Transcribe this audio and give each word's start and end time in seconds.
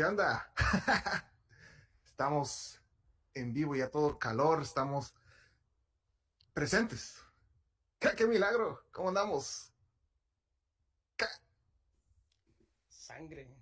¿Qué 0.00 0.06
onda? 0.06 0.50
estamos 2.06 2.80
en 3.34 3.52
vivo 3.52 3.76
y 3.76 3.82
a 3.82 3.90
todo 3.90 4.18
calor, 4.18 4.62
estamos 4.62 5.14
presentes. 6.54 7.22
¿Qué, 7.98 8.08
qué 8.16 8.26
milagro? 8.26 8.82
¿Cómo 8.92 9.10
andamos? 9.10 9.74
¿Qué? 11.18 11.26
Sangre. 12.88 13.54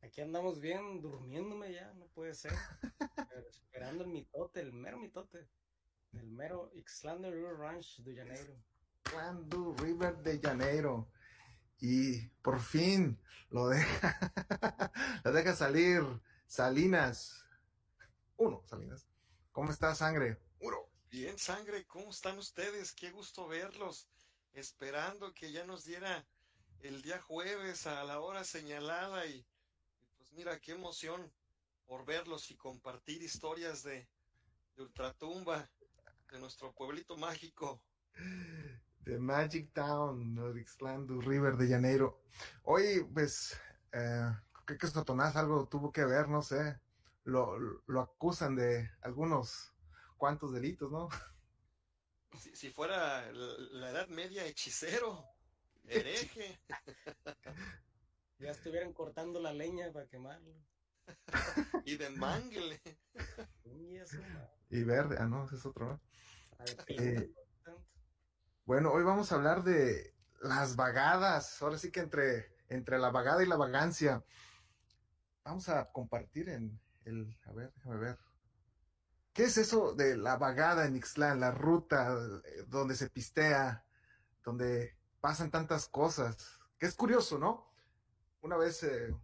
Aquí 0.00 0.22
andamos 0.22 0.60
bien, 0.60 1.02
durmiéndome 1.02 1.74
ya, 1.74 1.92
no 1.92 2.06
puede 2.06 2.32
ser. 2.32 2.54
Pero 3.28 3.46
esperando 3.50 4.04
el 4.04 4.08
mitote, 4.08 4.60
el 4.60 4.72
mero 4.72 4.96
mitote. 4.96 5.46
El 6.14 6.30
mero 6.30 6.70
Ixlander 6.72 7.34
River 7.34 7.58
Ranch 7.58 7.98
de 7.98 8.16
Janeiro. 8.16 8.56
Ixlando 9.04 9.76
River 9.76 10.16
de 10.22 10.40
Janeiro. 10.40 11.10
Y 11.78 12.28
por 12.42 12.60
fin 12.60 13.18
lo 13.50 13.68
deja, 13.68 14.18
lo 15.24 15.32
deja 15.32 15.54
salir 15.54 16.02
Salinas. 16.46 17.44
Uno, 18.36 18.62
Salinas. 18.66 19.06
¿Cómo 19.52 19.70
está, 19.70 19.94
sangre? 19.94 20.38
Uno. 20.60 20.76
Bien, 21.10 21.38
sangre, 21.38 21.86
¿cómo 21.86 22.10
están 22.10 22.38
ustedes? 22.38 22.92
Qué 22.92 23.10
gusto 23.10 23.46
verlos. 23.48 24.08
Esperando 24.52 25.32
que 25.32 25.52
ya 25.52 25.64
nos 25.64 25.84
diera 25.84 26.26
el 26.80 27.02
día 27.02 27.20
jueves 27.20 27.86
a 27.86 28.04
la 28.04 28.20
hora 28.20 28.44
señalada 28.44 29.26
y, 29.26 29.46
pues 30.16 30.32
mira, 30.32 30.58
qué 30.60 30.72
emoción 30.72 31.32
por 31.86 32.04
verlos 32.04 32.50
y 32.50 32.56
compartir 32.56 33.22
historias 33.22 33.82
de, 33.82 34.08
de 34.76 34.82
Ultratumba, 34.82 35.70
de 36.30 36.38
nuestro 36.38 36.72
pueblito 36.74 37.16
mágico. 37.16 37.82
The 39.06 39.18
Magic 39.20 39.72
Town, 39.72 40.34
¿no? 40.34 40.52
de 40.52 40.60
Ixtlando 40.60 41.20
River 41.20 41.56
de 41.56 41.68
Janeiro. 41.68 42.20
Hoy, 42.64 43.06
pues, 43.14 43.56
eh, 43.92 44.32
creo 44.64 44.78
que 44.78 44.86
Sotonás 44.88 45.36
algo 45.36 45.68
tuvo 45.68 45.92
que 45.92 46.04
ver, 46.04 46.28
no 46.28 46.42
sé. 46.42 46.80
Lo, 47.22 47.56
lo 47.86 48.00
acusan 48.00 48.56
de 48.56 48.90
algunos 49.02 49.72
cuantos 50.18 50.52
delitos, 50.52 50.90
¿no? 50.90 51.08
Si, 52.36 52.54
si 52.54 52.70
fuera 52.70 53.32
la, 53.32 53.54
la 53.70 53.90
Edad 53.92 54.08
Media, 54.08 54.44
hechicero, 54.44 55.24
hereje. 55.86 56.60
Ya 58.38 58.50
estuvieran 58.50 58.92
cortando 58.92 59.40
la 59.40 59.54
leña 59.54 59.90
para 59.90 60.06
quemarlo. 60.08 60.52
y 61.86 61.96
de 61.96 62.10
mangle. 62.10 62.78
Y 63.64 63.96
eso, 63.96 64.18
ma. 64.34 64.50
Y 64.68 64.82
verde, 64.82 65.16
ah, 65.18 65.26
no, 65.26 65.46
ese 65.46 65.54
es 65.56 65.64
otro, 65.64 65.86
¿no? 65.86 66.00
A 66.58 66.64
ver, 66.64 66.84
Eh, 66.88 67.14
tanto. 67.14 67.45
Bueno, 68.66 68.90
hoy 68.90 69.04
vamos 69.04 69.30
a 69.30 69.36
hablar 69.36 69.62
de 69.62 70.12
las 70.42 70.74
vagadas. 70.74 71.62
Ahora 71.62 71.78
sí 71.78 71.92
que 71.92 72.00
entre, 72.00 72.52
entre 72.68 72.98
la 72.98 73.10
vagada 73.12 73.44
y 73.44 73.46
la 73.46 73.56
vagancia. 73.56 74.24
Vamos 75.44 75.68
a 75.68 75.92
compartir 75.92 76.48
en 76.48 76.80
el, 77.04 77.38
a 77.44 77.52
ver, 77.52 77.72
déjame 77.76 77.98
ver. 77.98 78.18
¿Qué 79.32 79.44
es 79.44 79.56
eso 79.56 79.94
de 79.94 80.16
la 80.16 80.36
vagada 80.36 80.84
en 80.84 80.96
Ixtlán? 80.96 81.38
La 81.38 81.52
ruta 81.52 82.12
eh, 82.44 82.64
donde 82.66 82.96
se 82.96 83.08
pistea, 83.08 83.84
donde 84.42 84.98
pasan 85.20 85.52
tantas 85.52 85.86
cosas. 85.86 86.36
Que 86.76 86.86
es 86.86 86.96
curioso, 86.96 87.38
¿no? 87.38 87.72
Una 88.40 88.56
vez, 88.56 88.82
eh, 88.82 89.14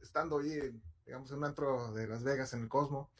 estando 0.00 0.38
ahí, 0.38 0.80
digamos, 1.04 1.28
en 1.32 1.38
un 1.38 1.44
antro 1.44 1.92
de 1.92 2.06
Las 2.06 2.22
Vegas, 2.22 2.52
en 2.52 2.62
el 2.62 2.68
Cosmo, 2.68 3.10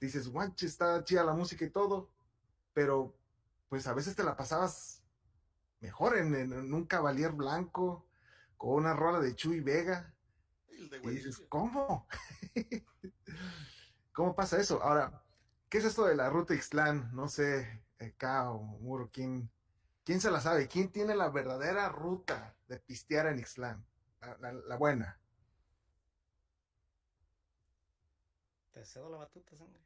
dices, 0.00 0.26
guanche, 0.26 0.66
está 0.66 1.04
chida 1.04 1.22
la 1.22 1.34
música 1.34 1.64
y 1.64 1.70
todo, 1.70 2.10
pero 2.72 3.16
pues 3.74 3.88
a 3.88 3.92
veces 3.92 4.14
te 4.14 4.22
la 4.22 4.36
pasabas 4.36 5.02
mejor 5.80 6.16
en, 6.16 6.32
en- 6.36 6.52
en 6.52 6.72
un 6.72 6.86
Cavalier 6.86 7.32
blanco, 7.32 8.06
con 8.56 8.74
una 8.74 8.94
rola 8.94 9.18
de 9.18 9.34
Chuy 9.34 9.58
Vega, 9.62 10.14
El 10.68 10.88
de 10.90 10.98
y 10.98 11.08
dices. 11.08 11.42
¿cómo? 11.48 12.06
¿Cómo 14.12 14.36
pasa 14.36 14.60
eso? 14.60 14.80
Ahora, 14.80 15.24
¿qué 15.68 15.78
es 15.78 15.86
esto 15.86 16.06
de 16.06 16.14
la 16.14 16.30
ruta 16.30 16.54
Ixtlán? 16.54 17.10
No 17.16 17.26
sé, 17.26 17.82
Kao, 18.16 18.60
Muro, 18.62 19.10
¿quién, 19.12 19.50
¿quién 20.04 20.20
se 20.20 20.30
la 20.30 20.40
sabe? 20.40 20.68
¿Quién 20.68 20.92
tiene 20.92 21.16
la 21.16 21.30
verdadera 21.30 21.88
ruta 21.88 22.54
de 22.68 22.78
pistear 22.78 23.26
en 23.26 23.40
Ixtlán? 23.40 23.84
La, 24.20 24.38
la- 24.38 24.52
la 24.52 24.76
buena. 24.76 25.18
Te 28.70 28.84
cedo 28.84 29.10
la 29.10 29.16
batuta, 29.16 29.56
sangre. 29.56 29.82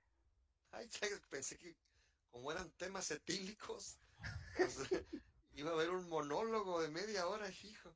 Ay, 0.72 0.90
ya 0.90 1.00
pensé 1.30 1.56
que 1.56 1.74
como 2.30 2.52
eran 2.52 2.70
temas 2.72 3.10
etílicos, 3.10 3.98
pues, 4.56 4.78
iba 5.52 5.70
a 5.70 5.74
haber 5.74 5.90
un 5.90 6.08
monólogo 6.08 6.80
de 6.80 6.88
media 6.88 7.26
hora, 7.26 7.48
hijo. 7.50 7.94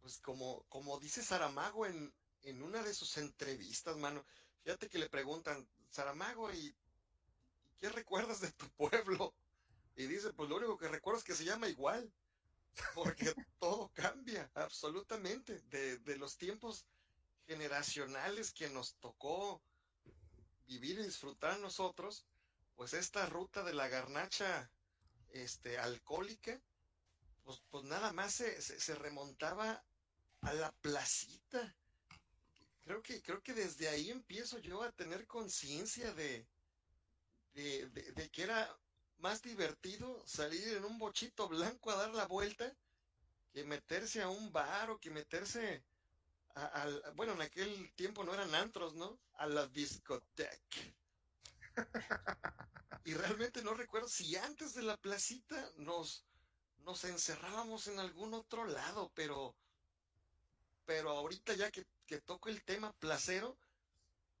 Pues 0.00 0.18
como, 0.20 0.64
como 0.68 0.98
dice 0.98 1.22
Saramago 1.22 1.86
en, 1.86 2.12
en 2.42 2.62
una 2.62 2.82
de 2.82 2.94
sus 2.94 3.16
entrevistas, 3.18 3.96
mano, 3.96 4.24
fíjate 4.62 4.88
que 4.88 4.98
le 4.98 5.08
preguntan, 5.08 5.68
Saramago, 5.90 6.52
¿y, 6.52 6.74
y 7.64 7.74
qué 7.78 7.88
recuerdas 7.88 8.40
de 8.40 8.52
tu 8.52 8.68
pueblo? 8.70 9.34
Y 9.96 10.06
dice, 10.06 10.32
pues 10.32 10.48
lo 10.48 10.56
único 10.56 10.78
que 10.78 10.88
recuerdo 10.88 11.18
es 11.18 11.24
que 11.24 11.34
se 11.34 11.44
llama 11.44 11.68
igual, 11.68 12.12
porque 12.94 13.34
todo 13.58 13.90
cambia 13.92 14.50
absolutamente 14.54 15.60
de, 15.68 15.98
de 15.98 16.16
los 16.16 16.38
tiempos 16.38 16.86
generacionales 17.46 18.52
que 18.52 18.70
nos 18.70 18.94
tocó 18.96 19.62
vivir 20.66 21.00
y 21.00 21.04
disfrutar 21.04 21.58
nosotros, 21.58 22.26
pues 22.80 22.94
esta 22.94 23.26
ruta 23.26 23.62
de 23.62 23.74
la 23.74 23.88
garnacha 23.88 24.70
este, 25.32 25.76
alcohólica, 25.76 26.58
pues, 27.44 27.60
pues 27.68 27.84
nada 27.84 28.10
más 28.14 28.32
se, 28.32 28.62
se, 28.62 28.94
remontaba 28.94 29.84
a 30.40 30.52
la 30.54 30.72
placita. 30.80 31.76
Creo 32.80 33.02
que, 33.02 33.20
creo 33.20 33.42
que 33.42 33.52
desde 33.52 33.86
ahí 33.90 34.08
empiezo 34.08 34.60
yo 34.60 34.82
a 34.82 34.92
tener 34.92 35.26
conciencia 35.26 36.14
de, 36.14 36.46
de, 37.52 38.30
que 38.32 38.44
era 38.44 38.74
más 39.18 39.42
divertido 39.42 40.26
salir 40.26 40.66
en 40.68 40.86
un 40.86 40.98
bochito 40.98 41.50
blanco 41.50 41.90
a 41.90 41.96
dar 41.96 42.14
la 42.14 42.26
vuelta 42.28 42.74
que 43.52 43.62
meterse 43.62 44.22
a 44.22 44.30
un 44.30 44.52
bar 44.54 44.88
o 44.88 44.98
que 44.98 45.10
meterse 45.10 45.84
bueno, 47.14 47.34
en 47.34 47.42
aquel 47.42 47.92
tiempo 47.94 48.24
no 48.24 48.32
eran 48.32 48.54
antros, 48.54 48.94
¿no? 48.94 49.20
A 49.34 49.46
la 49.46 49.66
discoteca. 49.66 50.80
Y 53.04 53.14
realmente 53.14 53.62
no 53.62 53.74
recuerdo 53.74 54.08
si 54.08 54.36
antes 54.36 54.74
de 54.74 54.82
la 54.82 54.96
placita 54.98 55.70
nos, 55.76 56.26
nos 56.80 57.04
encerrábamos 57.04 57.86
en 57.86 57.98
algún 57.98 58.34
otro 58.34 58.66
lado, 58.66 59.10
pero, 59.14 59.56
pero 60.84 61.10
ahorita 61.10 61.54
ya 61.54 61.70
que, 61.70 61.86
que 62.06 62.20
toco 62.20 62.50
el 62.50 62.62
tema 62.62 62.92
placero, 62.92 63.56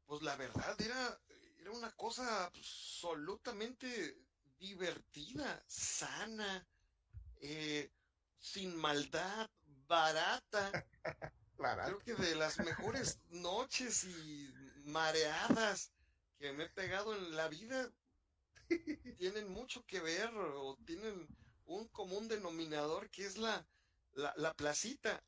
pues 0.06 0.22
la 0.22 0.36
verdad 0.36 0.78
era, 0.80 1.20
era 1.58 1.70
una 1.70 1.90
cosa 1.92 2.44
absolutamente 2.44 4.18
divertida, 4.58 5.64
sana, 5.66 6.66
eh, 7.40 7.90
sin 8.38 8.76
maldad, 8.76 9.50
barata. 9.86 10.70
Creo 11.56 11.98
que 11.98 12.14
de 12.14 12.34
las 12.36 12.58
mejores 12.58 13.20
noches 13.28 14.04
y 14.04 14.50
mareadas 14.86 15.92
que 16.40 16.52
me 16.54 16.64
he 16.64 16.68
pegado 16.70 17.14
en 17.14 17.36
la 17.36 17.48
vida 17.48 17.92
tienen 19.18 19.48
mucho 19.50 19.84
que 19.84 20.00
ver 20.00 20.30
o 20.34 20.76
tienen 20.86 21.28
un 21.66 21.86
común 21.88 22.28
denominador 22.28 23.10
que 23.10 23.26
es 23.26 23.36
la, 23.36 23.68
la, 24.12 24.32
la 24.36 24.54
placita. 24.54 25.22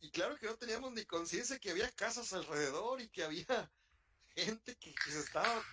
Y 0.00 0.10
claro 0.10 0.36
que 0.36 0.46
no 0.46 0.56
teníamos 0.56 0.92
ni 0.92 1.04
conciencia 1.06 1.58
que 1.58 1.70
había 1.70 1.90
casas 1.92 2.32
alrededor 2.34 3.00
y 3.00 3.08
que 3.08 3.24
había 3.24 3.46
gente 4.36 4.76
que, 4.76 4.94
que 4.94 5.10
se 5.10 5.20
estaba 5.20 5.64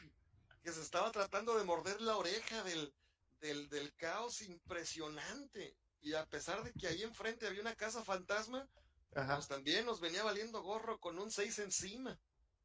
que 0.63 0.71
se 0.71 0.81
estaba 0.81 1.11
tratando 1.11 1.57
de 1.57 1.63
morder 1.63 2.01
la 2.01 2.17
oreja 2.17 2.63
del, 2.63 2.95
del, 3.39 3.69
del 3.69 3.93
caos 3.95 4.41
impresionante. 4.41 5.77
Y 6.01 6.13
a 6.13 6.25
pesar 6.25 6.63
de 6.63 6.73
que 6.73 6.87
ahí 6.87 7.03
enfrente 7.03 7.47
había 7.47 7.61
una 7.61 7.75
casa 7.75 8.03
fantasma, 8.03 8.67
Ajá. 9.13 9.35
pues 9.35 9.47
también 9.47 9.85
nos 9.85 9.99
venía 9.99 10.23
valiendo 10.23 10.61
gorro 10.63 10.99
con 10.99 11.19
un 11.19 11.31
6 11.31 11.59
encima. 11.59 12.19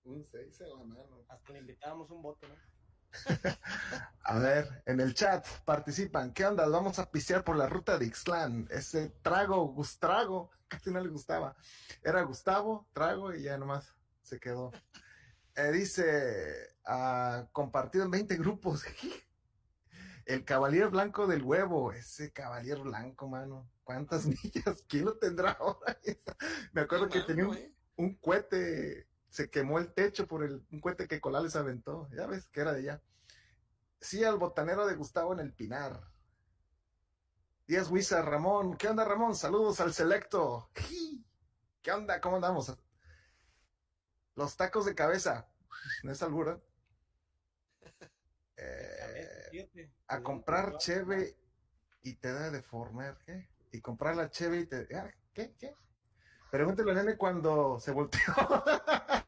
Un 0.04 0.24
seis 0.24 0.60
en 0.60 0.70
la 0.70 0.84
mano. 0.84 1.24
Hasta 1.28 1.52
le 1.52 1.58
invitábamos 1.60 2.10
un 2.10 2.22
bote, 2.22 2.48
¿no? 2.48 2.54
A 4.24 4.38
ver, 4.38 4.82
en 4.86 5.00
el 5.00 5.14
chat 5.14 5.46
participan. 5.64 6.32
¿Qué 6.32 6.46
onda? 6.46 6.66
Vamos 6.68 6.98
a 6.98 7.10
pisear 7.10 7.44
por 7.44 7.56
la 7.56 7.68
ruta 7.68 7.98
de 7.98 8.06
Ixtlán. 8.06 8.68
Ese 8.70 9.10
trago, 9.22 9.66
Gustrago, 9.68 10.50
casi 10.68 10.90
no 10.90 11.00
le 11.00 11.08
gustaba. 11.08 11.56
Era 12.02 12.22
Gustavo, 12.22 12.88
trago 12.92 13.34
y 13.34 13.42
ya 13.42 13.58
nomás 13.58 13.94
se 14.22 14.38
quedó. 14.38 14.70
Eh, 15.56 15.72
dice, 15.72 16.76
ah, 16.86 17.48
compartido 17.52 18.04
en 18.04 18.10
20 18.10 18.36
grupos. 18.36 18.84
El 20.26 20.44
caballero 20.44 20.90
blanco 20.90 21.26
del 21.26 21.42
huevo, 21.42 21.90
ese 21.90 22.30
caballero 22.30 22.84
blanco, 22.84 23.28
mano. 23.28 23.68
¿Cuántas 23.82 24.26
millas? 24.26 24.84
¿Quién 24.86 25.06
lo 25.06 25.18
tendrá 25.18 25.52
ahora? 25.52 25.98
Me 26.72 26.82
acuerdo 26.82 27.08
que 27.08 27.22
tenía 27.22 27.48
un, 27.48 27.56
¿eh? 27.56 27.74
un 27.96 28.14
cohete, 28.14 29.08
se 29.30 29.48
quemó 29.48 29.78
el 29.78 29.94
techo 29.94 30.26
por 30.26 30.44
el, 30.44 30.66
un 30.70 30.80
cohete 30.80 31.06
que 31.08 31.20
Colales 31.20 31.56
aventó. 31.56 32.08
Ya 32.10 32.26
ves 32.26 32.48
que 32.48 32.60
era 32.60 32.72
de 32.72 32.80
allá. 32.80 33.02
Sí, 34.00 34.24
al 34.24 34.38
botanero 34.38 34.86
de 34.86 34.96
Gustavo 34.96 35.32
en 35.32 35.40
el 35.40 35.52
Pinar. 35.52 36.00
Díaz 37.66 37.88
Huiza, 37.88 38.22
Ramón. 38.22 38.76
¿Qué 38.76 38.88
onda, 38.88 39.04
Ramón? 39.04 39.36
Saludos 39.36 39.80
al 39.80 39.92
selecto. 39.94 40.70
¿Qué 41.80 41.92
onda? 41.92 42.20
¿Cómo 42.20 42.36
andamos? 42.36 42.76
Los 44.34 44.56
tacos 44.56 44.84
de 44.86 44.94
cabeza. 44.94 45.48
¿No 46.02 46.12
es 46.12 46.22
albura? 46.22 46.60
Eh, 48.62 49.90
a 50.08 50.22
comprar 50.22 50.76
cheve 50.76 51.34
y 52.02 52.16
te 52.16 52.30
da 52.30 52.50
de 52.50 52.60
former, 52.62 53.16
¿qué? 53.24 53.48
Y 53.72 53.80
comprar 53.80 54.14
la 54.16 54.28
cheve 54.30 54.58
y 54.60 54.66
te... 54.66 54.86
ah, 54.94 55.10
¿Qué? 55.32 55.54
¿Qué? 55.58 55.74
Pregúntale 56.50 56.90
a 56.90 56.94
nene 56.94 57.16
cuando 57.16 57.80
se 57.80 57.92
volteó. 57.92 58.20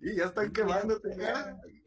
y 0.00 0.16
ya 0.16 0.24
están 0.26 0.52
quemándote. 0.52 1.10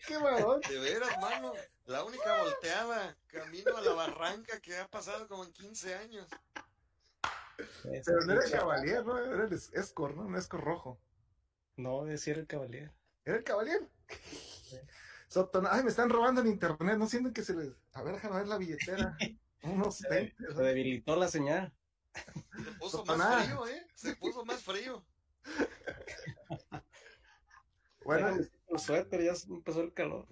¡Qué 0.07 0.17
varón! 0.17 0.61
De 0.67 0.79
veras, 0.79 1.09
mano. 1.21 1.53
La 1.85 2.03
única 2.03 2.41
volteada 2.43 3.17
camino 3.27 3.75
a 3.77 3.81
la 3.81 3.93
barranca 3.93 4.59
que 4.61 4.77
ha 4.77 4.87
pasado 4.87 5.27
como 5.27 5.43
en 5.43 5.51
15 5.53 5.95
años. 5.95 6.27
Pero 7.83 8.21
no 8.25 8.33
era 8.33 8.45
el 8.45 8.51
Cavalier, 8.51 9.05
¿no? 9.05 9.17
Era 9.17 9.45
el 9.45 9.53
Escor, 9.53 10.15
¿no? 10.15 10.23
Un 10.23 10.35
Escor 10.35 10.63
rojo. 10.63 10.99
No, 11.75 12.05
decir 12.05 12.37
el 12.37 12.47
Cavalier. 12.47 12.91
¿Era 13.25 13.37
el 13.37 13.43
Cavalier? 13.43 13.89
Sotona- 15.29 15.69
Ay, 15.71 15.83
me 15.83 15.89
están 15.89 16.09
robando 16.09 16.41
en 16.41 16.47
internet. 16.47 16.97
No 16.97 17.07
sienten 17.07 17.33
que 17.33 17.43
se 17.43 17.53
les. 17.55 17.69
A 17.93 18.01
ver, 18.03 18.15
déjame 18.15 18.37
ver 18.37 18.47
la 18.47 18.57
billetera. 18.57 19.17
Unos 19.63 19.97
Se 19.97 20.09
20. 20.09 20.53
se 20.55 20.61
debilitó 20.61 21.15
la 21.15 21.27
señal. 21.27 21.73
Se 22.13 22.71
puso 22.79 22.97
Sotoná. 22.99 23.29
más 23.29 23.45
frío, 23.45 23.67
¿eh? 23.67 23.87
Se 23.95 24.15
puso 24.15 24.45
más 24.45 24.63
frío. 24.63 25.05
Bueno, 28.09 28.29
el 28.69 28.79
suéter, 28.79 29.21
ya 29.23 29.33
empezó 29.47 29.81
el 29.81 29.93
calor. 29.93 30.27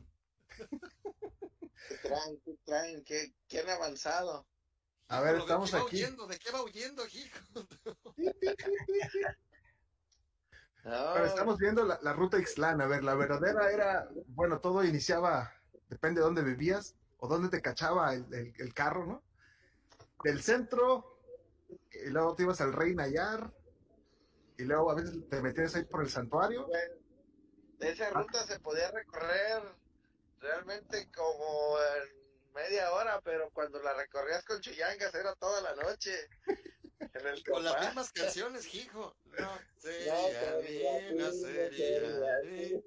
¿Qué 1.87 1.95
traen? 2.01 2.41
¿Qué 2.43 2.57
traen? 2.65 3.03
¿Qué, 3.03 3.35
qué 3.47 3.59
han 3.59 3.69
avanzado? 3.69 4.47
A 5.09 5.21
ver, 5.21 5.35
estamos 5.35 5.69
¿De 5.71 5.77
qué 5.77 5.83
va 5.83 5.85
aquí. 5.87 5.95
huyendo? 5.97 6.25
¿De 6.27 6.39
qué 6.39 6.51
va 6.51 6.63
huyendo, 6.63 7.03
hijo? 7.05 7.39
No, 10.83 11.11
Pero 11.13 11.25
estamos 11.25 11.57
viendo 11.59 11.83
la, 11.83 11.99
la 12.01 12.13
ruta 12.13 12.39
Ixtlán. 12.39 12.81
A 12.81 12.87
ver, 12.87 13.03
la 13.03 13.13
verdadera 13.13 13.71
era, 13.71 14.09
bueno, 14.25 14.59
todo 14.59 14.83
iniciaba, 14.83 15.53
depende 15.87 16.19
de 16.21 16.25
dónde 16.25 16.41
vivías 16.41 16.95
o 17.17 17.27
dónde 17.27 17.49
te 17.49 17.61
cachaba 17.61 18.11
el, 18.15 18.25
el- 18.33 18.53
el 18.57 18.73
carro, 18.73 19.05
¿no? 19.05 19.23
Del 20.23 20.41
centro, 20.41 21.19
y 21.91 22.09
luego 22.09 22.33
te 22.33 22.41
ibas 22.43 22.59
al 22.61 22.73
Rey 22.73 22.95
Nayar, 22.95 23.53
y 24.57 24.63
luego 24.63 24.89
a 24.89 24.95
veces 24.95 25.29
te 25.29 25.41
metías 25.43 25.75
ahí 25.75 25.83
por 25.85 26.01
el 26.01 26.09
santuario. 26.09 26.65
de 26.67 27.06
esa 27.79 28.09
ruta 28.11 28.45
se 28.47 28.59
podía 28.59 28.91
recorrer 28.91 29.61
realmente 30.39 31.09
como 31.11 31.77
en 31.79 32.53
media 32.53 32.91
hora, 32.93 33.21
pero 33.21 33.49
cuando 33.51 33.81
la 33.81 33.93
recorrías 33.93 34.43
con 34.45 34.61
Chuyangas 34.61 35.13
era 35.13 35.35
toda 35.35 35.61
la 35.61 35.75
noche. 35.75 36.27
En 36.99 37.27
el 37.27 37.43
Con 37.43 37.63
las 37.63 37.79
mismas 37.85 38.11
canciones, 38.11 38.73
hijo. 38.73 39.15
No 39.25 39.45
No, 39.45 39.59
sería 39.77 40.13
no 41.13 41.31
sería 41.31 42.39
bien. 42.39 42.83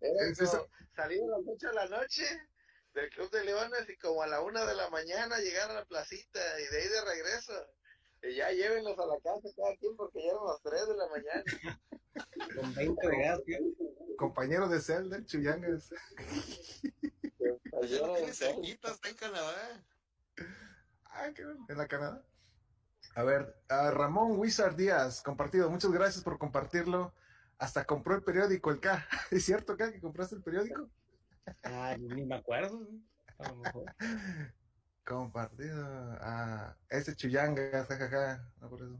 Era 0.00 0.28
Es 0.30 0.40
eso. 0.40 0.68
salir 0.94 1.22
a 1.22 1.26
las 1.38 1.40
8 1.46 1.68
de 1.68 1.72
la 1.74 1.86
noche 1.88 2.24
del 2.92 3.10
Club 3.10 3.30
de 3.30 3.44
Leones 3.44 3.88
y 3.88 3.96
como 3.96 4.22
a 4.22 4.26
la 4.26 4.40
una 4.42 4.64
de 4.64 4.74
la 4.74 4.88
mañana 4.90 5.38
llegar 5.38 5.70
a 5.70 5.74
la 5.74 5.84
placita 5.84 6.60
y 6.60 6.66
de 6.66 6.78
ahí 6.82 6.88
de 6.88 7.00
regreso. 7.04 7.66
Y 8.28 8.36
ya 8.36 8.50
llévenlos 8.50 8.98
a 8.98 9.06
la 9.06 9.20
casa 9.20 9.48
cada 9.56 9.76
quien 9.76 9.96
porque 9.96 10.22
ya 10.22 10.30
eran 10.30 10.44
las 10.46 10.62
3 10.62 10.88
de 10.88 10.96
la 10.96 11.08
mañana. 11.08 11.44
Con 12.60 12.74
20 12.74 13.08
de 13.08 13.18
gas, 13.18 13.44
tío. 13.44 13.58
Compañero 14.16 14.68
de 14.68 14.80
celda, 14.80 15.16
el 15.16 15.26
Chuyangas. 15.26 15.90
Ya 17.88 18.06
lo 18.06 18.14
tiene 18.14 18.32
cerquita, 18.32 18.90
está 18.90 19.08
en 19.08 19.16
Canadá. 19.16 19.84
Ah, 21.04 21.30
qué 21.34 21.44
bueno, 21.44 21.66
en 21.68 21.78
la 21.78 21.86
Canadá. 21.86 22.24
A 23.14 23.22
ver, 23.22 23.54
a 23.68 23.90
Ramón 23.90 24.38
Wizard 24.38 24.76
Díaz, 24.76 25.22
compartido. 25.22 25.70
Muchas 25.70 25.92
gracias 25.92 26.24
por 26.24 26.38
compartirlo. 26.38 27.14
Hasta 27.58 27.84
compró 27.84 28.14
el 28.14 28.22
periódico, 28.22 28.70
el 28.70 28.80
K. 28.80 29.06
¿Es 29.30 29.44
cierto, 29.44 29.76
K, 29.76 29.92
que 29.92 30.00
compraste 30.00 30.36
el 30.36 30.42
periódico? 30.42 30.90
Ah, 31.62 31.96
ni 31.98 32.26
me 32.26 32.34
acuerdo. 32.34 32.80
¿no? 32.80 33.00
A 33.38 33.48
lo 33.48 33.56
mejor. 33.56 33.94
Compartido. 35.06 35.86
Ah, 36.20 36.76
ese 36.88 37.14
Chuyanga, 37.14 37.84
jajaja. 37.86 38.52
No 38.60 38.68
por 38.68 38.82
eso. 38.82 38.98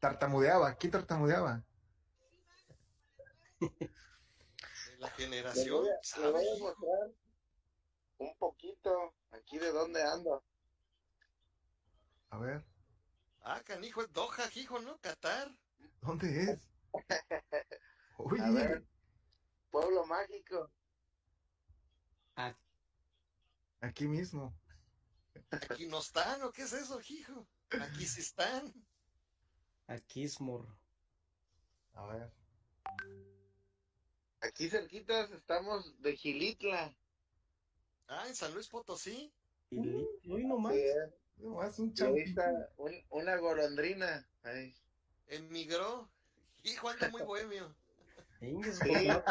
Tartamudeaba. 0.00 0.74
¿Quién 0.74 0.90
tartamudeaba? 0.90 1.62
De 3.60 4.98
la 4.98 5.08
generación, 5.10 5.82
voy, 5.82 5.88
a, 5.90 5.98
¿sabe, 6.02 6.32
voy 6.32 6.46
a 6.48 6.58
mostrar 6.58 7.10
un 8.18 8.34
poquito 8.38 9.14
aquí 9.30 9.58
de 9.58 9.70
dónde 9.70 10.02
ando. 10.02 10.42
A 12.30 12.38
ver, 12.38 12.64
Ah, 13.42 13.62
canijo, 13.64 14.02
es 14.02 14.12
Doha, 14.12 14.50
hijo, 14.56 14.80
¿no? 14.80 14.98
Qatar. 14.98 15.48
¿dónde 16.00 16.50
es? 16.50 16.68
Uy, 18.18 18.40
A 18.40 18.50
ver, 18.50 18.84
Pueblo 19.70 20.04
Mágico. 20.06 20.70
aquí 23.80 24.08
mismo. 24.08 24.52
Aquí 25.50 25.86
no 25.86 26.00
están, 26.00 26.42
¿o 26.42 26.52
qué 26.52 26.62
es 26.62 26.72
eso, 26.72 27.00
hijo? 27.08 27.46
Aquí 27.80 28.06
sí 28.06 28.20
están. 28.20 28.72
A 29.86 29.98
Kismore. 29.98 30.68
A 31.94 32.06
ver. 32.06 32.32
Aquí 34.40 34.68
cerquitas 34.68 35.30
estamos 35.32 36.00
de 36.02 36.16
Gilitla. 36.16 36.94
Ah, 38.08 38.24
en 38.28 38.34
San 38.34 38.52
Luis 38.54 38.68
Potosí. 38.68 39.32
Li- 39.70 40.06
hoy 40.30 40.44
nomás. 40.44 40.74
Sí. 40.74 40.82
No, 41.38 41.62
es 41.62 41.78
un 41.78 41.94
un- 42.76 43.04
una 43.10 43.36
golondrina. 43.36 44.26
Ahí. 44.42 44.74
Emigró. 45.28 46.08
Hijo, 46.62 46.88
anda 46.88 47.08
muy 47.10 47.22
bohemio. 47.22 47.74
Sí. 48.40 48.52
no- 49.08 49.22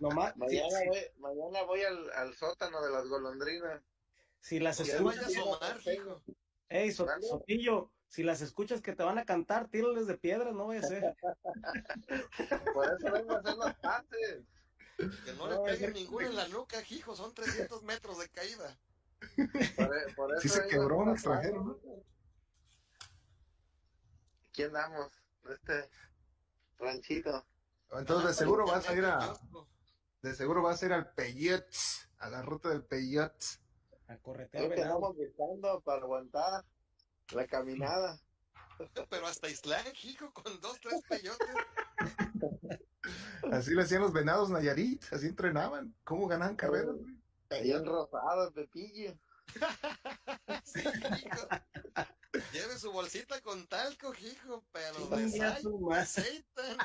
nomás. 0.00 0.36
Mañana 0.36 0.78
voy, 0.86 1.00
mañana 1.18 1.62
voy 1.62 1.82
al, 1.82 2.10
al 2.12 2.34
sótano 2.34 2.80
de 2.82 2.90
las 2.90 3.06
golondrinas. 3.08 3.82
Si 4.40 4.60
las 4.60 4.80
escuchas. 4.80 5.24
asomar, 5.26 5.80
hijo. 5.92 6.22
Ey, 6.68 6.92
So- 6.92 7.06
¿Vale? 7.06 7.26
Sotillo, 7.26 7.92
si 8.08 8.22
las 8.22 8.40
escuchas 8.40 8.80
que 8.80 8.94
te 8.94 9.02
van 9.02 9.18
a 9.18 9.24
cantar, 9.24 9.68
tírales 9.68 10.06
de 10.06 10.16
piedras, 10.18 10.54
no 10.54 10.66
vaya 10.66 10.80
a 10.80 10.84
ser. 10.84 11.16
Por 12.74 12.86
eso 12.92 13.12
vengo 13.12 13.32
a 13.34 13.38
hacer 13.38 13.56
las 13.56 13.74
pases. 13.76 14.44
Que 14.96 15.32
no, 15.34 15.46
No, 15.48 15.64
le 15.66 15.72
peguen 15.72 15.92
ninguno 15.94 16.26
en 16.26 16.36
la 16.36 16.48
nuca, 16.48 16.76
hijo. 16.90 17.14
Son 17.14 17.32
300 17.34 17.82
metros 17.84 18.18
de 18.18 18.28
caída. 18.30 18.78
Por, 19.76 19.96
e- 19.96 20.14
por 20.14 20.32
eso 20.32 20.40
Sí 20.42 20.48
se 20.48 20.66
quebró 20.66 20.98
un 20.98 21.10
extranjero, 21.10 21.62
¿no? 21.64 21.74
paces. 21.76 22.04
Andamos, 24.66 25.12
en 25.44 25.52
este 25.52 25.90
ranchito. 26.78 27.46
Entonces, 27.92 28.28
de 28.30 28.34
seguro 28.34 28.64
para 28.66 28.78
vas 28.78 28.88
a 28.88 28.94
ir 28.94 29.04
a, 29.04 29.34
de 30.22 30.34
seguro 30.34 30.62
vas 30.62 30.82
a 30.82 30.86
ir 30.86 30.92
al 30.92 31.12
Peyot, 31.14 31.64
a 32.18 32.28
la 32.28 32.42
ruta 32.42 32.68
del 32.70 32.84
Peyot. 32.84 33.34
A 34.08 34.16
corretear 34.18 34.64
lo 34.64 34.72
andamos 34.74 35.16
buscando 35.16 35.80
para 35.82 36.02
aguantar 36.02 36.64
la 37.32 37.46
caminada. 37.46 38.18
Pero 39.10 39.26
hasta 39.26 39.48
Islán, 39.48 39.84
hijo, 40.04 40.32
con 40.32 40.60
dos, 40.60 40.78
tres 40.80 41.02
peyotes. 41.08 41.48
Así 43.52 43.74
le 43.74 43.82
hacían 43.82 44.02
los 44.02 44.12
venados 44.12 44.50
Nayarit, 44.50 45.02
así 45.12 45.26
entrenaban. 45.26 45.94
¿Cómo 46.04 46.26
ganaban 46.26 46.56
carreras? 46.56 46.94
güey? 46.96 47.62
Bien 47.62 47.84
rosado, 47.84 48.52
Pepillo. 48.52 49.14
Sí, 50.64 50.80
hijo. 50.80 51.48
Lleve 52.52 52.78
su 52.78 52.92
bolsita 52.92 53.40
con 53.40 53.66
talco, 53.66 54.12
hijo, 54.14 54.62
pero 54.72 55.06
de 55.08 55.94
aceitan 55.94 56.76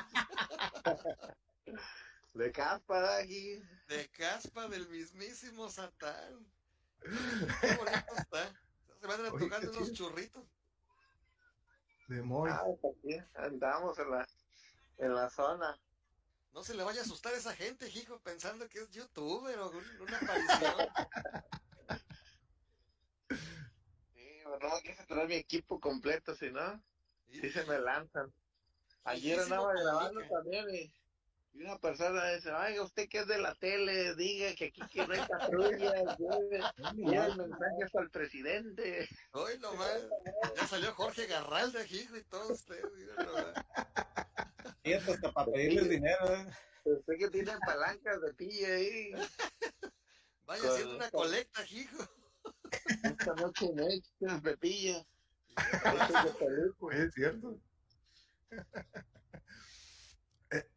De 2.32 2.50
caspa, 2.50 3.18
aquí. 3.18 3.62
de 3.88 4.08
caspa 4.10 4.68
del 4.68 4.88
mismísimo 4.88 5.68
Satán. 5.68 6.46
Qué 7.04 7.76
bonito 7.76 8.14
está. 8.16 8.52
Se 9.00 9.06
van 9.06 9.24
antojando 9.26 9.70
qué 9.70 9.76
unos 9.78 9.92
churritos. 9.92 10.44
De 12.08 12.22
Moy. 12.22 12.50
Ah, 12.52 12.64
pues 12.80 12.96
aquí 12.96 13.16
andamos 13.34 13.98
en 13.98 14.10
la, 14.10 14.28
en 14.98 15.14
la 15.14 15.30
zona. 15.30 15.78
No 16.52 16.62
se 16.62 16.74
le 16.74 16.82
vaya 16.84 17.00
a 17.00 17.04
asustar 17.04 17.34
a 17.34 17.36
esa 17.36 17.54
gente, 17.54 17.88
hijo, 17.90 18.20
pensando 18.20 18.68
que 18.68 18.78
es 18.80 18.90
youtuber 18.90 19.58
o 19.58 19.70
un- 19.70 20.00
una 20.00 20.16
aparición. 20.18 20.74
Sí, 24.14 24.38
no, 24.44 24.80
quise 24.82 25.04
traer 25.06 25.28
mi 25.28 25.34
equipo 25.36 25.80
completo, 25.80 26.34
si 26.34 26.50
no, 26.50 26.82
sí 27.30 27.50
se 27.50 27.64
me 27.64 27.78
lanzan. 27.78 28.32
Ayer 29.04 29.40
andaba 29.40 29.72
grabando 29.72 30.20
también 30.28 30.66
y, 30.74 30.92
y 31.54 31.62
una 31.62 31.78
persona 31.78 32.32
dice, 32.32 32.50
oiga, 32.52 32.82
usted 32.82 33.08
que 33.08 33.18
es 33.20 33.26
de 33.28 33.38
la 33.38 33.54
tele, 33.54 34.14
diga 34.16 34.52
que 34.56 34.66
aquí 34.66 34.82
que 34.92 35.06
no 35.06 35.14
hay 35.14 35.20
patrullas, 35.28 36.18
lleve 36.18 36.56
el 36.56 37.36
mensaje 37.36 37.84
hasta 37.84 38.00
el 38.00 38.10
presidente. 38.10 39.08
Hoy 39.32 39.58
nomás. 39.60 40.02
Ya 40.56 40.66
salió 40.66 40.92
Jorge 40.94 41.26
Garralda, 41.26 41.84
hijo, 41.86 42.16
y 42.16 42.24
todo 42.24 42.52
usted. 42.52 42.82
mira 42.96 43.14
nomás. 43.24 43.54
Fíjate, 44.82 45.12
hasta 45.12 45.32
para 45.32 45.52
pedirles 45.52 45.88
dinero, 45.88 46.34
¿eh? 46.34 46.46
Usted 46.84 47.14
que 47.18 47.28
tiene 47.30 47.52
palancas 47.64 48.20
de 48.20 48.34
pilla 48.34 48.68
ahí, 48.74 49.12
Vaya 50.46 50.60
Con- 50.62 50.70
haciendo 50.72 50.96
una 50.96 51.10
colecta, 51.10 51.64
hijo. 51.70 52.04
esta 53.04 53.34
noche 53.36 53.70
no 53.74 53.86
hay 53.86 54.02
Pepilla. 54.42 55.06
Oye, 56.80 57.04
es 57.04 57.14
cierto. 57.14 57.58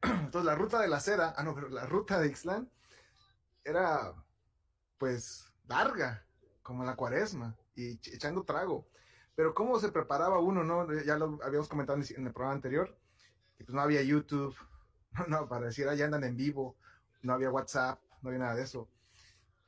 Entonces 0.02 0.46
la 0.46 0.56
ruta 0.56 0.80
de 0.82 0.88
la 0.88 1.00
seda, 1.00 1.34
ah 1.38 1.44
no, 1.44 1.54
pero 1.56 1.70
la 1.70 1.86
ruta 1.86 2.20
de 2.20 2.28
Ixtlán 2.28 2.70
era 3.64 4.14
pues 4.98 5.46
larga, 5.68 6.26
como 6.64 6.84
la 6.84 6.96
cuaresma, 6.96 7.56
y 7.76 8.00
ch- 8.00 8.14
echando 8.16 8.44
trago. 8.44 8.88
Pero 9.36 9.54
cómo 9.54 9.80
se 9.80 9.92
preparaba 9.92 10.40
uno, 10.40 10.64
¿no? 10.64 10.92
Ya 11.04 11.18
lo 11.18 11.40
habíamos 11.44 11.68
comentado 11.70 12.00
en 12.00 12.26
el- 12.28 12.34
programa 12.34 12.56
anterior, 12.56 12.98
que 13.58 13.64
pues 13.66 13.76
no 13.76 13.82
había 13.82 14.02
YouTube, 14.02 14.56
no, 15.28 15.48
para 15.48 15.68
decir, 15.68 15.88
ahí 15.88 16.02
andan 16.02 16.24
en 16.24 16.36
vivo, 16.36 16.78
no 17.22 17.34
había 17.34 17.52
WhatsApp, 17.52 18.02
no 18.22 18.30
había 18.30 18.40
nada 18.40 18.56
de 18.56 18.64
eso. 18.64 18.90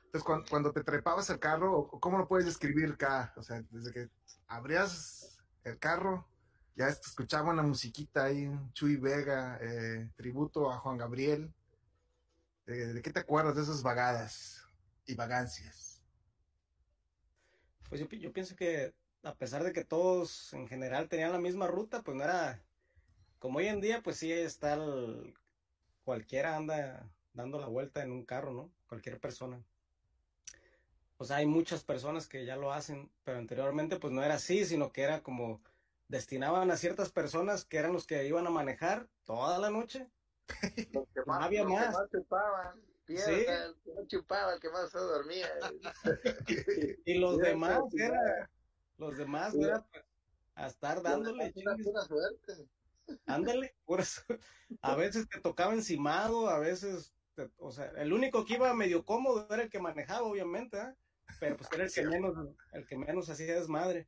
Entonces, 0.06 0.24
cuando, 0.24 0.46
cuando 0.50 0.72
te 0.72 0.82
trepabas 0.82 1.30
al 1.30 1.38
carro, 1.38 1.88
¿cómo 2.00 2.18
lo 2.18 2.26
puedes 2.26 2.46
describir 2.46 2.92
acá? 2.92 3.32
O 3.36 3.42
sea, 3.42 3.62
desde 3.70 3.92
que 3.92 4.10
abrías 4.48 5.38
el 5.62 5.78
carro, 5.78 6.26
ya 6.76 6.88
escuchaba 6.88 7.50
una 7.52 7.62
musiquita 7.62 8.24
ahí, 8.24 8.50
Chuy 8.72 8.96
Vega, 8.96 9.58
eh, 9.60 10.10
tributo 10.16 10.70
a 10.70 10.78
Juan 10.78 10.96
Gabriel. 10.98 11.52
Eh, 12.66 12.72
¿De 12.72 13.02
qué 13.02 13.10
te 13.12 13.20
acuerdas 13.20 13.56
de 13.56 13.62
esas 13.62 13.82
vagadas 13.82 14.64
y 15.06 15.14
vagancias? 15.14 16.02
Pues 17.88 18.00
yo, 18.00 18.08
pi- 18.08 18.20
yo 18.20 18.32
pienso 18.32 18.56
que 18.56 18.94
a 19.22 19.34
pesar 19.34 19.64
de 19.64 19.72
que 19.72 19.84
todos 19.84 20.52
en 20.54 20.68
general 20.68 21.08
tenían 21.08 21.32
la 21.32 21.38
misma 21.40 21.66
ruta, 21.66 22.02
pues 22.02 22.16
no 22.16 22.24
era 22.24 22.62
como 23.38 23.58
hoy 23.58 23.66
en 23.68 23.80
día, 23.80 24.02
pues 24.02 24.16
sí 24.18 24.32
está 24.32 24.78
cualquiera 26.04 26.56
anda 26.56 27.08
dando 27.32 27.58
la 27.58 27.66
vuelta 27.68 28.02
en 28.02 28.12
un 28.12 28.24
carro, 28.24 28.52
¿no? 28.52 28.70
Cualquier 28.88 29.18
persona. 29.20 29.62
O 31.18 31.24
sea, 31.24 31.36
hay 31.36 31.46
muchas 31.46 31.84
personas 31.84 32.26
que 32.26 32.44
ya 32.46 32.56
lo 32.56 32.72
hacen, 32.72 33.10
pero 33.24 33.38
anteriormente 33.38 33.96
pues 33.98 34.12
no 34.12 34.22
era 34.22 34.34
así, 34.34 34.64
sino 34.64 34.90
que 34.92 35.02
era 35.02 35.22
como 35.22 35.60
destinaban 36.10 36.70
a 36.72 36.76
ciertas 36.76 37.12
personas 37.12 37.64
que 37.64 37.78
eran 37.78 37.92
los 37.92 38.04
que 38.06 38.26
iban 38.26 38.46
a 38.46 38.50
manejar 38.50 39.08
toda 39.24 39.58
la 39.58 39.70
noche. 39.70 40.10
Los 40.92 41.06
que 41.14 41.20
No 41.26 41.34
había 41.34 41.62
los 41.62 41.70
que 41.72 41.76
más. 41.78 41.96
chupaban. 42.10 42.80
Sí. 43.06 43.14
El 43.16 43.44
que 43.46 43.92
no 43.94 44.06
chupaba, 44.06 44.54
el 44.54 44.60
que 44.60 44.70
más 44.70 44.90
se 44.90 44.98
dormía. 44.98 45.48
Y 47.04 47.18
los 47.18 47.36
Sí, 47.36 47.42
demás 47.42 47.80
sí, 47.90 48.02
era, 48.02 48.50
los 48.98 49.16
demás 49.16 49.54
era 49.54 49.86
a 50.54 50.66
estar 50.66 51.00
dándole, 51.02 51.52
chingues, 51.52 51.86
pura 51.86 52.02
suerte. 52.02 52.68
ándale, 53.26 53.74
a 54.82 54.94
veces 54.96 55.28
te 55.28 55.40
tocaba 55.40 55.74
encimado, 55.74 56.48
a 56.48 56.58
veces, 56.58 57.14
te- 57.34 57.50
o 57.58 57.70
sea, 57.72 57.86
el 57.96 58.12
único 58.12 58.44
que 58.44 58.54
iba 58.54 58.72
medio 58.74 59.04
cómodo 59.04 59.46
era 59.50 59.62
el 59.62 59.70
que 59.70 59.78
manejaba, 59.80 60.26
obviamente, 60.26 60.78
¿ah? 60.78 60.94
pero 61.38 61.56
pues 61.56 61.68
era 61.72 61.84
el 61.84 61.92
que 61.92 62.04
menos, 62.04 62.34
el 62.72 62.86
que 62.86 62.96
menos 62.98 63.28
hacía 63.30 63.54
desmadre. 63.54 64.06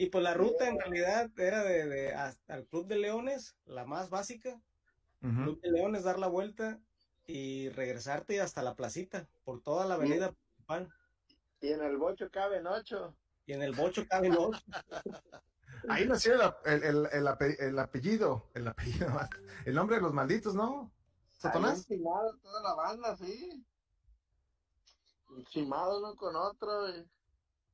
Y 0.00 0.06
pues 0.06 0.24
la 0.24 0.32
ruta 0.32 0.66
en 0.66 0.78
realidad 0.78 1.30
era 1.38 1.62
de, 1.62 1.86
de 1.86 2.14
hasta 2.14 2.54
el 2.54 2.66
Club 2.66 2.86
de 2.86 2.96
Leones, 2.96 3.54
la 3.66 3.84
más 3.84 4.08
básica. 4.08 4.58
Club 5.20 5.60
de 5.60 5.70
Leones, 5.72 6.04
dar 6.04 6.18
la 6.18 6.26
vuelta 6.26 6.80
y 7.26 7.68
regresarte 7.68 8.40
hasta 8.40 8.62
la 8.62 8.74
placita, 8.74 9.28
por 9.44 9.60
toda 9.60 9.84
la 9.84 9.96
avenida 9.96 10.32
principal. 10.32 10.88
Y 11.60 11.68
en 11.72 11.82
el 11.82 11.98
bocho 11.98 12.30
caben 12.30 12.66
ocho. 12.66 13.14
Y 13.44 13.52
en 13.52 13.60
el 13.62 13.72
bocho 13.72 14.06
caben 14.08 14.32
dos. 14.32 14.56
Ahí 15.90 16.06
nació 16.08 16.32
el, 16.64 16.72
el, 16.72 16.82
el- 16.82 17.08
el 17.12 17.26
ape- 17.28 17.56
el 17.60 17.78
apellido, 17.78 18.48
el 18.54 18.68
apellido, 18.68 19.06
el 19.66 19.74
nombre 19.74 19.96
de 19.96 20.02
los 20.02 20.14
malditos, 20.14 20.54
¿no? 20.54 20.90
Satanás. 21.32 21.80
encimado 21.80 22.38
toda 22.38 22.62
la 22.62 22.74
banda, 22.74 23.16
sí. 23.18 23.62
Encimado 25.36 25.98
uno 25.98 26.16
con 26.16 26.34
otro. 26.36 26.88
y- 26.88 27.06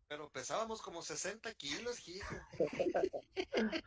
Pero 0.08 0.30
pesábamos 0.30 0.80
como 0.82 1.02
60 1.02 1.52
kilos, 1.54 2.06
hijo. 2.08 2.34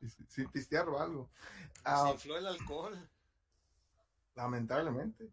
Sin- 0.00 0.28
Sin 0.30 0.50
pistear 0.50 0.88
o 0.88 0.98
algo. 1.00 1.30
Nos 1.84 1.84
Ah, 1.84 2.10
infló 2.12 2.38
el 2.38 2.46
alcohol. 2.46 3.10
lamentablemente. 4.34 5.30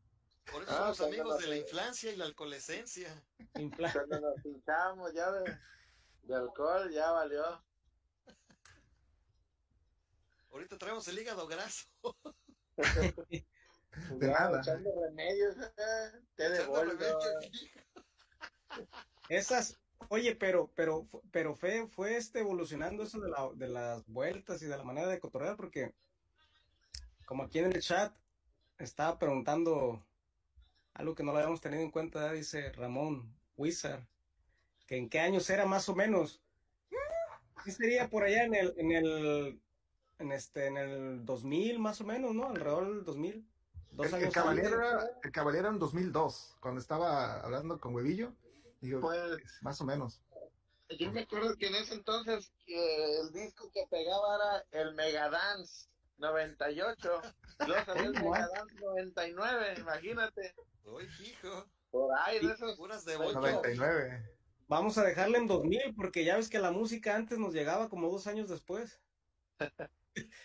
Por 0.51 0.63
eso 0.63 0.71
Ah, 0.71 0.93
somos 0.93 1.01
amigos 1.01 1.35
la- 1.35 1.37
de 1.41 1.47
la 1.47 1.57
infancia 1.57 2.11
y 2.11 2.15
la 2.17 2.25
alcoholescencia. 2.25 3.23
Cuando 3.53 4.19
nos 4.19 4.41
pinchamos 4.43 5.13
ya 5.13 5.31
de, 5.31 5.57
de 6.23 6.35
alcohol, 6.35 6.91
ya 6.91 7.11
valió. 7.11 7.63
Ahorita 10.51 10.77
traemos 10.77 11.07
el 11.07 11.19
hígado 11.19 11.47
graso. 11.47 11.85
De 14.19 14.27
nada. 14.27 14.59
Echando 14.59 14.89
remedios, 15.01 15.55
eh, 15.57 16.11
té 16.35 16.49
de 16.49 16.65
boldo. 16.65 17.19
Esas, 19.29 19.79
oye, 20.09 20.35
pero, 20.35 20.71
pero, 20.75 21.07
pero 21.31 21.55
fue, 21.55 21.87
fue 21.87 22.17
este 22.17 22.39
evolucionando 22.39 23.03
eso 23.03 23.19
de, 23.19 23.29
la, 23.29 23.49
de 23.53 23.67
las 23.67 24.05
vueltas 24.07 24.61
y 24.61 24.65
de 24.65 24.77
la 24.77 24.83
manera 24.83 25.07
de 25.07 25.19
cotorrear, 25.19 25.55
porque 25.55 25.93
como 27.25 27.43
aquí 27.43 27.59
en 27.59 27.71
el 27.71 27.81
chat 27.81 28.15
estaba 28.77 29.17
preguntando 29.17 30.03
algo 30.93 31.15
que 31.15 31.23
no 31.23 31.31
lo 31.31 31.39
habíamos 31.39 31.61
tenido 31.61 31.81
en 31.81 31.91
cuenta, 31.91 32.31
dice 32.31 32.71
Ramón 32.73 33.33
Wizard, 33.57 34.05
que 34.87 34.97
en 34.97 35.09
qué 35.09 35.19
años 35.19 35.49
era 35.49 35.65
más 35.65 35.89
o 35.89 35.95
menos. 35.95 36.41
Sí 37.63 37.71
sería 37.71 38.09
por 38.09 38.23
allá 38.23 38.43
en 38.43 38.53
el, 38.53 38.73
en 38.77 38.91
el, 38.91 39.61
en 40.19 40.31
este, 40.31 40.67
en 40.67 40.77
el 40.77 41.25
2000 41.25 41.79
más 41.79 41.99
o 41.99 42.05
menos, 42.05 42.35
¿no? 42.35 42.47
Alrededor 42.49 42.87
del 42.93 43.03
2000. 43.03 43.45
Dos 43.91 44.13
El, 44.13 44.13
el 44.13 44.15
años 44.15 44.33
caballero 44.33 44.75
antes. 44.75 44.79
era, 44.79 45.19
el 45.23 45.31
caballero 45.31 45.69
en 45.69 45.79
2002, 45.79 46.57
cuando 46.59 46.79
estaba 46.79 47.39
hablando 47.41 47.79
con 47.79 47.95
Huevillo. 47.95 48.33
Digo, 48.85 49.01
Pues 49.01 49.37
más 49.61 49.79
o 49.81 49.85
menos. 49.85 50.21
yo 50.99 51.11
me 51.11 51.21
acuerdo 51.21 51.55
que 51.57 51.67
en 51.67 51.75
ese 51.75 51.95
entonces 51.95 52.51
que 52.65 53.19
el 53.21 53.31
disco 53.33 53.69
que 53.73 53.85
pegaba 53.89 54.35
era 54.71 54.81
el 54.83 54.93
Megadance 54.95 55.89
98. 56.17 57.21
Luego 57.67 57.85
salió 57.85 58.03
el. 58.05 58.13
Megadance 58.13 58.75
99, 58.75 59.75
imagínate. 59.79 60.55
Uy, 60.83 61.07
hijo. 61.23 61.65
Por 61.91 62.09
ahí 62.19 62.45
de 62.45 62.53
esos. 62.53 62.75
Puras 62.77 63.03
de 63.05 63.15
Pues, 63.17 63.29
bocho. 63.33 63.41
99. 63.41 64.31
Vamos 64.67 64.97
a 64.97 65.03
dejarle 65.03 65.37
en 65.37 65.47
2000 65.47 65.93
porque 65.95 66.23
ya 66.25 66.37
ves 66.37 66.49
que 66.49 66.59
la 66.59 66.71
música 66.71 67.15
antes 67.15 67.37
nos 67.37 67.53
llegaba 67.53 67.89
como 67.89 68.09
dos 68.09 68.27
años 68.27 68.49
después. 68.49 68.99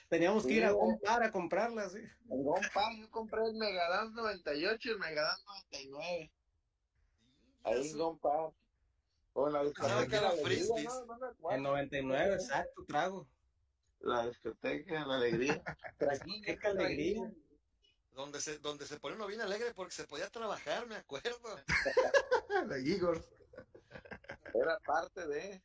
Teníamos 0.08 0.44
que 0.46 0.54
ir 0.54 0.64
a 0.64 0.70
Sí. 0.70 0.76
comprar 0.78 1.22
a 1.22 1.30
comprarla, 1.30 1.88
sí. 1.88 1.98
En 2.28 2.42
Gompar 2.44 2.92
yo 2.98 3.08
compré 3.10 3.40
el 3.46 3.54
Megadance 3.54 4.14
98 4.14 4.88
y 4.88 4.92
el 4.92 4.98
Megadance 4.98 5.44
99. 5.46 6.32
Ahí. 7.64 7.92
O 9.32 9.46
en 9.46 9.52
la 9.52 9.60
que 9.60 9.66
discoteca 9.68 10.16
era 10.16 10.20
La 10.22 10.28
Alegría, 10.30 10.44
frisbees. 10.44 10.92
En 11.50 11.62
99, 11.62 12.34
exacto, 12.34 12.84
trago. 12.86 13.28
La 14.00 14.26
discoteca, 14.26 15.06
la 15.06 15.16
alegría. 15.16 15.62
Qué 15.98 16.58
alegría. 16.66 17.32
Donde 18.12 18.40
se, 18.40 18.58
donde 18.58 18.86
se 18.86 18.98
pone 18.98 19.16
uno 19.16 19.26
bien 19.26 19.40
alegre 19.40 19.72
porque 19.74 19.92
se 19.92 20.04
podía 20.04 20.28
trabajar, 20.30 20.86
me 20.86 20.96
acuerdo. 20.96 21.38
De 22.68 22.82
Igor, 22.82 23.24
Era 24.54 24.78
parte 24.80 25.26
de. 25.26 25.62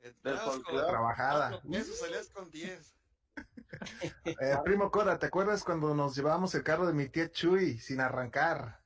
Entrabas 0.00 0.42
con 0.44 0.52
folclore. 0.62 0.88
trabajada. 0.88 1.62
pesos, 1.70 1.98
salías 1.98 2.28
con 2.30 2.50
10. 2.50 2.96
Eh, 4.24 4.56
primo 4.64 4.90
Cora, 4.90 5.18
¿te 5.18 5.26
acuerdas 5.26 5.62
cuando 5.62 5.94
nos 5.94 6.16
llevábamos 6.16 6.54
el 6.54 6.62
carro 6.62 6.86
de 6.86 6.92
mi 6.92 7.08
tía 7.08 7.30
Chuy 7.30 7.78
sin 7.78 8.00
arrancar? 8.00 8.79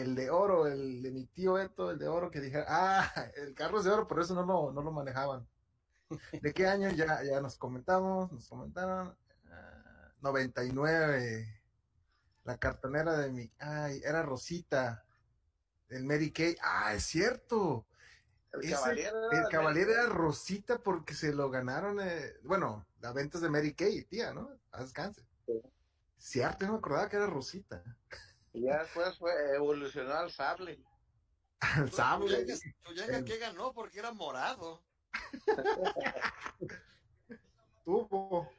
El 0.00 0.14
de 0.14 0.30
oro, 0.30 0.66
el 0.66 1.02
de 1.02 1.10
mi 1.10 1.26
tío 1.26 1.58
Eto, 1.58 1.90
el 1.90 1.98
de 1.98 2.08
oro 2.08 2.30
que 2.30 2.40
dijera, 2.40 2.66
ah, 2.68 3.12
el 3.36 3.54
carro 3.54 3.78
es 3.78 3.84
de 3.84 3.90
oro, 3.90 4.06
pero 4.06 4.22
eso 4.22 4.34
no 4.34 4.44
lo, 4.44 4.72
no 4.72 4.82
lo 4.82 4.92
manejaban. 4.92 5.46
¿De 6.40 6.52
qué 6.52 6.66
año? 6.66 6.90
Ya, 6.90 7.22
ya 7.24 7.40
nos 7.40 7.56
comentamos, 7.56 8.30
nos 8.32 8.48
comentaron. 8.48 9.16
ah, 9.50 10.12
99. 10.20 11.62
La 12.44 12.58
cartonera 12.58 13.16
de 13.18 13.32
mi, 13.32 13.50
ay, 13.58 14.00
era 14.04 14.22
Rosita. 14.22 15.04
El 15.88 16.04
Mary 16.04 16.32
Kay, 16.32 16.56
ah, 16.62 16.94
es 16.94 17.04
cierto. 17.04 17.86
El 18.52 18.70
caballero. 18.70 19.30
El 19.32 19.38
era 19.38 19.48
caballero 19.48 19.86
de- 19.88 19.92
era 19.94 20.06
Rosita 20.06 20.78
porque 20.78 21.14
se 21.14 21.32
lo 21.32 21.50
ganaron, 21.50 21.98
eh, 22.00 22.34
bueno, 22.44 22.86
las 23.00 23.12
ventas 23.14 23.40
de 23.40 23.50
Mary 23.50 23.74
Kay, 23.74 24.04
tía, 24.04 24.32
¿no? 24.32 24.50
Haz 24.70 24.82
descanse. 24.84 25.26
Sí. 25.46 25.60
Cierto, 26.16 26.66
no 26.66 26.72
me 26.72 26.78
acordaba 26.78 27.08
que 27.08 27.16
era 27.16 27.26
Rosita. 27.26 27.82
Y 28.56 28.62
ya 28.62 28.82
después 28.82 29.18
fue, 29.18 29.30
evolucionó 29.54 30.14
al 30.14 30.30
sable. 30.30 30.82
El 31.76 31.92
sable. 31.92 32.44
Tuyanga, 32.44 32.60
Tuyanga, 32.82 33.24
¿qué 33.24 33.38
ganó? 33.38 33.72
Porque 33.74 33.98
era 33.98 34.12
morado. 34.12 34.82
Tuvo. 37.84 38.50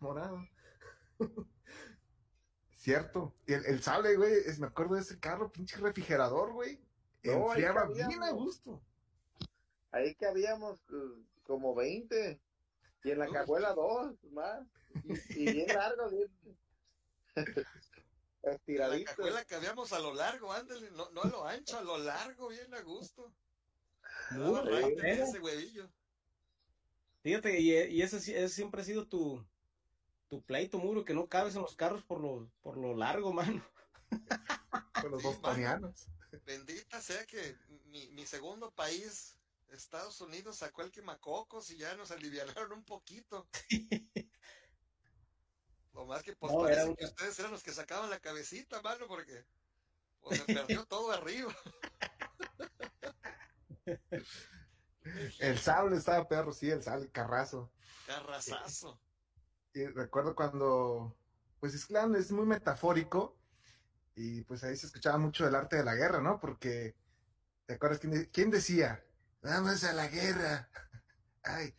Morado. 0.00 0.48
Cierto. 2.74 3.34
Y 3.46 3.52
el, 3.52 3.64
el 3.66 3.82
sable, 3.82 4.16
güey, 4.16 4.32
es- 4.46 4.58
me 4.58 4.66
acuerdo 4.66 4.94
de 4.94 5.02
ese 5.02 5.18
carro, 5.18 5.52
pinche 5.52 5.76
refrigerador, 5.76 6.52
güey. 6.52 6.80
No, 7.22 7.48
Enfriaba 7.48 7.82
cabíamos. 7.82 8.08
bien 8.08 8.22
a 8.22 8.30
gusto. 8.30 8.82
Ahí 9.92 10.14
que 10.14 10.26
habíamos 10.26 10.78
eh, 10.90 11.22
como 11.44 11.74
20. 11.74 12.40
Y 13.04 13.10
en 13.10 13.18
la 13.18 13.28
cajuela 13.28 13.74
dos 13.74 14.14
más. 14.32 14.66
Y, 15.04 15.48
y 15.48 15.52
bien 15.52 15.68
largo, 15.68 16.08
bien. 16.10 16.30
La 18.44 18.52
Estiradito. 18.52 19.10
cajuela 19.16 19.44
que 19.44 19.54
habíamos 19.54 19.92
a 19.92 19.98
lo 20.00 20.14
largo, 20.14 20.52
ándale, 20.52 20.90
no, 20.92 21.10
no 21.10 21.22
a 21.22 21.28
lo 21.28 21.46
ancho, 21.46 21.78
a 21.78 21.82
lo 21.82 21.98
largo, 21.98 22.48
bien 22.48 22.72
a 22.74 22.80
gusto. 22.82 23.32
Daba 24.30 24.62
Muy 24.62 24.70
raite 24.70 25.00
bueno. 25.02 25.24
ese 25.24 25.40
huevillo. 25.40 25.90
Fíjate, 27.22 27.58
y, 27.60 27.72
y 27.72 28.02
ese, 28.02 28.20
sí- 28.20 28.34
ese 28.34 28.48
siempre 28.54 28.82
ha 28.82 28.84
sido 28.84 29.06
tu, 29.08 29.42
tu 30.28 30.42
pleito, 30.42 30.78
muro, 30.78 31.04
que 31.04 31.14
no 31.14 31.28
cabes 31.28 31.54
en 31.56 31.62
los 31.62 31.74
carros 31.74 32.04
por 32.04 32.20
lo, 32.20 32.50
por 32.62 32.76
lo 32.76 32.94
largo, 32.94 33.32
mano. 33.32 33.64
Con 35.00 35.10
los 35.10 35.22
Sí, 35.22 35.28
bostonianos. 35.28 36.06
Bendita 36.44 37.00
sea 37.00 37.24
que 37.26 37.56
mi, 37.86 38.08
mi 38.08 38.26
segundo 38.26 38.70
país, 38.72 39.38
Estados 39.68 40.20
Unidos, 40.20 40.56
sacó 40.58 40.82
el 40.82 40.90
quemacocos 40.90 41.70
y 41.70 41.78
ya 41.78 41.94
nos 41.96 42.10
alivianaron 42.10 42.72
un 42.72 42.84
poquito. 42.84 43.48
Lo 45.94 46.06
más 46.06 46.22
que 46.22 46.34
pues 46.34 46.52
No, 46.52 46.62
parece 46.62 46.96
que 46.96 47.04
ustedes 47.04 47.38
eran 47.38 47.52
los 47.52 47.62
que 47.62 47.72
sacaban 47.72 48.10
la 48.10 48.18
cabecita, 48.18 48.82
mano, 48.82 49.06
porque 49.06 49.46
pues, 50.20 50.40
se 50.40 50.54
perdió 50.54 50.84
todo 50.88 51.12
arriba. 51.12 51.54
El 55.38 55.58
sable 55.58 55.96
estaba 55.96 56.26
perro, 56.26 56.52
sí, 56.52 56.70
el 56.70 56.82
sable, 56.82 57.10
carrazo. 57.10 57.70
Carrazazo. 58.06 58.98
Y 59.72 59.86
recuerdo 59.86 60.34
cuando, 60.34 61.16
pues 61.60 61.74
es 61.74 61.86
claro, 61.86 62.16
es 62.16 62.32
muy 62.32 62.46
metafórico 62.46 63.36
y 64.16 64.42
pues 64.42 64.64
ahí 64.64 64.76
se 64.76 64.86
escuchaba 64.86 65.18
mucho 65.18 65.44
del 65.44 65.54
arte 65.54 65.76
de 65.76 65.84
la 65.84 65.94
guerra, 65.94 66.20
¿no? 66.20 66.40
Porque, 66.40 66.94
¿te 67.66 67.74
acuerdas 67.74 68.00
quién, 68.00 68.30
quién 68.32 68.50
decía? 68.50 69.04
Vamos 69.42 69.84
a 69.84 69.92
la 69.92 70.08
guerra. 70.08 70.68
Ay, 71.42 71.74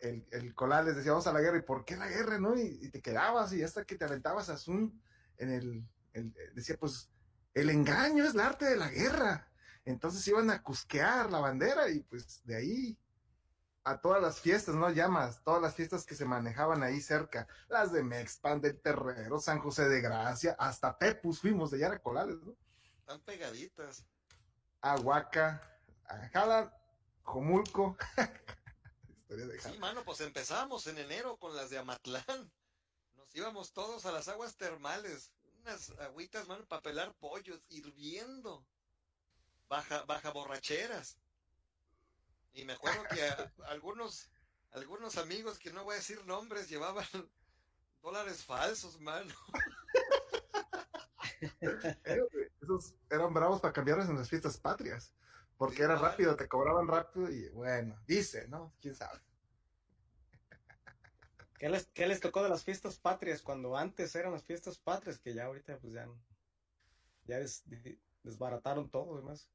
el, 0.00 0.26
el 0.30 0.54
Colales 0.54 0.96
decía, 0.96 1.12
vamos 1.12 1.26
a 1.26 1.32
la 1.32 1.40
guerra, 1.40 1.58
¿y 1.58 1.62
por 1.62 1.84
qué 1.84 1.96
la 1.96 2.08
guerra, 2.08 2.38
no? 2.38 2.56
Y, 2.58 2.78
y 2.82 2.90
te 2.90 3.00
quedabas 3.00 3.52
y 3.52 3.62
hasta 3.62 3.84
que 3.84 3.96
te 3.96 4.04
aventabas 4.04 4.48
a 4.48 4.56
Zoom 4.56 4.92
en 5.38 5.50
el, 5.50 5.88
el- 6.12 6.34
decía, 6.54 6.76
pues, 6.78 7.10
el 7.54 7.70
engaño 7.70 8.24
es 8.24 8.34
el 8.34 8.40
arte 8.40 8.66
de 8.66 8.76
la 8.76 8.90
guerra. 8.90 9.48
Entonces 9.84 10.26
iban 10.28 10.50
a 10.50 10.62
cusquear 10.62 11.30
la 11.30 11.38
bandera 11.38 11.88
y 11.88 12.00
pues 12.02 12.42
de 12.44 12.56
ahí 12.56 12.98
a 13.84 14.00
todas 14.00 14.20
las 14.20 14.40
fiestas, 14.40 14.74
¿no? 14.74 14.90
Llamas, 14.90 15.42
todas 15.44 15.62
las 15.62 15.74
fiestas 15.76 16.04
que 16.04 16.16
se 16.16 16.24
manejaban 16.24 16.82
ahí 16.82 17.00
cerca, 17.00 17.46
las 17.68 17.92
de 17.92 18.02
Mexpan, 18.02 18.60
del 18.60 18.80
Terrero, 18.80 19.38
San 19.38 19.60
José 19.60 19.88
de 19.88 20.00
Gracia, 20.00 20.56
hasta 20.58 20.98
Tepus 20.98 21.40
fuimos 21.40 21.70
de 21.70 21.78
Yara 21.78 22.00
Colales, 22.00 22.36
¿no? 22.42 22.56
Están 22.98 23.20
pegaditas. 23.20 24.04
Ahuaca, 24.80 25.60
Ajala, 26.04 26.76
Jomulco. 27.22 27.96
Sí, 29.72 29.78
mano, 29.78 30.04
pues 30.04 30.20
empezamos 30.20 30.86
en 30.86 30.98
enero 30.98 31.36
con 31.36 31.54
las 31.56 31.70
de 31.70 31.78
Amatlán. 31.78 32.50
Nos 33.16 33.34
íbamos 33.34 33.72
todos 33.72 34.06
a 34.06 34.12
las 34.12 34.28
aguas 34.28 34.56
termales. 34.56 35.32
Unas 35.60 35.90
agüitas, 35.98 36.46
mano, 36.46 36.64
para 36.66 36.82
pelar 36.82 37.12
pollos, 37.14 37.60
hirviendo. 37.68 38.64
Baja, 39.68 40.04
baja 40.04 40.30
borracheras. 40.30 41.18
Y 42.52 42.64
me 42.64 42.74
acuerdo 42.74 43.02
que 43.10 43.22
a- 43.22 43.52
algunos, 43.68 44.30
algunos 44.70 45.18
amigos 45.18 45.58
que 45.58 45.72
no 45.72 45.84
voy 45.84 45.94
a 45.94 45.98
decir 45.98 46.24
nombres 46.24 46.68
llevaban 46.68 47.06
dólares 48.02 48.44
falsos, 48.44 49.00
mano. 49.00 49.34
Esos 52.60 52.94
eran 53.10 53.32
bravos 53.34 53.60
para 53.60 53.72
cambiarlos 53.72 54.08
en 54.08 54.16
las 54.16 54.28
fiestas 54.28 54.58
patrias, 54.58 55.12
porque 55.56 55.82
era 55.82 55.96
rápido, 55.96 56.36
te 56.36 56.48
cobraban 56.48 56.86
rápido 56.88 57.30
y 57.30 57.48
bueno, 57.50 57.98
dice, 58.06 58.46
¿no? 58.48 58.74
¿Quién 58.80 58.94
sabe? 58.94 59.20
¿Qué 61.58 61.68
les, 61.68 61.86
qué 61.88 62.06
les 62.06 62.20
tocó 62.20 62.42
de 62.42 62.48
las 62.50 62.64
fiestas 62.64 62.98
patrias 62.98 63.42
cuando 63.42 63.76
antes 63.76 64.14
eran 64.14 64.32
las 64.32 64.44
fiestas 64.44 64.78
patrias? 64.78 65.18
Que 65.18 65.34
ya 65.34 65.46
ahorita 65.46 65.78
pues 65.78 65.92
ya, 65.94 66.06
ya 67.24 67.38
des- 67.38 67.62
de- 67.68 67.98
desbarataron 68.22 68.90
todo, 68.90 69.14
además. 69.14 69.48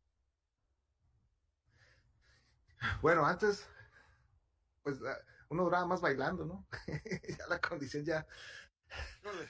Bueno, 3.01 3.25
antes, 3.25 3.67
pues 4.81 4.99
ah, 5.03 5.17
uno 5.49 5.63
duraba 5.65 5.85
más 5.85 6.01
bailando, 6.01 6.45
¿no? 6.45 6.67
ya 7.37 7.47
la 7.47 7.59
condición 7.61 8.03
ya 8.03 8.25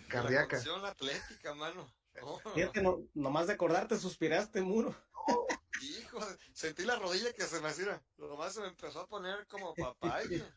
Cardíaca. 0.09 0.57
La 0.57 0.63
condición 0.63 0.85
atlética, 0.85 1.53
mano. 1.53 1.89
No, 2.15 2.39
no, 2.43 2.51
Fíjate, 2.51 2.81
no, 2.81 2.99
nomás 3.13 3.47
de 3.47 3.53
acordarte 3.53 3.97
suspiraste, 3.97 4.61
muro. 4.61 4.95
Hijo, 5.81 6.19
sentí 6.53 6.83
la 6.83 6.97
rodilla 6.97 7.33
que 7.33 7.43
se 7.43 7.59
me 7.61 7.69
hacía. 7.69 8.03
Nomás 8.17 8.53
se 8.53 8.61
me 8.61 8.67
empezó 8.67 8.99
a 9.01 9.07
poner 9.07 9.47
como 9.47 9.73
papaya. 9.73 10.53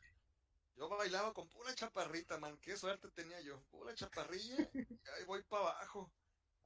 Yo 0.77 0.88
bailaba 0.88 1.33
con 1.33 1.49
pura 1.49 1.75
chaparrita, 1.75 2.37
man. 2.38 2.59
Qué 2.61 2.77
suerte 2.77 3.09
tenía 3.12 3.40
yo. 3.40 3.62
Pura 3.71 3.95
chaparrilla 3.95 4.69
y 4.75 4.79
ahí 4.79 5.25
voy 5.27 5.43
para 5.45 5.62
abajo. 5.71 6.12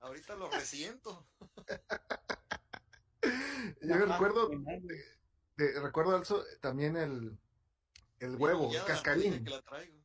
Ahorita 0.01 0.35
lo 0.35 0.51
resiento. 0.51 1.29
Yo 3.83 3.95
Ajá, 3.95 4.05
recuerdo, 4.07 4.49
de- 5.57 5.81
recuerdo 5.81 6.17
also 6.17 6.45
también 6.61 6.97
el, 6.97 7.39
el 8.21 8.37
huevo, 8.37 8.69
el 8.69 8.75
la 8.75 8.85
cascarín. 8.85 9.45
que 9.45 9.51
la 9.51 9.63
traigo. 9.63 9.99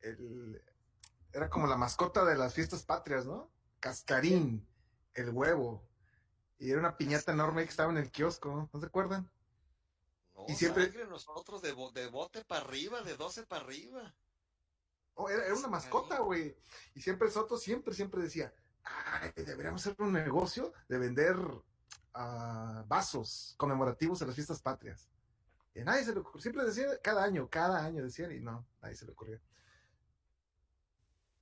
El, 0.00 0.62
era 1.32 1.48
como 1.48 1.66
la 1.66 1.76
mascota 1.76 2.24
de 2.24 2.36
las 2.36 2.54
fiestas 2.54 2.84
patrias, 2.84 3.26
¿no? 3.26 3.50
Cascarín, 3.80 4.66
el 5.14 5.30
huevo. 5.30 5.86
Y 6.58 6.70
era 6.70 6.80
una 6.80 6.96
piñata 6.96 7.32
enorme 7.32 7.64
que 7.64 7.70
estaba 7.70 7.90
en 7.92 7.98
el 7.98 8.10
kiosco, 8.10 8.68
¿no 8.72 8.80
se 8.80 8.86
acuerdan? 8.86 9.30
No, 10.34 10.46
Y 10.48 10.54
siempre- 10.54 10.84
sangre, 10.86 11.06
nosotros 11.06 11.60
de, 11.62 11.72
bo- 11.72 11.90
de 11.92 12.06
bote 12.08 12.44
para 12.44 12.62
arriba, 12.64 13.02
de 13.02 13.16
12 13.16 13.44
para 13.46 13.64
arriba. 13.64 14.14
Oh, 15.14 15.28
era, 15.30 15.44
era 15.46 15.54
una 15.54 15.68
mascota, 15.68 16.18
güey. 16.20 16.56
Y 16.94 17.00
siempre 17.00 17.30
Soto 17.30 17.56
siempre, 17.56 17.94
siempre 17.94 18.22
decía, 18.22 18.52
ay, 18.84 19.32
deberíamos 19.36 19.80
hacer 19.86 19.96
un 20.00 20.12
negocio 20.12 20.72
de 20.88 20.98
vender 20.98 21.36
ah, 22.14 22.84
vasos 22.86 23.54
conmemorativos 23.56 24.20
a 24.22 24.26
las 24.26 24.34
fiestas 24.34 24.60
patrias. 24.60 25.08
Y 25.74 25.80
nadie 25.80 26.04
se 26.04 26.12
le 26.12 26.20
ocurrió. 26.20 26.40
Siempre 26.40 26.64
decía, 26.64 26.86
cada 27.02 27.22
año, 27.24 27.48
cada 27.50 27.84
año 27.84 28.02
decían, 28.02 28.32
y 28.32 28.40
no, 28.40 28.66
nadie 28.80 28.94
se 28.96 29.04
le 29.06 29.12
ocurrió. 29.12 29.40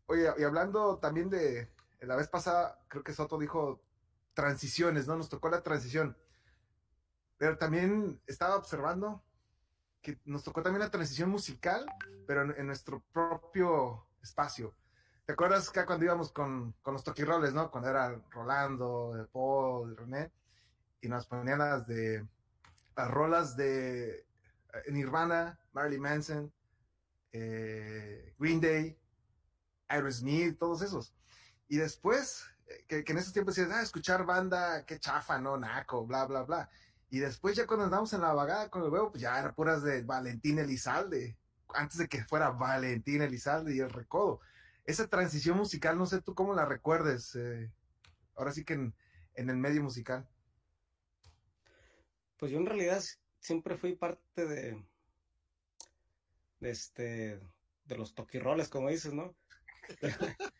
Oye, 0.07 0.29
y 0.39 0.43
hablando 0.43 0.99
también 0.99 1.31
de, 1.31 1.71
la 2.01 2.17
vez 2.17 2.29
pasada, 2.29 2.79
creo 2.89 3.03
que 3.03 3.13
Soto 3.13 3.39
dijo 3.39 3.83
transiciones, 4.35 5.07
¿no? 5.07 5.17
Nos 5.17 5.29
tocó 5.29 5.49
la 5.49 5.63
transición. 5.63 6.17
Pero 7.39 7.59
también 7.59 8.21
estaba 8.27 8.57
observando 8.57 9.23
que 10.03 10.21
nos 10.25 10.45
tocó 10.45 10.63
también 10.63 10.81
la 10.81 10.91
transición 10.91 11.31
musical, 11.31 11.87
pero 12.27 12.43
en, 12.57 12.67
nuestro 12.67 13.03
propio 13.13 14.07
espacio. 14.23 14.75
¿Te 15.25 15.33
acuerdas 15.33 15.71
que 15.71 15.85
cuando 15.87 16.05
íbamos 16.05 16.31
con, 16.31 16.75
con 16.83 16.93
los 16.93 17.03
toquirroles, 17.03 17.55
¿no? 17.55 17.71
Cuando 17.71 17.89
era 17.89 18.21
Rolando, 18.31 19.29
Paul, 19.33 19.97
René, 19.97 20.31
y 21.01 21.09
nos 21.09 21.27
ponían 21.27 21.59
las 21.59 21.87
de 21.87 22.27
las 22.97 23.11
rolas 23.11 23.57
de 23.57 24.11
eh, 24.17 24.93
Nirvana, 24.93 25.59
Marilyn 25.73 26.01
Manson, 26.01 26.53
eh, 27.33 28.35
Green 28.39 28.61
Day, 28.61 28.99
Aerosmith, 29.89 30.59
todos 30.59 30.83
esos. 30.83 31.15
Y 31.69 31.77
después, 31.77 32.45
eh, 32.67 32.85
que, 32.87 33.05
que 33.05 33.13
en 33.13 33.19
esos 33.19 33.33
tiempos 33.33 33.57
decías, 33.57 33.75
ah, 33.77 33.83
escuchar 33.83 34.25
banda, 34.25 34.85
qué 34.85 34.99
chafa, 34.99 35.39
no, 35.39 35.57
naco, 35.57 36.07
bla, 36.07 36.25
bla, 36.27 36.43
bla. 36.43 36.71
Y 37.11 37.21
después 37.21 37.57
ya 37.57 37.67
cuando 37.67 37.85
andamos 37.85 38.13
en 38.13 38.23
la 38.23 38.33
vagada 38.33 38.69
con 38.71 38.83
el 38.83 38.91
huevo, 38.91 39.11
pues 39.11 39.23
ya 39.23 39.39
era 39.39 39.55
puras 39.55 39.83
de 39.83 40.03
Valentín 40.03 40.59
Elizalde, 40.59 41.37
antes 41.75 41.99
de 41.99 42.09
que 42.09 42.25
fuera 42.25 42.51
Valentín 42.51 43.23
Elizalde 43.23 43.75
y 43.75 43.81
el 43.81 43.91
recodo. 43.91 44.41
Esa 44.85 45.09
transición 45.09 45.57
musical, 45.57 45.97
no 45.97 46.07
sé 46.07 46.21
tú 46.21 46.35
cómo 46.35 46.55
la 46.55 46.65
recuerdes, 46.65 47.35
eh, 47.37 47.73
ahora 48.35 48.53
sí 48.53 48.65
que 48.65 48.75
en, 48.75 48.95
en 49.35 49.51
el 49.51 49.57
medio 49.57 49.83
musical. 49.83 50.29
Pues 52.37 52.51
yo 52.53 52.59
en 52.59 52.67
realidad 52.67 53.03
siempre 53.39 53.77
fui 53.77 53.95
parte 53.95 54.47
de, 54.47 54.85
de 56.61 56.71
este, 56.71 57.41
de 57.85 57.97
los 57.97 58.15
toquirroles, 58.15 58.69
como 58.69 58.89
dices, 58.89 59.13
¿no? 59.13 59.35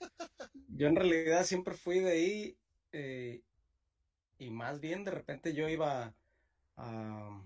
Yo 0.77 0.89
en 0.89 0.97
realidad 0.97 1.45
siempre 1.45 1.75
fui 1.75 2.01
de 2.01 2.11
ahí 2.11 2.59
eh, 2.93 3.43
y 4.39 4.51
más 4.51 4.81
bien 4.81 5.05
de 5.05 5.13
repente 5.13 5.55
yo 5.55 5.69
iba 5.69 6.13
a, 6.77 7.43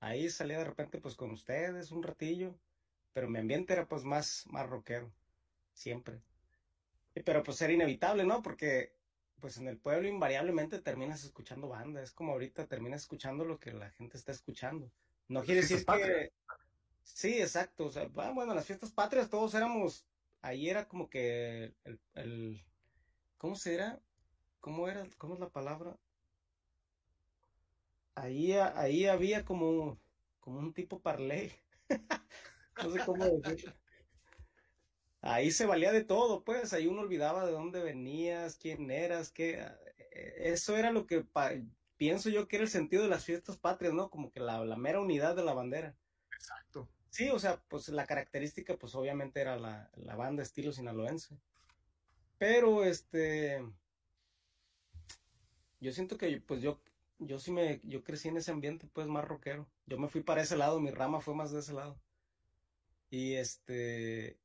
ahí 0.00 0.28
salía 0.28 0.58
de 0.58 0.64
repente 0.64 0.98
pues 0.98 1.14
con 1.14 1.30
ustedes 1.30 1.90
un 1.90 2.02
ratillo, 2.02 2.54
pero 3.14 3.28
mi 3.28 3.38
ambiente 3.38 3.72
era 3.72 3.88
pues 3.88 4.04
más, 4.04 4.44
más 4.48 4.68
rockero, 4.68 5.10
siempre. 5.72 6.20
Pero 7.24 7.42
pues 7.42 7.62
era 7.62 7.72
inevitable, 7.72 8.24
¿no? 8.24 8.42
Porque 8.42 8.92
pues 9.40 9.56
en 9.56 9.68
el 9.68 9.78
pueblo 9.78 10.06
invariablemente 10.06 10.80
terminas 10.80 11.24
escuchando 11.24 11.68
banda, 11.68 12.02
es 12.02 12.12
como 12.12 12.32
ahorita 12.32 12.66
terminas 12.66 13.02
escuchando 13.02 13.44
lo 13.44 13.58
que 13.58 13.72
la 13.72 13.90
gente 13.90 14.18
está 14.18 14.32
escuchando. 14.32 14.90
No 15.28 15.42
quiere 15.42 15.62
decir 15.62 15.84
patrias. 15.84 16.08
que... 16.08 16.32
Sí, 17.02 17.40
exacto, 17.40 17.86
o 17.86 17.90
sea, 17.90 18.10
ah, 18.16 18.32
bueno, 18.34 18.54
las 18.54 18.66
fiestas 18.66 18.90
patrias 18.90 19.28
todos 19.28 19.54
éramos, 19.54 20.06
ahí 20.44 20.68
era 20.70 20.86
como 20.88 21.08
que 21.10 21.74
el, 21.84 22.00
el- 22.14 22.64
¿cómo 23.38 23.56
se 23.56 23.74
era? 23.74 24.00
¿Cómo 24.60 24.88
era? 24.88 25.06
¿Cómo 25.18 25.34
es 25.34 25.40
la 25.40 25.50
palabra? 25.50 25.96
Ahí, 28.16 28.52
ahí 28.54 29.06
había 29.06 29.44
como, 29.44 29.98
como 30.40 30.58
un 30.58 30.72
tipo 30.74 31.00
parley. 31.00 31.52
No 32.80 32.90
sé 32.90 33.04
cómo 33.04 33.24
decirlo. 33.24 33.72
Ahí 35.20 35.50
se 35.50 35.64
valía 35.66 35.90
de 35.92 36.04
todo, 36.04 36.44
pues, 36.44 36.72
ahí 36.74 36.86
uno 36.86 37.00
olvidaba 37.00 37.46
de 37.46 37.52
dónde 37.52 37.82
venías, 37.82 38.56
quién 38.58 38.90
eras, 38.90 39.30
qué, 39.30 39.58
eh, 40.12 40.34
eso 40.52 40.76
era 40.76 40.92
lo 40.92 41.06
que 41.06 41.24
pienso 41.96 42.28
yo 42.28 42.46
que 42.46 42.56
era 42.56 42.64
el 42.64 42.70
sentido 42.70 43.04
de 43.04 43.08
las 43.08 43.24
fiestas 43.24 43.56
patrias, 43.58 43.94
¿no? 43.94 44.10
Como 44.10 44.30
que 44.30 44.40
la, 44.40 44.62
la 44.64 44.76
mera 44.76 45.00
unidad 45.00 45.34
de 45.34 45.44
la 45.44 45.54
bandera. 45.54 45.96
Exacto. 46.30 46.93
Sí, 47.14 47.30
o 47.30 47.38
sea, 47.38 47.62
pues 47.68 47.88
la 47.90 48.06
característica, 48.06 48.76
pues 48.76 48.92
obviamente 48.96 49.40
era 49.40 49.56
la, 49.56 49.88
la 49.94 50.16
banda 50.16 50.42
estilo 50.42 50.72
sinaloense. 50.72 51.38
Pero, 52.38 52.84
este, 52.84 53.62
yo 55.80 55.92
siento 55.92 56.18
que, 56.18 56.40
pues 56.40 56.60
yo, 56.60 56.80
yo 57.18 57.38
sí 57.38 57.52
me, 57.52 57.80
yo 57.84 58.02
crecí 58.02 58.28
en 58.28 58.36
ese 58.38 58.50
ambiente, 58.50 58.88
pues 58.92 59.06
más 59.06 59.24
rockero. 59.24 59.68
Yo 59.86 59.98
me 59.98 60.08
fui 60.08 60.22
para 60.22 60.42
ese 60.42 60.56
lado, 60.56 60.80
mi 60.80 60.90
rama 60.90 61.20
fue 61.20 61.34
más 61.34 61.52
de 61.52 61.60
ese 61.60 61.72
lado. 61.72 61.96
Y 63.10 63.34
este, 63.34 64.38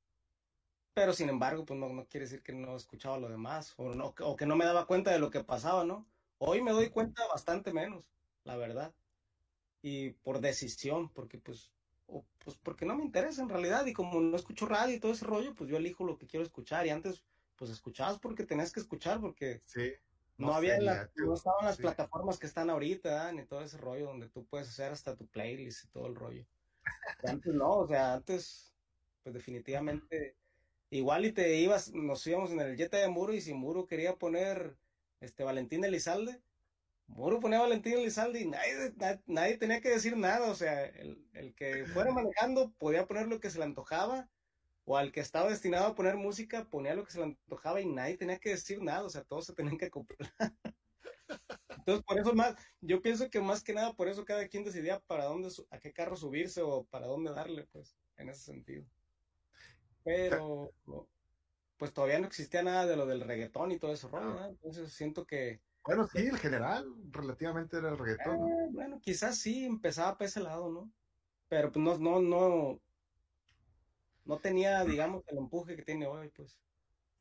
pero 0.94 1.14
sin 1.14 1.30
embargo, 1.30 1.66
pues 1.66 1.80
no, 1.80 1.90
no 1.90 2.08
quiere 2.08 2.26
decir 2.26 2.44
que 2.44 2.54
no 2.54 2.76
escuchaba 2.76 3.18
lo 3.18 3.30
demás, 3.30 3.74
o, 3.78 3.96
no, 3.96 4.14
o 4.22 4.36
que 4.36 4.46
no 4.46 4.56
me 4.56 4.66
daba 4.66 4.86
cuenta 4.88 5.12
de 5.12 5.20
lo 5.20 5.32
que 5.32 5.44
pasaba, 5.44 5.84
¿no? 5.86 6.08
Hoy 6.38 6.62
me 6.62 6.72
doy 6.72 6.90
cuenta 6.90 7.24
bastante 7.28 7.74
menos, 7.74 8.06
la 8.44 8.58
verdad. 8.58 8.94
Y 9.82 10.12
por 10.12 10.42
decisión, 10.42 11.10
porque 11.10 11.38
pues, 11.40 11.72
o, 12.10 12.26
pues 12.44 12.58
porque 12.58 12.86
no 12.86 12.96
me 12.96 13.04
interesa 13.04 13.42
en 13.42 13.50
realidad, 13.50 13.86
y 13.86 13.94
como 13.94 14.20
no 14.22 14.36
escucho 14.36 14.66
radio 14.66 14.96
y 14.96 15.00
todo 15.00 15.12
ese 15.12 15.26
rollo, 15.26 15.56
pues 15.56 15.70
yo 15.70 15.78
elijo 15.78 16.04
lo 16.04 16.18
que 16.18 16.28
quiero 16.28 16.44
escuchar, 16.46 16.86
y 16.86 16.90
antes, 16.90 17.24
pues 17.56 17.72
escuchabas 17.72 18.20
porque 18.20 18.46
tenías 18.46 18.72
que 18.72 18.80
escuchar, 18.80 19.20
porque 19.20 19.62
Sí. 19.66 19.92
no, 20.38 20.54
había 20.54 20.80
la- 20.80 21.12
no 21.16 21.34
estaban 21.34 21.66
las 21.66 21.76
sí. 21.76 21.82
plataformas 21.82 22.40
que 22.40 22.48
están 22.48 22.70
ahorita, 22.70 23.32
ni 23.34 23.46
todo 23.46 23.62
ese 23.62 23.78
rollo 23.78 24.08
donde 24.08 24.30
tú 24.30 24.46
puedes 24.46 24.70
hacer 24.70 24.92
hasta 24.92 25.16
tu 25.16 25.28
playlist 25.28 25.86
y 25.86 25.88
todo 25.90 26.08
el 26.08 26.16
rollo. 26.16 26.46
Y 27.24 27.30
antes 27.30 27.54
no, 27.54 27.70
o 27.80 27.88
sea, 27.88 28.14
antes, 28.14 28.74
pues 29.24 29.34
definitivamente, 29.36 30.38
igual 30.90 31.26
y 31.26 31.32
te 31.34 31.58
ibas, 31.58 31.94
nos 31.94 32.26
íbamos 32.26 32.52
en 32.52 32.62
el 32.62 32.78
Jetta 32.78 32.98
de 32.98 33.10
Muro 33.10 33.34
y 33.34 33.42
si 33.42 33.54
Muro 33.54 33.86
quería 33.86 34.16
poner 34.16 34.78
este 35.20 35.44
Valentín 35.44 35.84
Elizalde, 35.84 36.42
Muro 37.10 37.40
ponía 37.40 37.60
Valentín 37.60 37.94
Elizalde 37.94 38.42
y 38.42 38.48
nadie, 38.48 38.94
na- 38.96 39.22
nadie 39.26 39.58
tenía 39.58 39.82
que 39.82 39.90
decir 39.90 40.16
nada, 40.16 40.50
o 40.50 40.56
sea, 40.56 40.86
el, 40.86 41.28
el 41.34 41.54
que 41.56 41.86
fuera 41.86 42.12
manejando 42.12 42.72
podía 42.78 43.06
poner 43.08 43.28
lo 43.28 43.40
que 43.40 43.50
se 43.50 43.58
le 43.60 43.66
antojaba, 43.66 44.30
o 44.86 44.98
al 44.98 45.12
que 45.12 45.20
estaba 45.20 45.50
destinado 45.50 45.88
a 45.88 45.96
poner 45.96 46.16
música 46.16 46.70
ponía 46.70 46.96
lo 46.96 47.04
que 47.04 47.12
se 47.12 47.20
le 47.20 47.26
antojaba 47.26 47.82
y 47.82 47.88
nadie 47.88 48.18
tenía 48.18 48.40
que 48.40 48.50
decir 48.52 48.82
nada, 48.82 49.04
o 49.04 49.10
sea, 49.10 49.24
todos 49.24 49.46
se 49.46 49.54
tenían 49.54 49.78
que 49.78 49.86
acoplar. 49.86 50.32
Entonces, 51.70 52.04
por 52.06 52.20
eso 52.20 52.34
más, 52.34 52.56
yo 52.82 53.02
pienso 53.02 53.30
que 53.30 53.42
más 53.42 53.64
que 53.64 53.74
nada, 53.74 53.94
por 53.94 54.08
eso 54.08 54.26
cada 54.26 54.48
quien 54.48 54.64
decidía 54.64 55.00
para 55.00 55.26
dónde, 55.26 55.50
a 55.70 55.80
qué 55.80 55.92
carro 55.94 56.16
subirse 56.16 56.62
o 56.62 56.86
para 56.86 57.08
dónde 57.08 57.32
darle, 57.32 57.68
pues, 57.72 57.98
en 58.18 58.30
ese 58.30 58.42
sentido. 58.42 58.86
Pero, 60.04 60.72
pues 61.78 61.94
todavía 61.94 62.20
no 62.20 62.28
existía 62.28 62.62
nada 62.64 62.86
de 62.86 62.96
lo 62.96 63.06
del 63.06 63.22
reggaetón 63.22 63.72
y 63.72 63.80
todo 63.80 63.94
eso 63.94 64.10
rollo, 64.10 64.34
¿verdad? 64.34 64.50
Entonces 64.50 64.92
siento 64.94 65.26
que, 65.26 65.62
Bueno, 65.84 66.08
sí, 66.08 66.28
el 66.28 66.38
general 66.38 66.86
relativamente 67.12 67.78
era 67.78 67.90
el 67.90 67.98
reggaetón. 67.98 68.40
¿no? 68.40 68.48
eh, 68.48 68.68
bueno, 68.72 69.00
quizás 69.02 69.40
sí 69.40 69.66
empezaba 69.66 70.18
por 70.18 70.28
ese 70.28 70.40
lado, 70.40 70.70
¿no? 70.70 70.92
Pero 71.48 71.72
pues 71.72 71.84
no, 71.84 71.98
no, 71.98 72.22
no, 72.22 72.82
no 74.26 74.40
tenía, 74.40 74.84
digamos, 74.84 75.24
el 75.28 75.38
empuje 75.38 75.76
que 75.76 75.84
tiene 75.84 76.06
hoy, 76.06 76.30
pues. 76.30 76.60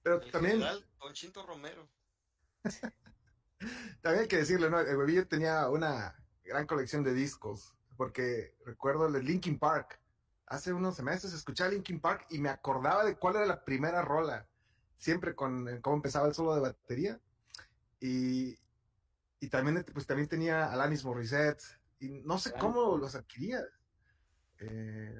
Pero 0.02 0.20
El 0.20 0.30
también, 0.30 0.54
general 0.56 0.86
Don 1.00 1.12
Chinto 1.14 1.46
Romero. 1.46 1.88
también 4.02 4.22
hay 4.22 4.28
que 4.28 4.36
decirle, 4.36 4.68
¿no? 4.70 4.80
El 4.80 4.96
huevillo 4.96 5.26
tenía 5.26 5.68
una 5.68 6.14
gran 6.44 6.66
colección 6.66 7.02
de 7.02 7.14
discos, 7.14 7.74
porque 7.96 8.54
recuerdo 8.64 9.06
el 9.06 9.14
de 9.14 9.22
Linkin 9.22 9.58
Park. 9.58 10.00
Hace 10.46 10.72
unos 10.72 11.00
meses 11.02 11.32
escuchaba 11.32 11.70
Linkin 11.70 12.00
Park 12.00 12.26
y 12.30 12.38
me 12.38 12.48
acordaba 12.48 13.04
de 13.04 13.16
cuál 13.16 13.36
era 13.36 13.46
la 13.46 13.64
primera 13.64 14.02
rola, 14.02 14.48
siempre 14.96 15.34
con 15.34 15.80
cómo 15.80 15.96
empezaba 15.96 16.26
el 16.28 16.34
solo 16.34 16.54
de 16.54 16.60
batería. 16.60 17.20
Y, 18.00 18.58
y 19.40 19.48
también, 19.48 19.84
pues, 19.92 20.06
también 20.06 20.28
tenía 20.28 20.70
Alanis 20.72 21.04
Morissette, 21.04 21.62
y 22.00 22.08
no 22.22 22.38
sé 22.38 22.52
cómo 22.52 22.96
los 22.96 23.14
adquiría. 23.14 23.64
Eh, 24.60 25.14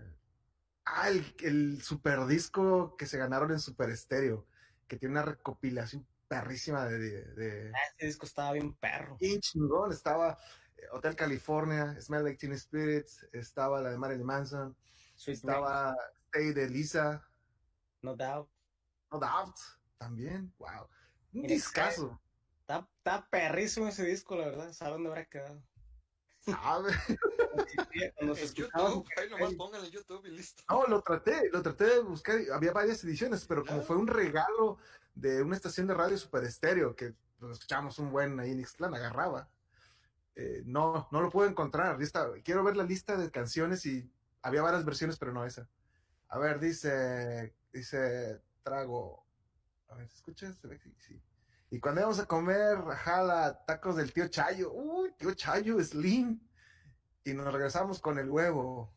ah, 0.85 1.09
el, 1.09 1.35
el 1.41 1.83
super 1.83 2.27
disco 2.27 2.97
que 2.97 3.07
se 3.07 3.19
ganaron 3.19 3.51
en 3.53 3.59
Super 3.61 3.91
Estéreo, 3.91 4.47
que 4.87 4.97
tiene 4.97 5.13
una 5.13 5.23
recopilación 5.23 6.07
perrísima 6.29 6.85
de, 6.87 6.99
de, 6.99 7.25
de- 7.35 7.73
Ah, 7.75 7.79
Ese 7.97 8.07
disco 8.07 8.27
estaba 8.27 8.53
bien 8.53 8.75
perro. 8.75 9.17
bien 9.19 9.41
chingón. 9.41 9.93
Estaba 9.93 10.39
eh, 10.77 10.83
Hotel 10.93 11.17
California, 11.17 11.97
Smell 12.01 12.25
Like 12.25 12.39
Teen 12.39 12.59
Spirits, 12.59 13.27
estaba 13.33 13.81
la 13.81 13.91
de 13.91 13.99
Marilyn 13.99 14.27
Manson, 14.27 14.77
Sweet 15.15 15.37
estaba 15.39 15.97
Stay 16.27 16.53
de 16.53 16.69
Lisa, 16.69 17.27
No 18.03 18.15
Doubt. 18.17 18.49
No 19.11 19.19
Doubt, 19.19 19.57
también, 19.97 20.53
wow. 20.59 20.83
Un 21.33 21.43
Mira, 21.43 21.55
discazo, 21.55 22.21
Está, 22.69 22.87
está 22.99 23.27
perrísimo 23.31 23.89
ese 23.89 24.05
disco, 24.05 24.37
la 24.37 24.45
verdad. 24.45 24.71
¿Sabe 24.75 24.93
dónde 24.93 25.09
habrá 25.09 25.25
quedado? 25.25 25.63
¿sabe? 26.41 26.93
Cuando 28.17 28.35
se 28.35 28.43
En 28.43 28.47
escuchaba 28.47 28.91
YouTube, 28.91 29.09
ahí 29.17 29.31
nomás 29.31 29.55
pónganle 29.55 29.87
en 29.87 29.93
YouTube 29.95 30.27
y 30.27 30.31
listo. 30.33 30.63
No, 30.69 30.87
lo 30.87 31.01
traté, 31.01 31.49
lo 31.51 31.63
traté 31.63 31.85
de 31.87 32.01
buscar, 32.01 32.39
había 32.53 32.73
varias 32.73 33.03
ediciones, 33.05 33.47
pero 33.47 33.65
como 33.65 33.81
fue 33.83 33.97
un 33.97 34.07
regalo 34.07 34.77
de 35.15 35.43
una 35.43 35.57
estación 35.57 35.87
de 35.87 35.95
radio 35.95 36.19
super 36.19 36.45
estéreo, 36.45 36.95
que 36.95 37.15
escuchamos 37.51 37.99
un 37.99 38.11
buen 38.13 38.39
ahí 38.39 38.51
en 38.51 38.61
Ixtlán, 38.61 38.95
agarraba. 38.95 39.49
eh, 40.37 40.63
no, 40.67 41.09
no 41.11 41.23
lo 41.23 41.31
puedo 41.31 41.49
encontrar. 41.49 42.01
Está, 42.03 42.31
quiero 42.45 42.63
ver 42.65 42.77
la 42.77 42.85
lista 42.85 43.17
de 43.17 43.31
canciones 43.31 43.87
y 43.87 44.11
había 44.43 44.61
varias 44.61 44.85
versiones, 44.85 45.19
pero 45.19 45.33
no 45.33 45.45
esa. 45.47 45.69
A 46.29 46.39
ver, 46.39 46.61
dice, 46.61 47.55
dice, 47.73 48.43
trago. 48.63 49.25
A 49.89 49.95
ver, 49.95 50.07
¿se 50.09 50.17
escucha? 50.17 50.53
Se 50.53 50.69
ve 50.69 50.79
que 50.79 50.91
sí. 50.99 51.19
Y 51.71 51.81
cuando 51.81 52.01
íbamos 52.01 52.19
a 52.19 52.27
comer, 52.27 52.79
jala, 52.79 53.65
tacos 53.67 53.97
del 53.97 54.13
tío 54.13 54.29
Chayo. 54.29 54.73
Uy, 54.73 55.13
tío 55.13 55.35
Chayo, 55.35 55.83
Slim. 55.83 56.41
Y 57.25 57.35
nos 57.35 57.53
regresamos 57.53 58.01
con 58.01 58.19
el 58.19 58.31
huevo. 58.31 58.95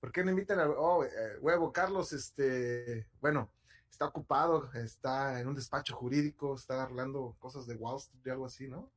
¿Por 0.00 0.10
qué 0.10 0.24
no 0.24 0.30
invitan 0.30 0.58
al 0.58 0.70
oh, 0.76 1.04
eh, 1.04 1.38
huevo? 1.40 1.72
Carlos, 1.72 2.12
este, 2.12 3.08
bueno, 3.20 3.50
está 3.90 4.06
ocupado, 4.06 4.72
está 4.74 5.40
en 5.40 5.48
un 5.48 5.54
despacho 5.54 5.94
jurídico, 5.94 6.54
está 6.54 6.82
arreglando 6.82 7.36
cosas 7.38 7.66
de 7.66 7.74
Wall 7.74 7.98
Street 7.98 8.22
y 8.24 8.30
algo 8.30 8.46
así, 8.46 8.68
¿no? 8.68 8.90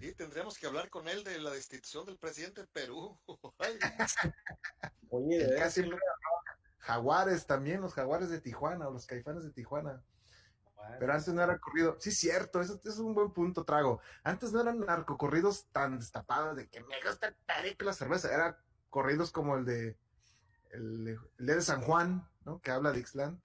Sí, 0.00 0.12
tendríamos 0.14 0.58
que 0.58 0.66
hablar 0.66 0.90
con 0.90 1.08
él 1.08 1.24
de 1.24 1.38
la 1.38 1.50
destitución 1.50 2.04
del 2.04 2.18
presidente 2.18 2.60
de 2.60 2.66
Perú. 2.68 3.18
Oye, 5.10 5.46
de 5.46 5.56
casi 5.56 5.90
Jaguares 6.78 7.46
también, 7.46 7.80
los 7.80 7.94
jaguares 7.94 8.30
de 8.30 8.40
Tijuana 8.40 8.88
o 8.88 8.92
los 8.92 9.06
caifanes 9.06 9.44
de 9.44 9.50
Tijuana. 9.50 10.02
Pero 10.98 11.12
antes 11.12 11.32
no 11.32 11.42
era 11.42 11.58
corrido. 11.58 11.96
Sí, 12.00 12.10
cierto, 12.10 12.60
eso, 12.60 12.74
eso 12.74 12.88
es 12.90 12.98
un 12.98 13.14
buen 13.14 13.32
punto, 13.32 13.64
trago. 13.64 14.00
Antes 14.22 14.52
no 14.52 14.60
eran 14.60 14.80
narcocorridos 14.80 15.66
tan 15.72 15.98
destapados 15.98 16.56
de 16.56 16.68
que 16.68 16.80
me 16.80 17.00
gusta 17.06 17.28
el 17.28 17.34
perico 17.46 17.84
y 17.84 17.86
la 17.86 17.92
cerveza. 17.92 18.32
Eran 18.34 18.56
corridos 18.88 19.30
como 19.32 19.56
el 19.56 19.64
de 19.64 19.98
el, 20.70 21.04
de- 21.04 21.18
el 21.38 21.46
de 21.46 21.60
San 21.62 21.82
Juan, 21.82 22.28
¿no? 22.44 22.60
Que 22.60 22.70
habla 22.70 22.92
de 22.92 23.00
Ixtlán. 23.00 23.42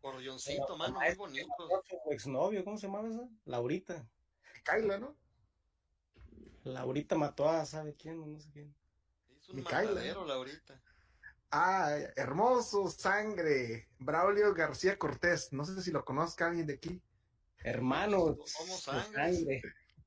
Corrioncito, 0.00 0.76
mano, 0.76 1.00
muy 1.00 1.14
bonito. 1.16 1.48
exnovio, 2.10 2.62
¿cómo 2.64 2.76
se 2.78 2.86
llamaba 2.86 3.08
esa? 3.08 3.28
Laurita. 3.44 4.06
Kaila, 4.64 4.98
¿no? 4.98 5.16
Laurita 6.64 7.16
mató 7.16 7.48
a, 7.48 7.64
¿sabe 7.66 7.94
quién? 7.96 8.32
No 8.32 8.38
sé 8.38 8.48
quién. 8.52 8.74
Es 9.40 9.48
un 9.48 9.56
Micaela. 9.56 9.90
matadero, 9.90 10.24
Laurita. 10.24 10.80
Ah, 11.54 11.98
hermoso, 12.16 12.88
sangre. 12.88 13.90
Braulio 13.98 14.54
García 14.54 14.98
Cortés. 14.98 15.52
No 15.52 15.66
sé 15.66 15.82
si 15.82 15.92
lo 15.92 16.02
conozca 16.02 16.46
alguien 16.46 16.66
de 16.66 16.74
aquí. 16.74 17.02
Hermanos. 17.58 18.38
Somos 18.50 18.80
sangre. 18.80 19.60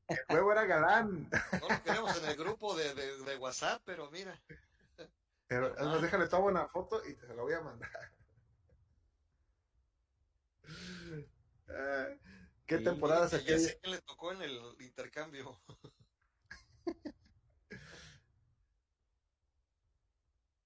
El 0.07 0.17
huevo 0.29 0.51
era 0.51 0.65
galán. 0.65 1.29
No 1.61 1.69
lo 1.69 1.83
queremos 1.83 2.17
en 2.17 2.29
el 2.29 2.35
grupo 2.35 2.75
de, 2.75 2.95
de, 2.95 3.23
de 3.23 3.37
WhatsApp, 3.37 3.81
pero 3.85 4.09
mira. 4.09 4.41
Pero 5.47 5.75
además, 5.77 6.01
déjale, 6.01 6.27
tomo 6.27 6.47
una 6.47 6.67
foto 6.67 7.07
y 7.07 7.13
te 7.13 7.27
la 7.27 7.43
voy 7.43 7.53
a 7.53 7.61
mandar. 7.61 7.91
Ah, 11.69 12.07
¿Qué 12.65 12.79
Sí, 12.79 12.83
temporadas 12.83 13.31
que 13.31 13.43
ya 13.43 13.59
sé 13.59 13.79
quién 13.81 13.93
le 13.93 14.01
tocó 14.01 14.31
en 14.31 14.41
el 14.41 14.59
intercambio. 14.79 15.61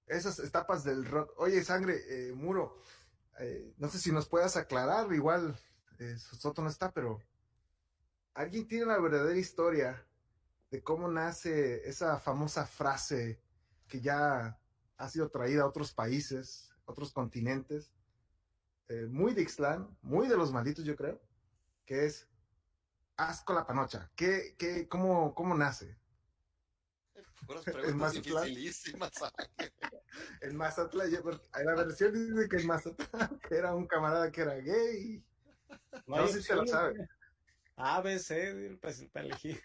Esas 0.10 0.39
etapas 0.39 0.84
del 0.84 1.06
rock. 1.06 1.34
Oye, 1.38 1.63
sangre, 1.63 2.02
eh, 2.10 2.34
muro. 2.34 2.82
eh, 3.39 3.74
no 3.78 3.88
sé 3.88 4.00
si 4.00 4.12
nos 4.12 4.28
puedas 4.28 4.58
aclarar, 4.58 5.13
igual 5.13 5.58
eh, 6.00 6.17
Soto 6.17 6.62
no 6.62 6.69
está, 6.69 6.91
pero 6.91 7.22
¿alguien 8.34 8.67
tiene 8.67 8.86
la 8.86 9.00
verdadera 9.00 9.38
historia 9.38 10.06
de 10.72 10.84
cómo 10.84 11.08
nace 11.08 11.88
esa 11.88 12.19
famosa 12.19 12.65
frase 12.65 13.41
que 13.88 14.02
ya 14.02 14.60
ha 14.98 15.10
sido 15.10 15.30
traída 15.30 15.63
a 15.63 15.67
otros 15.67 15.93
países, 15.93 16.72
otros 16.86 17.13
continentes, 17.13 17.93
eh, 18.88 19.08
muy 19.08 19.34
de 19.34 19.43
Ixtlán, 19.43 19.95
muy 20.02 20.28
de 20.28 20.36
los 20.36 20.52
malditos, 20.52 20.84
yo 20.84 20.95
creo, 20.95 21.22
que 21.86 22.06
es 22.06 22.28
asco 23.15 23.54
la 23.54 23.65
panocha. 23.65 24.12
¿Qué, 24.15 24.56
qué, 24.58 24.88
cómo, 24.88 25.34
¿Cómo 25.36 25.56
nace? 25.56 25.98
¿En 27.65 27.73
preguntas 27.73 28.13
dificilísimas. 28.13 29.12
En 30.41 30.58
Mazatlán, 30.58 31.12
la 31.12 31.75
versión 31.75 32.13
dice 32.13 32.49
que 32.49 32.58
en 32.58 32.67
Mazatlán 32.67 33.39
que 33.47 33.56
era 33.56 33.73
un 33.73 33.88
camarada 33.88 34.32
que 34.32 34.41
era 34.41 34.56
gay. 34.56 35.23
No, 36.08 36.17
hay 36.17 36.28
sé 36.28 36.41
si 36.41 36.47
te 36.47 36.56
lo 36.56 36.65
sabe. 36.65 37.08
A, 37.75 38.02
B, 38.02 38.19
C, 38.19 38.78
pues, 38.82 39.06
para 39.13 39.25
elegir. 39.25 39.62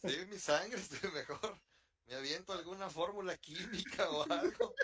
Sí, 0.00 0.16
mi 0.30 0.38
sangre, 0.38 0.80
estoy 0.80 1.10
mejor. 1.10 1.60
Me 2.06 2.14
aviento 2.14 2.52
alguna 2.52 2.88
fórmula 2.88 3.36
química 3.36 4.08
o 4.10 4.22
algo. 4.30 4.74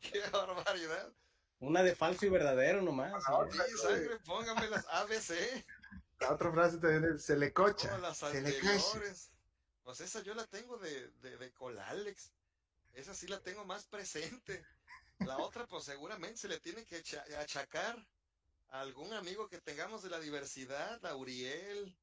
Qué 0.00 0.20
barbaridad. 0.32 1.12
Una 1.58 1.82
de 1.82 1.94
falso 1.94 2.24
y 2.24 2.30
verdadero 2.30 2.80
nomás. 2.80 3.12
Ah. 3.26 3.46
Sí, 3.50 3.58
sangre, 3.82 4.18
póngame 4.24 4.68
las 4.68 4.86
ABC. 4.88 5.34
La 6.20 6.32
otra 6.32 6.52
frase 6.52 6.78
también 6.78 7.14
es, 7.14 7.24
se 7.24 7.36
le 7.36 7.52
cocha. 7.52 7.98
las 7.98 8.18
se 8.18 8.40
le 8.40 8.58
cae. 8.58 8.78
Pues 9.90 10.02
esa 10.02 10.22
yo 10.22 10.34
la 10.34 10.46
tengo 10.46 10.78
de, 10.78 11.08
de, 11.20 11.36
de 11.36 11.52
Colalex. 11.52 12.30
Esa 12.92 13.12
sí 13.12 13.26
la 13.26 13.40
tengo 13.40 13.64
más 13.64 13.86
presente. 13.86 14.64
La 15.18 15.36
otra, 15.38 15.66
pues 15.66 15.82
seguramente 15.82 16.36
se 16.36 16.46
le 16.46 16.60
tiene 16.60 16.84
que 16.84 17.02
achacar 17.36 17.98
a 18.68 18.82
algún 18.82 19.12
amigo 19.14 19.48
que 19.48 19.60
tengamos 19.60 20.04
de 20.04 20.10
la 20.10 20.20
diversidad, 20.20 21.04
a 21.04 21.16
Uriel. 21.16 21.98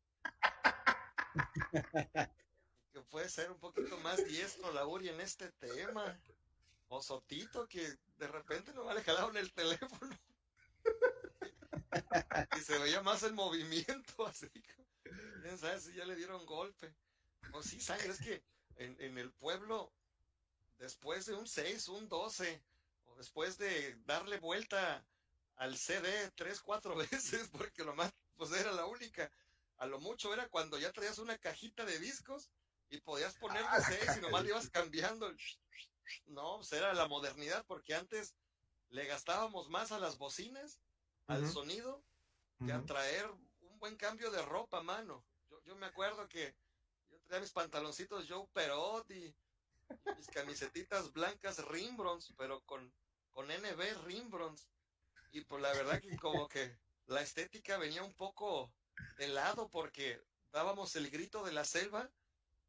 que 2.91 2.99
puede 3.09 3.29
ser 3.29 3.51
un 3.51 3.59
poquito 3.61 3.97
más 3.99 4.17
diestro 4.25 4.73
la 4.73 4.85
Uri 4.85 5.07
en 5.07 5.21
este 5.21 5.49
tema. 5.53 6.19
O 6.89 7.01
Sotito, 7.01 7.69
que 7.69 7.97
de 8.17 8.27
repente 8.27 8.73
no 8.73 8.93
le 8.93 9.01
jalaron 9.01 9.37
el 9.37 9.53
teléfono. 9.53 10.19
y 12.57 12.59
se 12.59 12.77
veía 12.79 13.01
más 13.01 13.23
el 13.23 13.31
movimiento, 13.31 14.27
así. 14.27 14.51
¿Quién 15.41 15.57
sabe 15.57 15.79
si 15.79 15.93
ya 15.93 16.03
le 16.03 16.17
dieron 16.17 16.45
golpe? 16.45 16.93
O 17.53 17.63
sí, 17.63 17.79
sangre, 17.79 18.09
es 18.09 18.19
que 18.19 18.43
en, 18.75 18.95
en 19.01 19.17
el 19.17 19.31
pueblo, 19.33 19.91
después 20.77 21.25
de 21.25 21.33
un 21.35 21.47
6, 21.47 21.87
un 21.89 22.07
12, 22.07 22.63
o 23.05 23.15
después 23.15 23.57
de 23.57 23.95
darle 24.05 24.39
vuelta 24.39 25.05
al 25.55 25.75
CD 25.77 26.31
tres, 26.35 26.61
cuatro 26.61 26.95
veces, 27.11 27.49
porque 27.51 27.83
lo 27.83 27.95
más, 27.95 28.13
pues 28.35 28.51
era 28.51 28.71
la 28.71 28.85
única. 28.85 29.31
A 29.77 29.85
lo 29.85 29.99
mucho 29.99 30.33
era 30.33 30.47
cuando 30.49 30.77
ya 30.79 30.91
traías 30.91 31.19
una 31.19 31.37
cajita 31.37 31.85
de 31.85 31.99
discos 31.99 32.49
y 32.89 32.99
podías 33.01 33.35
ponerle 33.35 33.67
Ah, 33.71 33.81
seis 33.81 34.17
y 34.17 34.21
nomás 34.21 34.43
le 34.43 34.49
ibas 34.49 34.69
cambiando. 34.69 35.31
No, 36.27 36.57
pues 36.57 36.71
era 36.73 36.93
la 36.93 37.07
modernidad, 37.07 37.65
porque 37.67 37.93
antes 37.93 38.35
le 38.89 39.05
gastábamos 39.05 39.69
más 39.69 39.91
a 39.91 39.99
las 39.99 40.17
bocinas, 40.17 40.79
al 41.27 41.45
sonido, 41.51 42.01
que 42.65 42.71
a 42.71 42.81
traer 42.85 43.29
un 43.29 43.79
buen 43.79 43.97
cambio 43.97 44.31
de 44.31 44.41
ropa, 44.41 44.81
mano. 44.81 45.25
Yo, 45.49 45.61
yo 45.63 45.75
me 45.75 45.85
acuerdo 45.85 46.27
que 46.29 46.55
mis 47.41 47.51
pantaloncitos 47.51 48.25
Joe 48.27 48.47
Perot 48.53 49.09
y, 49.11 49.35
y 50.03 50.11
mis 50.13 50.29
camisetitas 50.29 51.11
blancas 51.13 51.63
Rimbrons, 51.65 52.33
pero 52.37 52.61
con, 52.63 52.93
con 53.31 53.51
NB 53.51 53.81
Rimbrons. 54.05 54.69
Y 55.31 55.41
pues 55.41 55.61
la 55.61 55.73
verdad 55.73 56.01
que 56.01 56.17
como 56.17 56.47
que 56.47 56.77
la 57.07 57.21
estética 57.21 57.77
venía 57.77 58.03
un 58.03 58.15
poco 58.15 58.73
de 59.17 59.27
lado 59.27 59.69
porque 59.69 60.21
dábamos 60.51 60.95
el 60.95 61.09
grito 61.09 61.43
de 61.45 61.53
la 61.53 61.65
selva 61.65 62.11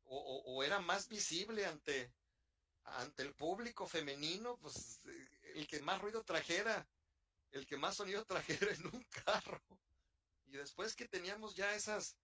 o, 0.04 0.18
o- 0.18 0.54
o 0.56 0.64
era 0.64 0.80
más 0.80 1.08
visible 1.08 1.66
ante, 1.66 2.14
ante 2.84 3.22
el 3.22 3.34
público 3.34 3.86
femenino, 3.86 4.58
pues 4.58 5.04
eh, 5.06 5.28
el 5.56 5.66
que 5.68 5.80
más 5.82 6.00
ruido 6.00 6.24
trajera, 6.24 6.88
el 7.52 7.66
que 7.66 7.76
más 7.78 7.96
sonido 7.96 8.24
trajera 8.26 8.72
en 8.74 8.86
un 8.86 9.04
carro. 9.26 9.62
Y 10.46 10.56
después 10.56 10.96
que 10.96 11.08
teníamos 11.08 11.54
ya 11.54 11.74
esas, 11.74 12.18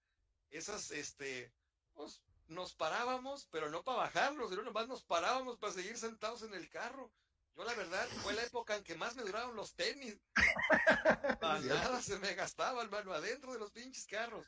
esas, 0.50 0.90
este, 0.92 1.54
pues 1.94 2.20
nos 2.48 2.74
parábamos, 2.74 3.48
pero 3.50 3.70
no 3.70 3.82
para 3.82 3.98
bajarlos, 3.98 4.50
sino 4.50 4.62
nomás 4.62 4.88
nos 4.88 5.02
parábamos 5.02 5.58
para 5.58 5.72
seguir 5.72 5.96
sentados 5.96 6.42
en 6.42 6.54
el 6.54 6.68
carro. 6.68 7.10
Yo 7.56 7.64
la 7.64 7.74
verdad 7.74 8.06
fue 8.22 8.34
la 8.34 8.42
época 8.42 8.76
en 8.76 8.84
que 8.84 8.96
más 8.96 9.14
me 9.14 9.22
duraron 9.22 9.54
los 9.54 9.74
tenis. 9.74 10.18
Para 11.40 11.60
nada 11.60 12.02
se 12.02 12.18
me 12.18 12.34
gastaba, 12.34 12.82
hermano, 12.82 13.12
adentro 13.12 13.52
de 13.52 13.60
los 13.60 13.70
pinches 13.70 14.06
carros. 14.06 14.44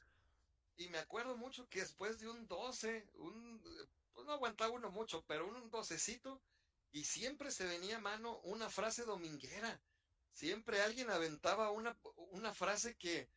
Y 0.77 0.89
me 0.89 0.99
acuerdo 0.99 1.37
mucho 1.37 1.69
que 1.69 1.81
después 1.81 2.19
de 2.19 2.29
un 2.29 2.49
12, 2.49 3.09
un, 3.15 3.63
pues 4.13 4.27
no 4.27 4.33
aguantaba 4.33 4.73
uno 4.73 4.91
mucho, 4.91 5.25
pero 5.27 5.47
un 5.47 5.71
docecito, 5.71 6.43
y 6.91 7.05
siempre 7.05 7.51
se 7.51 7.65
venía 7.65 7.97
a 7.97 8.01
mano 8.01 8.39
una 8.41 8.69
frase 8.69 9.05
dominguera. 9.05 9.81
Siempre 10.33 10.83
alguien 10.83 11.09
aventaba 11.09 11.71
una, 11.71 11.97
una 12.33 12.53
frase 12.53 12.97
que, 12.97 13.31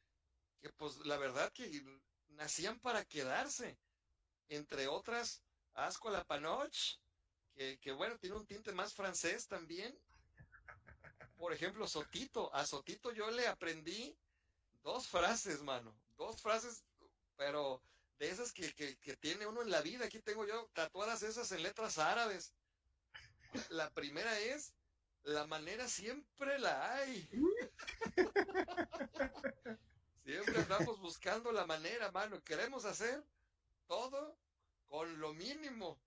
que, 0.61 0.69
pues 0.71 0.97
la 1.05 1.17
verdad 1.17 1.51
que 1.53 1.69
nacían 2.29 2.79
para 2.79 3.05
quedarse. 3.05 3.77
Entre 4.49 4.87
otras, 4.87 5.43
Asco 5.73 6.09
la 6.09 6.23
Panoche, 6.23 6.99
que, 7.55 7.91
bueno, 7.91 8.17
tiene 8.17 8.35
un 8.35 8.45
tinte 8.45 8.71
más 8.71 8.93
francés 8.93 9.47
también. 9.47 9.97
Por 11.37 11.53
ejemplo, 11.53 11.87
Sotito. 11.87 12.53
A 12.53 12.65
Sotito 12.65 13.11
yo 13.11 13.29
le 13.31 13.47
aprendí 13.47 14.17
dos 14.83 15.07
frases, 15.07 15.61
mano. 15.61 15.95
Dos 16.17 16.41
frases, 16.41 16.83
pero 17.37 17.81
de 18.17 18.29
esas 18.29 18.51
que, 18.51 18.73
que, 18.73 18.97
que 18.97 19.15
tiene 19.17 19.45
uno 19.45 19.61
en 19.61 19.69
la 19.69 19.81
vida. 19.81 20.05
Aquí 20.05 20.19
tengo 20.19 20.45
yo 20.45 20.69
tatuadas 20.73 21.23
esas 21.23 21.51
en 21.51 21.63
letras 21.63 21.97
árabes. 21.97 22.53
La 23.69 23.89
primera 23.91 24.37
es, 24.39 24.73
la 25.23 25.45
manera 25.47 25.87
siempre 25.87 26.59
la 26.59 26.95
hay. 26.95 27.29
Siempre 30.25 30.59
estamos 30.59 30.99
buscando 30.99 31.51
la 31.51 31.65
manera, 31.65 32.11
mano. 32.11 32.39
Queremos 32.43 32.85
hacer 32.85 33.23
todo 33.89 34.37
con 34.85 35.19
lo 35.19 35.33
mínimo. 35.33 36.01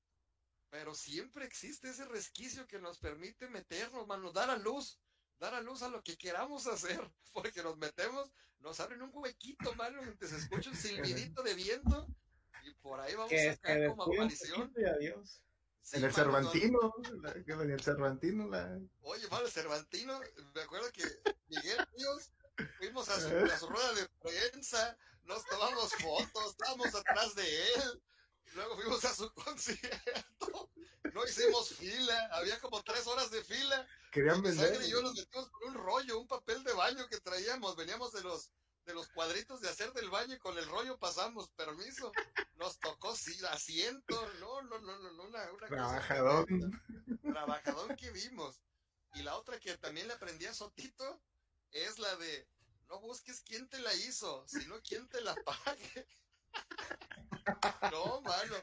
Pero 0.71 0.95
siempre 0.95 1.45
existe 1.45 1.91
ese 1.91 2.07
resquicio 2.07 2.67
que 2.67 2.79
nos 2.79 2.99
permite 2.99 3.47
meternos, 3.51 4.07
mano, 4.07 4.33
dar 4.33 4.49
a 4.49 4.57
luz, 4.57 4.99
dar 5.39 5.53
a 5.53 5.61
luz 5.61 5.83
a 5.83 5.89
lo 5.89 6.03
que 6.03 6.17
queramos 6.17 6.67
hacer, 6.67 6.99
porque 7.35 7.63
nos 7.63 7.77
metemos, 7.77 8.33
nos 8.61 8.81
abren 8.81 9.03
un 9.03 9.11
huequito, 9.13 9.75
mano, 9.75 10.03
donde 10.03 10.27
se 10.27 10.37
escucha 10.39 10.71
un 10.71 10.77
silbidito 10.77 11.43
de 11.43 11.53
viento 11.55 12.07
y 12.65 12.73
por 12.77 13.01
ahí 13.01 13.15
vamos 13.15 13.29
Que 13.31 13.51
a 13.51 13.57
caer 13.59 13.91
como 13.91 14.05
aparición. 14.05 14.73
adiós. 14.97 15.43
Sí, 15.83 15.97
en 15.97 16.05
el 16.05 16.13
mano, 16.13 16.15
Cervantino, 16.15 16.95
la- 17.21 17.57
venía 17.57 17.75
el 17.75 17.83
Cervantino, 17.83 18.49
la... 18.49 18.79
Oye, 19.01 19.27
mano, 19.29 19.45
el 19.47 19.51
Cervantino, 19.51 20.21
me 20.55 20.63
acuerdo 20.63 20.91
que 20.93 21.03
Miguel 21.49 21.85
Ríos, 21.97 22.33
fuimos 22.79 23.09
a 23.09 23.21
su, 23.21 23.27
a 23.53 23.59
su 23.59 23.69
rueda 23.69 23.93
de 23.95 24.09
prensa, 24.23 24.97
nos 25.25 25.45
tomamos 25.47 25.93
fotos, 25.95 26.51
estábamos 26.51 26.95
atrás 26.95 27.35
de 27.35 27.73
él, 27.75 28.03
luego 28.55 28.77
fuimos 28.77 29.05
a 29.05 29.15
su 29.15 29.33
concierto, 29.35 30.71
no 31.13 31.25
hicimos 31.25 31.71
fila, 31.75 32.29
había 32.33 32.59
como 32.61 32.83
tres 32.83 33.07
horas 33.07 33.31
de 33.31 33.43
fila, 33.45 33.87
Querían 34.13 34.43
vender. 34.43 34.79
Y 34.83 34.91
yo 34.91 35.01
nos 35.01 35.15
metimos 35.15 35.49
con 35.51 35.71
un 35.71 35.75
rollo, 35.75 36.21
un 36.21 36.29
papel 36.29 36.63
de 36.65 36.73
baño 36.75 37.09
que 37.09 37.19
traíamos, 37.21 37.77
veníamos 37.77 38.13
de 38.13 38.23
los 38.23 38.53
de 38.85 38.95
los 38.95 39.09
cuadritos 39.09 39.61
de 39.61 39.69
hacer 39.69 39.93
del 39.93 40.11
baño 40.11 40.35
y 40.35 40.39
con 40.39 40.59
el 40.59 40.67
rollo 40.67 40.99
pasamos, 40.99 41.49
permiso, 41.51 42.11
nos 42.57 42.79
tocó 42.81 43.15
sí, 43.15 43.33
asiento, 43.51 44.29
no, 44.41 44.61
no, 44.63 44.79
no, 44.81 44.99
no, 44.99 45.13
no, 45.13 45.23
una, 45.23 45.41
una 45.53 45.69
cosa 45.69 45.69
Trabajador. 45.69 46.47
tremenda. 46.47 46.83
Trabajador 47.23 47.97
que 47.97 48.11
vimos. 48.11 48.61
Y 49.15 49.23
la 49.23 49.37
otra 49.37 49.59
que 49.61 49.77
también 49.79 50.09
le 50.09 50.15
aprendí 50.15 50.47
a 50.47 50.55
Sotito 50.55 51.23
es 51.71 51.99
la 52.01 52.17
de 52.17 52.49
no 52.93 53.01
busques 53.01 53.41
quién 53.41 53.67
te 53.71 53.81
la 53.81 53.93
hizo, 53.95 54.45
sino 54.47 54.79
quién 54.83 55.09
te 55.09 55.23
la 55.23 55.35
pague. 55.35 56.07
No, 57.91 58.21
mano. 58.21 58.57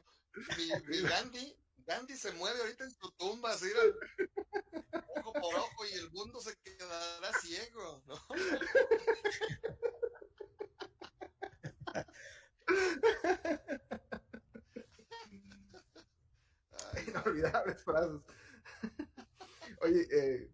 Mi, 0.56 0.70
mi 0.88 1.02
Gandhi, 1.02 1.58
Gandhi 1.80 2.16
se 2.16 2.32
mueve 2.34 2.62
ahorita 2.62 2.84
en 2.84 2.92
su 2.92 3.12
tumba, 3.14 3.52
así, 3.52 3.66
ojo 5.16 5.34
por 5.34 5.56
ojo, 5.56 5.86
y 5.86 5.94
el 5.94 6.12
mundo 6.12 6.40
se 6.40 6.56
quedará 6.58 7.34
ciego, 7.42 8.04
¿no? 8.06 8.16
Inolvidables 17.08 17.84
frases. 17.84 18.22
Oye, 19.82 20.08
eh, 20.12 20.52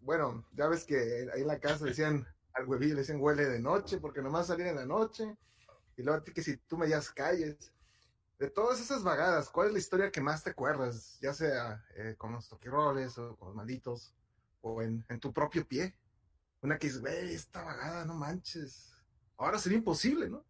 bueno, 0.00 0.44
ya 0.52 0.68
ves 0.68 0.84
que 0.84 1.28
ahí 1.32 1.42
en 1.42 1.46
la 1.46 1.60
casa 1.60 1.84
decían 1.84 2.26
al 2.54 2.66
huevillo, 2.66 2.94
le 2.94 3.00
decían 3.00 3.20
huele 3.20 3.44
de 3.46 3.60
noche, 3.60 3.98
porque 3.98 4.22
nomás 4.22 4.46
salía 4.46 4.70
en 4.70 4.76
la 4.76 4.86
noche. 4.86 5.36
Y 5.96 6.02
luego 6.02 6.20
a 6.20 6.24
ti 6.24 6.32
que 6.32 6.42
si 6.42 6.56
tú 6.56 6.76
me 6.78 6.88
llamas 6.88 7.10
calles. 7.10 7.72
De 8.38 8.50
todas 8.50 8.80
esas 8.80 9.04
vagadas, 9.04 9.48
¿cuál 9.48 9.68
es 9.68 9.72
la 9.74 9.78
historia 9.78 10.10
que 10.10 10.20
más 10.20 10.42
te 10.42 10.50
acuerdas? 10.50 11.18
Ya 11.20 11.32
sea 11.32 11.84
eh, 11.94 12.16
con 12.18 12.32
los 12.32 12.48
toquiroles 12.48 13.16
o 13.16 13.36
con 13.36 13.48
los 13.48 13.56
malditos, 13.56 14.12
o 14.60 14.82
en, 14.82 15.04
en 15.08 15.20
tu 15.20 15.32
propio 15.32 15.66
pie. 15.66 15.94
Una 16.60 16.76
que 16.78 16.88
dices, 16.88 17.00
güey, 17.00 17.32
esta 17.32 17.62
vagada, 17.62 18.04
no 18.04 18.14
manches. 18.14 18.92
Ahora 19.36 19.58
sería 19.58 19.78
imposible, 19.78 20.28
¿no? 20.28 20.44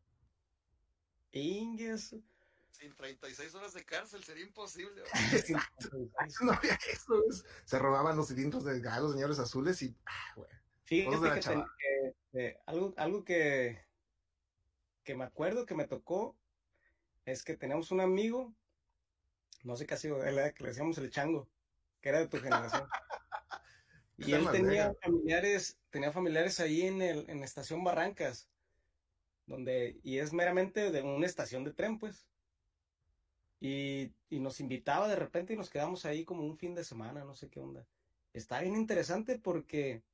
Ingues. 1.32 2.16
Sin 2.70 2.94
36 2.96 3.54
horas 3.54 3.72
de 3.74 3.84
cárcel 3.84 4.22
sería 4.24 4.44
imposible. 4.44 5.02
Exacto. 5.32 5.88
No 6.42 6.52
había 6.52 6.78
eso. 6.90 7.22
es- 7.28 7.44
Se 7.64 7.78
robaban 7.78 8.16
los 8.16 8.28
cilindros 8.28 8.64
de 8.64 8.80
gas, 8.80 9.00
los 9.00 9.12
señores 9.12 9.38
azules 9.38 9.80
y, 9.82 9.96
ah, 10.06 10.32
güey. 10.36 10.50
Fíjate 10.84 11.10
Todos 11.16 11.22
de 11.22 11.28
la 11.28 11.34
que, 11.36 11.40
ten- 11.40 11.64
que 12.34 12.58
algo, 12.66 12.92
algo 12.96 13.24
que, 13.24 13.78
que 15.04 15.14
me 15.14 15.24
acuerdo 15.24 15.66
que 15.66 15.76
me 15.76 15.86
tocó 15.86 16.36
es 17.24 17.44
que 17.44 17.56
teníamos 17.56 17.92
un 17.92 18.00
amigo, 18.00 18.52
no 19.62 19.76
sé 19.76 19.86
qué 19.86 19.94
ha 19.94 19.98
sido 19.98 20.18
de 20.18 20.30
él, 20.30 20.38
¿eh? 20.40 20.52
que 20.52 20.64
le 20.64 20.70
decíamos 20.70 20.98
el 20.98 21.10
chango, 21.10 21.48
que 22.00 22.08
era 22.08 22.18
de 22.18 22.28
tu 22.28 22.38
generación. 22.38 22.86
Y 24.16 24.32
él 24.32 24.48
tenía 24.52 24.94
familiares, 25.02 25.76
tenía 25.90 26.12
familiares 26.12 26.60
ahí 26.60 26.82
en 26.82 27.02
el, 27.02 27.28
en 27.28 27.42
Estación 27.42 27.82
Barrancas, 27.82 28.48
donde, 29.44 29.98
y 30.04 30.18
es 30.18 30.32
meramente 30.32 30.92
de 30.92 31.02
una 31.02 31.26
estación 31.26 31.64
de 31.64 31.72
tren, 31.72 31.98
pues. 31.98 32.24
y, 33.58 34.12
y 34.30 34.38
nos 34.38 34.60
invitaba 34.60 35.08
de 35.08 35.16
repente 35.16 35.54
y 35.54 35.56
nos 35.56 35.68
quedamos 35.68 36.04
ahí 36.04 36.24
como 36.24 36.44
un 36.44 36.56
fin 36.56 36.76
de 36.76 36.84
semana, 36.84 37.24
no 37.24 37.34
sé 37.34 37.50
qué 37.50 37.58
onda. 37.58 37.88
Está 38.32 38.60
bien 38.60 38.76
interesante 38.76 39.36
porque 39.40 40.04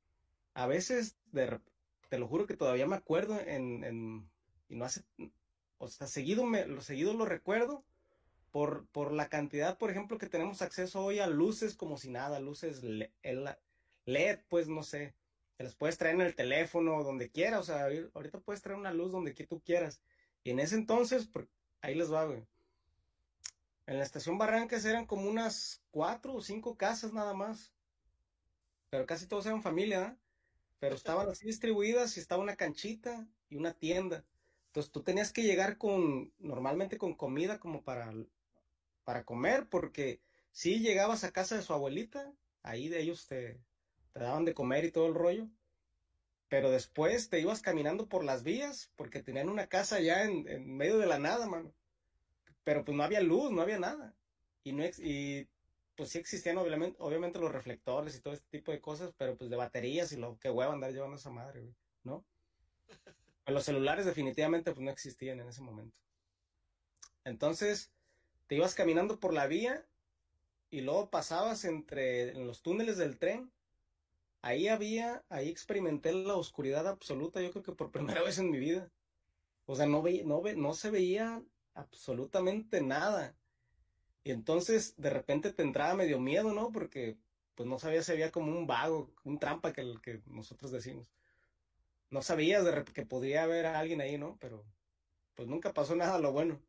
a 0.55 0.65
veces, 0.65 1.15
de, 1.31 1.59
te 2.11 2.19
lo 2.19 2.27
juro 2.27 2.45
que 2.45 2.57
todavía 2.57 2.85
me 2.87 2.97
acuerdo 2.97 3.39
en, 3.39 4.29
y 4.67 4.75
no 4.75 4.83
hace, 4.83 5.01
o 5.77 5.87
sea, 5.87 6.07
seguido, 6.07 6.45
me, 6.45 6.81
seguido 6.81 7.13
lo 7.13 7.23
recuerdo 7.23 7.85
por, 8.51 8.85
por 8.87 9.13
la 9.13 9.29
cantidad, 9.29 9.77
por 9.77 9.91
ejemplo, 9.91 10.17
que 10.17 10.27
tenemos 10.27 10.61
acceso 10.61 11.05
hoy 11.05 11.19
a 11.19 11.27
luces 11.27 11.73
como 11.73 11.97
si 11.97 12.09
nada, 12.09 12.41
luces 12.41 12.83
LED, 12.83 14.39
pues 14.49 14.67
no 14.67 14.83
sé, 14.83 15.15
te 15.55 15.63
las 15.63 15.73
puedes 15.75 15.97
traer 15.97 16.15
en 16.15 16.21
el 16.21 16.35
teléfono, 16.35 17.01
donde 17.01 17.31
quieras, 17.31 17.61
o 17.61 17.63
sea, 17.63 17.85
ahorita 17.85 18.41
puedes 18.41 18.61
traer 18.61 18.77
una 18.77 18.91
luz 18.91 19.13
donde 19.13 19.31
tú 19.31 19.61
quieras. 19.61 20.01
Y 20.43 20.49
en 20.49 20.59
ese 20.59 20.75
entonces, 20.75 21.29
ahí 21.79 21.95
les 21.95 22.11
va, 22.11 22.25
güey. 22.25 22.45
En 23.85 23.99
la 23.99 24.03
estación 24.03 24.37
Barrancas 24.37 24.83
eran 24.83 25.05
como 25.05 25.29
unas 25.29 25.81
cuatro 25.91 26.33
o 26.33 26.41
cinco 26.41 26.75
casas 26.75 27.13
nada 27.13 27.33
más. 27.33 27.71
Pero 28.89 29.05
casi 29.05 29.27
todos 29.27 29.45
eran 29.45 29.61
familia, 29.61 30.07
¿eh? 30.07 30.21
Pero 30.81 30.95
estaban 30.95 31.29
así 31.29 31.45
distribuidas 31.45 32.17
y 32.17 32.19
estaba 32.19 32.43
una 32.43 32.57
canchita 32.57 33.25
y 33.49 33.55
una 33.55 33.71
tienda. 33.71 34.25
Entonces 34.67 34.91
tú 34.91 35.01
tenías 35.01 35.31
que 35.31 35.43
llegar 35.43 35.77
con, 35.77 36.33
normalmente 36.39 36.97
con 36.97 37.15
comida 37.15 37.57
como 37.57 37.83
para, 37.83 38.13
para 39.05 39.23
comer, 39.23 39.69
porque 39.69 40.19
si 40.51 40.81
llegabas 40.81 41.23
a 41.23 41.31
casa 41.31 41.55
de 41.55 41.61
su 41.61 41.71
abuelita, 41.71 42.33
ahí 42.63 42.89
de 42.89 42.99
ellos 42.99 43.27
te, 43.27 43.61
te 44.11 44.19
daban 44.19 44.43
de 44.43 44.53
comer 44.53 44.83
y 44.83 44.91
todo 44.91 45.07
el 45.07 45.15
rollo. 45.15 45.47
Pero 46.49 46.69
después 46.69 47.29
te 47.29 47.39
ibas 47.39 47.61
caminando 47.61 48.09
por 48.09 48.25
las 48.25 48.43
vías, 48.43 48.91
porque 48.97 49.23
tenían 49.23 49.47
una 49.47 49.67
casa 49.67 50.01
ya 50.01 50.23
en, 50.23 50.49
en 50.49 50.75
medio 50.75 50.97
de 50.97 51.07
la 51.07 51.17
nada, 51.17 51.47
mano 51.47 51.73
pero 52.63 52.85
pues 52.85 52.95
no 52.95 53.03
había 53.03 53.21
luz, 53.21 53.51
no 53.51 53.61
había 53.61 53.79
nada. 53.79 54.13
Y, 54.63 54.73
no 54.73 54.83
y 54.85 55.47
pues 56.01 56.13
sí 56.13 56.17
existían 56.17 56.57
obviamente, 56.57 56.97
obviamente 56.99 57.37
los 57.37 57.51
reflectores 57.51 58.15
y 58.15 58.21
todo 58.21 58.33
este 58.33 58.47
tipo 58.49 58.71
de 58.71 58.81
cosas, 58.81 59.13
pero 59.19 59.37
pues 59.37 59.51
de 59.51 59.55
baterías 59.55 60.11
y 60.11 60.17
lo 60.17 60.35
que 60.39 60.49
hueva 60.49 60.73
andar 60.73 60.91
llevando 60.91 61.17
esa 61.17 61.29
madre, 61.29 61.61
güey, 61.61 61.75
¿no? 62.01 62.25
los 63.45 63.63
celulares 63.63 64.07
definitivamente 64.07 64.71
pues 64.71 64.83
no 64.83 64.89
existían 64.89 65.41
en 65.41 65.47
ese 65.47 65.61
momento. 65.61 65.95
Entonces, 67.23 67.91
te 68.47 68.55
ibas 68.55 68.73
caminando 68.73 69.19
por 69.19 69.31
la 69.31 69.45
vía 69.45 69.85
y 70.71 70.81
luego 70.81 71.11
pasabas 71.11 71.65
entre 71.65 72.31
en 72.31 72.47
los 72.47 72.63
túneles 72.63 72.97
del 72.97 73.19
tren. 73.19 73.51
Ahí 74.41 74.69
había, 74.69 75.23
ahí 75.29 75.49
experimenté 75.49 76.13
la 76.13 76.33
oscuridad 76.33 76.87
absoluta, 76.87 77.43
yo 77.43 77.51
creo 77.51 77.61
que 77.61 77.73
por 77.73 77.91
primera 77.91 78.23
vez 78.23 78.39
en 78.39 78.49
mi 78.49 78.57
vida. 78.57 78.91
O 79.67 79.75
sea, 79.75 79.85
no, 79.85 80.01
ve, 80.01 80.23
no, 80.25 80.41
ve, 80.41 80.55
no 80.55 80.73
se 80.73 80.89
veía 80.89 81.43
absolutamente 81.75 82.81
nada. 82.81 83.35
Y 84.23 84.31
entonces 84.31 84.95
de 84.97 85.09
repente 85.09 85.51
te 85.51 85.63
entraba 85.63 85.95
medio 85.95 86.19
miedo, 86.19 86.53
¿no? 86.53 86.71
Porque 86.71 87.17
pues 87.55 87.67
no 87.67 87.79
sabías 87.79 88.05
si 88.05 88.11
había 88.11 88.31
como 88.31 88.51
un 88.51 88.67
vago, 88.67 89.11
un 89.23 89.39
trampa 89.39 89.73
que, 89.73 89.95
que 90.01 90.21
nosotros 90.27 90.71
decimos. 90.71 91.07
No 92.09 92.21
sabías 92.21 92.65
de 92.65 92.83
que 92.85 93.05
podría 93.05 93.43
haber 93.43 93.65
alguien 93.65 94.01
ahí, 94.01 94.17
¿no? 94.17 94.37
Pero 94.39 94.65
pues 95.35 95.47
nunca 95.47 95.73
pasó 95.73 95.95
nada 95.95 96.19
lo 96.19 96.31
bueno. 96.31 96.59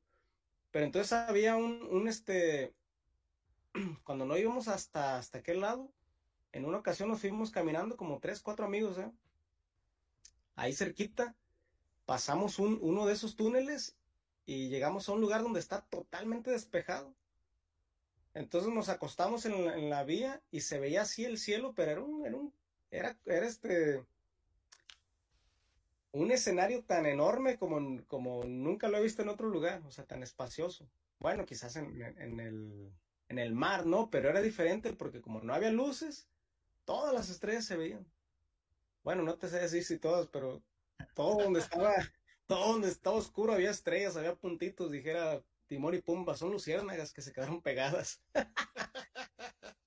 Pero 0.71 0.87
entonces 0.87 1.13
había 1.13 1.57
un, 1.57 1.83
un 1.83 2.09
este, 2.09 2.75
cuando 4.05 4.25
no 4.25 4.37
íbamos 4.37 4.69
hasta, 4.69 5.19
hasta 5.19 5.39
aquel 5.39 5.61
lado, 5.61 5.93
en 6.53 6.65
una 6.65 6.79
ocasión 6.79 7.09
nos 7.09 7.21
fuimos 7.21 7.51
caminando 7.51 7.97
como 7.97 8.21
tres, 8.21 8.43
cuatro 8.43 8.65
amigos, 8.65 8.99
¿eh? 8.99 9.11
Ahí 10.55 10.73
cerquita, 10.75 11.35
pasamos 12.05 12.59
un, 12.59 12.79
uno 12.83 13.07
de 13.07 13.15
esos 13.15 13.37
túneles 13.37 13.97
y 14.45 14.69
llegamos 14.69 15.09
a 15.09 15.13
un 15.13 15.21
lugar 15.21 15.43
donde 15.43 15.61
está 15.61 15.83
totalmente 15.83 16.51
despejado. 16.51 17.15
Entonces 18.35 18.73
nos 18.73 18.89
acostamos 18.89 19.45
en 19.45 19.91
la, 19.91 20.05
vía 20.05 20.43
y 20.51 20.61
se 20.61 20.81
veía 20.81 21.03
así 21.03 21.25
el 21.25 21.39
cielo, 21.39 21.75
pero 21.75 21.91
era 21.91 22.01
un, 22.01 22.55
era 22.91 23.19
era, 23.27 23.47
este, 23.47 24.05
un 26.13 26.31
escenario 26.31 26.83
tan 26.85 27.05
enorme 27.05 27.59
como, 27.59 28.03
como 28.07 28.45
nunca 28.45 28.89
lo 28.89 28.99
he 28.99 29.03
visto 29.03 29.23
en 29.23 29.29
otro 29.29 29.49
lugar, 29.49 29.83
o 29.87 29.91
sea, 29.91 30.05
tan 30.05 30.23
espacioso. 30.23 30.89
Bueno, 31.19 31.45
quizás 31.45 31.77
en, 31.77 32.01
en, 32.19 32.41
el, 32.41 32.91
en 33.29 33.39
el 33.39 33.55
mar, 33.55 33.85
¿no? 33.85 34.11
Pero 34.11 34.31
era 34.31 34.41
diferente 34.41 34.95
porque 34.95 35.21
como 35.21 35.43
no 35.43 35.53
había 35.55 35.71
luces, 35.71 36.27
todas 36.85 37.13
las 37.13 37.29
estrellas 37.29 37.67
se 37.67 37.77
veían. 37.77 38.07
Bueno, 39.05 39.23
no 39.23 39.37
te 39.37 39.49
sé 39.49 39.59
decir 39.59 39.85
si 39.85 39.99
todas, 39.99 40.29
pero 40.29 40.63
todo 41.15 41.43
donde 41.43 41.61
estaba 41.61 41.93
todo 42.47 42.73
donde 42.73 42.89
estaba 42.89 43.17
oscuro 43.17 43.53
había 43.53 43.71
estrellas, 43.71 44.17
había 44.17 44.35
puntitos, 44.35 44.91
dijera 44.91 45.43
Timón 45.73 45.95
y 45.95 46.03
Pumba, 46.03 46.37
son 46.37 46.53
luciérnagas 46.53 47.15
que 47.15 47.23
se 47.23 47.33
quedaron 47.33 47.63
pegadas. 47.63 48.21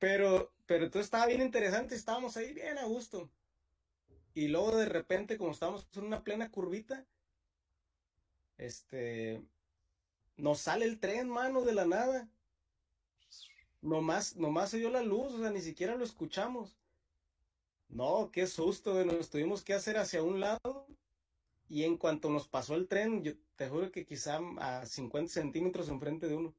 pero, 0.00 0.52
pero 0.66 0.86
entonces 0.86 1.06
estaba 1.06 1.26
bien 1.26 1.42
interesante, 1.42 1.94
estábamos 1.94 2.36
ahí 2.36 2.52
bien 2.52 2.76
a 2.76 2.86
gusto. 2.86 3.30
Y 4.34 4.48
luego 4.48 4.76
de 4.76 4.86
repente, 4.86 5.38
como 5.38 5.52
estábamos 5.52 5.86
en 5.94 6.02
una 6.02 6.24
plena 6.24 6.50
curvita, 6.50 7.06
este, 8.58 9.40
nos 10.36 10.58
sale 10.58 10.86
el 10.86 10.98
tren, 10.98 11.28
mano, 11.28 11.62
de 11.62 11.74
la 11.74 11.84
nada. 11.84 12.28
Nomás, 13.82 14.34
nomás 14.34 14.70
se 14.70 14.78
dio 14.78 14.90
la 14.90 15.02
luz, 15.02 15.34
o 15.34 15.38
sea, 15.38 15.50
ni 15.50 15.60
siquiera 15.60 15.94
lo 15.94 16.04
escuchamos. 16.04 16.76
No, 17.88 18.32
qué 18.32 18.48
susto, 18.48 19.04
nos 19.04 19.30
tuvimos 19.30 19.62
que 19.62 19.72
hacer 19.72 19.98
hacia 19.98 20.24
un 20.24 20.40
lado 20.40 20.85
y 21.68 21.84
en 21.84 21.96
cuanto 21.96 22.30
nos 22.30 22.48
pasó 22.48 22.74
el 22.74 22.88
tren, 22.88 23.22
yo 23.22 23.32
te 23.56 23.68
juro 23.68 23.90
que 23.90 24.04
quizá 24.06 24.40
a 24.58 24.86
50 24.86 25.32
centímetros 25.32 25.88
enfrente 25.88 26.28
de 26.28 26.36
uno. 26.36 26.54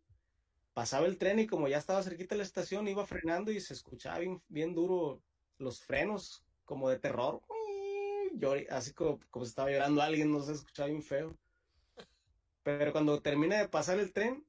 Pasaba 0.73 1.07
el 1.07 1.17
tren 1.17 1.39
y 1.39 1.47
como 1.47 1.67
ya 1.67 1.77
estaba 1.77 2.03
cerquita 2.03 2.35
de 2.35 2.39
la 2.39 2.43
estación, 2.43 2.87
iba 2.87 3.05
frenando 3.05 3.51
y 3.51 3.59
se 3.59 3.73
escuchaba 3.73 4.19
bien, 4.19 4.41
bien 4.47 4.73
duro 4.73 5.21
los 5.57 5.81
frenos, 5.81 6.43
como 6.65 6.89
de 6.89 6.99
terror. 6.99 7.41
así 8.69 8.93
como, 8.93 9.19
como 9.31 9.45
estaba 9.45 9.71
llorando 9.71 10.01
alguien, 10.01 10.31
no 10.31 10.41
se 10.43 10.53
escuchaba 10.53 10.89
bien 10.89 11.01
feo. 11.01 11.35
Pero 12.63 12.91
cuando 12.91 13.21
termina 13.21 13.57
de 13.57 13.69
pasar 13.69 13.97
el 13.97 14.11
tren, 14.11 14.45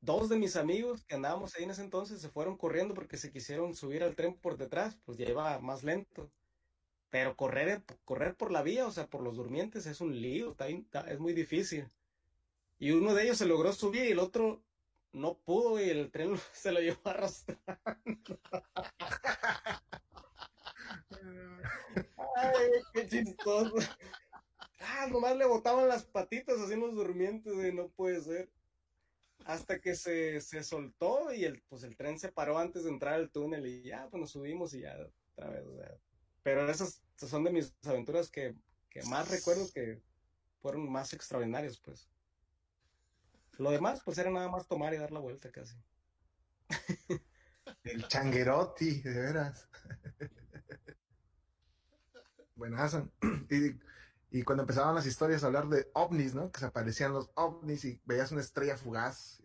dos 0.00 0.28
de 0.28 0.38
mis 0.38 0.54
amigos 0.56 1.04
que 1.04 1.16
andábamos 1.16 1.54
ahí 1.54 1.64
en 1.64 1.70
ese 1.70 1.82
entonces 1.82 2.20
se 2.20 2.28
fueron 2.28 2.56
corriendo 2.56 2.94
porque 2.94 3.16
se 3.16 3.32
quisieron 3.32 3.74
subir 3.74 4.04
al 4.04 4.14
tren 4.14 4.34
por 4.34 4.56
detrás, 4.56 4.96
pues 5.04 5.18
ya 5.18 5.28
iba 5.28 5.58
más 5.58 5.82
lento. 5.82 6.30
Pero 7.14 7.36
correr, 7.36 7.80
correr 8.04 8.34
por 8.34 8.50
la 8.50 8.62
vía, 8.62 8.88
o 8.88 8.90
sea, 8.90 9.06
por 9.06 9.22
los 9.22 9.36
durmientes, 9.36 9.86
es 9.86 10.00
un 10.00 10.20
lío, 10.20 10.50
está, 10.50 11.08
es 11.08 11.20
muy 11.20 11.32
difícil. 11.32 11.88
Y 12.76 12.90
uno 12.90 13.14
de 13.14 13.22
ellos 13.22 13.38
se 13.38 13.46
logró 13.46 13.72
subir 13.72 14.06
y 14.06 14.10
el 14.10 14.18
otro 14.18 14.64
no 15.12 15.38
pudo 15.38 15.80
y 15.80 15.88
el 15.90 16.10
tren 16.10 16.34
se 16.52 16.72
lo 16.72 16.80
llevó 16.80 16.98
arrastrando. 17.04 18.40
Ay, 22.34 22.70
qué 22.92 23.06
chistoso. 23.06 23.76
Ah, 24.80 25.06
nomás 25.08 25.36
le 25.36 25.44
botaban 25.44 25.86
las 25.86 26.06
patitas 26.06 26.58
así 26.58 26.74
los 26.74 26.96
durmientes 26.96 27.52
y 27.64 27.72
no 27.72 27.90
puede 27.90 28.22
ser. 28.22 28.50
Hasta 29.44 29.80
que 29.80 29.94
se, 29.94 30.40
se 30.40 30.64
soltó 30.64 31.32
y 31.32 31.44
el, 31.44 31.62
pues 31.68 31.84
el 31.84 31.96
tren 31.96 32.18
se 32.18 32.32
paró 32.32 32.58
antes 32.58 32.82
de 32.82 32.90
entrar 32.90 33.14
al 33.14 33.30
túnel 33.30 33.68
y 33.68 33.84
ya, 33.84 34.08
pues 34.10 34.20
nos 34.20 34.32
subimos 34.32 34.74
y 34.74 34.80
ya 34.80 34.96
otra 35.30 35.50
vez, 35.50 35.64
o 35.64 35.76
sea, 35.76 35.96
pero 36.44 36.70
esas 36.70 37.02
son 37.16 37.42
de 37.42 37.50
mis 37.50 37.74
aventuras 37.84 38.30
que, 38.30 38.54
más 39.06 39.28
recuerdo 39.30 39.66
que 39.72 40.00
fueron 40.60 40.92
más 40.92 41.12
extraordinarias, 41.14 41.78
pues. 41.78 42.08
Lo 43.58 43.70
demás, 43.70 44.02
pues 44.04 44.18
era 44.18 44.30
nada 44.30 44.48
más 44.48 44.68
tomar 44.68 44.92
y 44.94 44.98
dar 44.98 45.10
la 45.10 45.20
vuelta 45.20 45.50
casi. 45.50 45.74
El 47.82 48.06
changuerotti, 48.08 49.00
de 49.00 49.20
veras. 49.20 49.68
Buenazo. 52.54 53.10
Y, 54.30 54.42
cuando 54.42 54.64
empezaban 54.64 54.96
las 54.96 55.06
historias 55.06 55.44
a 55.44 55.46
hablar 55.46 55.68
de 55.68 55.88
ovnis, 55.94 56.34
¿no? 56.34 56.50
Que 56.50 56.58
se 56.58 56.66
aparecían 56.66 57.12
los 57.12 57.30
ovnis 57.36 57.84
y 57.84 58.02
veías 58.04 58.32
una 58.32 58.40
estrella 58.40 58.76
fugaz. 58.76 59.40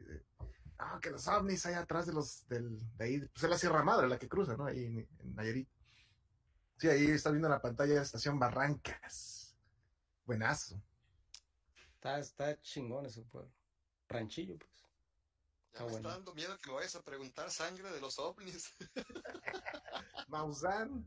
ah, 0.79 0.99
que 0.99 1.11
los 1.11 1.27
ovnis 1.27 1.65
hay 1.67 1.75
atrás 1.75 2.07
de 2.07 2.13
los, 2.13 2.47
del, 2.47 2.79
de 2.97 3.05
ahí, 3.05 3.19
pues 3.19 3.43
es 3.43 3.49
la 3.49 3.57
Sierra 3.57 3.83
Madre 3.83 4.09
la 4.09 4.17
que 4.17 4.27
cruza, 4.27 4.57
¿no? 4.57 4.65
Ahí 4.65 4.85
en 4.85 5.35
Nayarit. 5.35 5.69
Sí, 6.79 6.87
ahí 6.87 7.07
está 7.11 7.29
viendo 7.29 7.49
la 7.49 7.61
pantalla 7.61 7.89
de 7.89 7.95
la 7.97 8.03
estación 8.03 8.39
Barrancas. 8.39 9.53
Buenazo. 10.25 10.81
Está, 11.95 12.19
está 12.19 12.61
chingón 12.61 13.05
ese 13.05 13.21
pueblo. 13.23 13.51
Ranchillo, 14.07 14.57
pues. 14.57 14.87
Ya 15.73 15.83
me 15.85 15.91
está 15.91 16.09
dando 16.09 16.33
miedo 16.33 16.57
que 16.57 16.69
lo 16.69 16.75
vayas 16.75 16.95
a 16.95 17.03
preguntar 17.03 17.51
sangre 17.51 17.91
de 17.91 17.99
los 17.99 18.17
ovnis. 18.17 18.77
Maussan. 20.29 21.05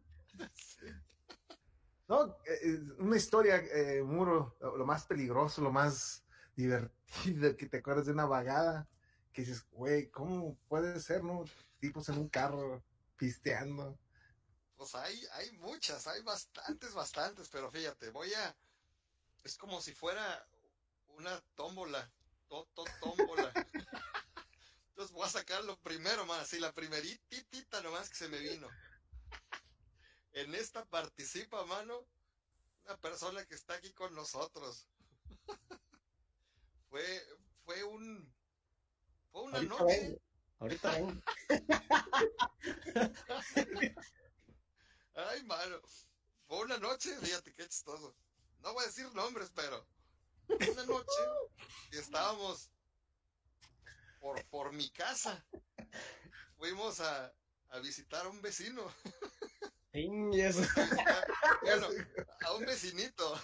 No, 2.06 2.36
eh, 2.44 2.58
eh, 2.64 2.80
una 2.98 3.16
historia, 3.16 3.56
eh, 3.56 4.02
Muro, 4.02 4.56
lo 4.60 4.84
más 4.84 5.06
peligroso, 5.06 5.62
lo 5.62 5.72
más 5.72 6.22
divertido, 6.54 7.56
que 7.56 7.66
te 7.66 7.78
acuerdas 7.78 8.04
de 8.04 8.12
una 8.12 8.26
vagada, 8.26 8.86
que 9.32 9.40
dices, 9.40 9.66
güey, 9.70 10.10
¿cómo 10.10 10.58
puede 10.68 11.00
ser, 11.00 11.24
no? 11.24 11.44
Tipos 11.78 12.10
en 12.10 12.18
un 12.18 12.28
carro 12.28 12.84
pisteando. 13.16 13.98
Pues 14.82 14.96
hay, 14.96 15.24
hay 15.34 15.52
muchas, 15.58 16.08
hay 16.08 16.22
bastantes, 16.22 16.92
bastantes, 16.92 17.48
pero 17.50 17.70
fíjate, 17.70 18.10
voy 18.10 18.34
a, 18.34 18.56
es 19.44 19.56
como 19.56 19.80
si 19.80 19.94
fuera 19.94 20.44
una 21.06 21.40
tómbola 21.54 22.10
toto 22.48 22.82
tómbola. 23.00 23.52
Entonces 24.88 25.14
voy 25.14 25.24
a 25.24 25.28
sacar 25.28 25.62
lo 25.62 25.78
primero, 25.82 26.26
más 26.26 26.40
así 26.40 26.58
la 26.58 26.72
primeritita 26.72 27.80
nomás 27.80 28.10
que 28.10 28.16
se 28.16 28.28
me 28.28 28.40
vino. 28.40 28.68
En 30.32 30.52
esta 30.52 30.84
participa, 30.86 31.64
mano, 31.64 32.04
una 32.84 32.96
persona 32.96 33.44
que 33.44 33.54
está 33.54 33.74
aquí 33.74 33.92
con 33.92 34.12
nosotros. 34.16 34.88
fue, 36.90 37.24
fue 37.64 37.84
un, 37.84 38.34
fue 39.30 39.42
una 39.42 39.58
Ahorita 39.58 39.78
noche. 39.78 40.00
vengo. 40.00 40.20
Ahorita 40.58 40.90
vengo. 40.90 41.22
Ay, 45.14 45.42
mano. 45.44 45.80
Fue 46.46 46.58
una 46.60 46.78
noche, 46.78 47.16
fíjate 47.18 47.52
qué 47.54 47.68
chistoso. 47.68 48.14
No 48.60 48.72
voy 48.72 48.84
a 48.84 48.86
decir 48.86 49.12
nombres, 49.14 49.50
pero 49.54 49.86
una 50.48 50.84
noche 50.84 51.22
que 51.90 51.98
estábamos 51.98 52.70
por, 54.20 54.44
por 54.46 54.72
mi 54.72 54.90
casa. 54.90 55.44
Fuimos 56.56 57.00
a, 57.00 57.32
a 57.70 57.78
visitar 57.80 58.24
a 58.24 58.28
un 58.28 58.40
vecino. 58.40 58.92
Piñes. 59.92 60.56
Bueno, 61.62 61.86
a 62.44 62.54
un 62.54 62.64
vecinito. 62.64 63.40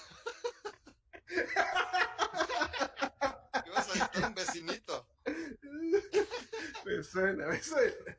Ibas 3.66 3.88
a 3.88 3.92
visitar 3.92 4.24
a 4.24 4.26
un 4.28 4.34
vecinito. 4.34 5.08
Me 6.84 7.04
suena, 7.04 7.46
me 7.46 7.62
suena. 7.62 8.16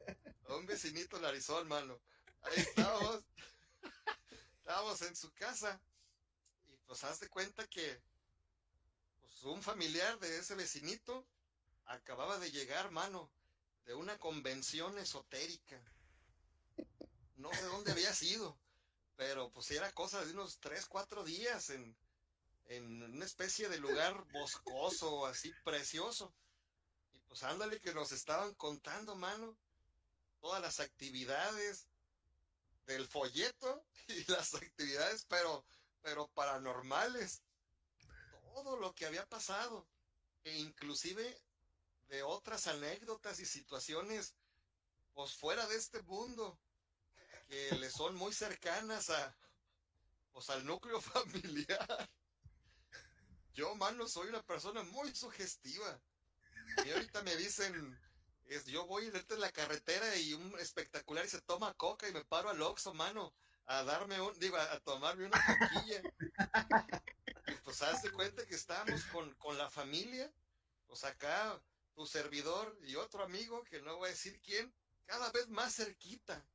A 0.48 0.56
un 0.56 0.66
vecinito 0.66 1.20
narizón, 1.20 1.68
mano. 1.68 2.00
Ahí 2.42 2.56
estábamos. 2.58 3.24
Estábamos 4.60 5.02
en 5.02 5.16
su 5.16 5.32
casa. 5.34 5.82
Y 6.68 6.78
pues 6.86 7.04
haz 7.04 7.20
de 7.20 7.30
cuenta 7.30 7.68
que 7.68 8.02
pues, 9.20 9.44
un 9.44 9.62
familiar 9.62 10.20
de 10.20 10.38
ese 10.38 10.56
vecinito 10.56 11.26
acababa 11.86 12.38
de 12.38 12.52
llegar, 12.52 12.92
mano, 12.92 13.32
de 13.86 13.96
una 13.96 14.18
convención 14.20 14.98
esotérica. 15.00 15.82
No 17.36 17.52
sé 17.54 17.64
dónde 17.64 17.92
había 17.92 18.14
sido, 18.14 18.60
pero 19.16 19.52
pues 19.52 19.72
era 19.72 19.92
cosa 19.94 20.24
de 20.24 20.34
unos 20.34 20.60
tres, 20.60 20.86
cuatro 20.86 21.24
días 21.24 21.72
en, 21.72 21.98
en 22.68 23.02
una 23.02 23.26
especie 23.26 23.70
de 23.70 23.80
lugar 23.80 24.24
boscoso, 24.32 25.26
así 25.26 25.52
precioso. 25.64 26.34
Y 27.14 27.20
pues 27.22 27.42
ándale 27.44 27.80
que 27.80 27.94
nos 27.94 28.12
estaban 28.12 28.54
contando, 28.54 29.16
mano, 29.16 29.58
todas 30.40 30.62
las 30.62 30.80
actividades 30.80 31.89
del 32.90 33.08
folleto 33.08 33.86
y 34.08 34.26
las 34.32 34.56
actividades, 34.56 35.26
pero, 35.30 35.64
pero 36.02 36.28
paranormales. 36.30 37.44
Todo 38.54 38.78
lo 38.78 38.94
que 38.96 39.06
había 39.06 39.26
pasado. 39.28 39.88
E 40.44 40.58
inclusive 40.58 41.40
de 42.08 42.24
otras 42.24 42.66
anécdotas 42.68 43.40
y 43.40 43.46
situaciones, 43.46 44.34
pues 45.14 45.34
fuera 45.34 45.68
de 45.68 45.76
este 45.76 46.02
mundo, 46.04 46.60
que 47.48 47.76
le 47.76 47.92
son 47.92 48.16
muy 48.16 48.34
cercanas 48.34 49.10
a, 49.12 49.38
pues 50.32 50.50
al 50.50 50.66
núcleo 50.66 51.00
familiar. 51.02 52.10
Yo, 53.54 53.76
mano, 53.76 54.08
soy 54.08 54.30
una 54.30 54.42
persona 54.44 54.82
muy 54.84 55.14
sugestiva. 55.14 56.02
Y 56.86 56.92
ahorita 56.92 57.22
me 57.24 57.36
dicen, 57.36 58.00
es, 58.50 58.66
yo 58.66 58.86
voy 58.88 59.06
en 59.06 59.40
la 59.40 59.52
carretera 59.52 60.16
y 60.18 60.34
un 60.34 60.60
espectacular 60.60 61.26
y 61.26 61.30
se 61.30 61.42
toma 61.42 61.74
coca 61.76 62.08
y 62.10 62.14
me 62.14 62.26
paro 62.26 62.50
al 62.50 62.62
Oxxo, 62.62 62.94
mano, 62.94 63.34
a 63.66 63.84
darme 63.84 64.20
un, 64.22 64.38
digo, 64.40 64.58
a, 64.58 64.74
a 64.74 64.80
tomarme 64.80 65.26
una 65.28 65.40
coquilla. 65.46 66.02
y 67.48 67.54
pues 67.64 67.82
haz 67.82 68.02
de 68.02 68.12
cuenta 68.12 68.46
que 68.46 68.56
estábamos 68.56 69.04
con, 69.06 69.34
con 69.36 69.58
la 69.58 69.70
familia, 69.70 70.32
pues 70.88 71.04
acá 71.04 71.62
tu 71.96 72.06
servidor 72.06 72.78
y 72.84 72.96
otro 72.96 73.24
amigo, 73.24 73.64
que 73.66 73.82
no 73.82 73.98
voy 73.98 74.08
a 74.08 74.12
decir 74.12 74.40
quién, 74.42 74.74
cada 75.06 75.32
vez 75.32 75.48
más 75.50 75.76
cerquita. 75.76 76.46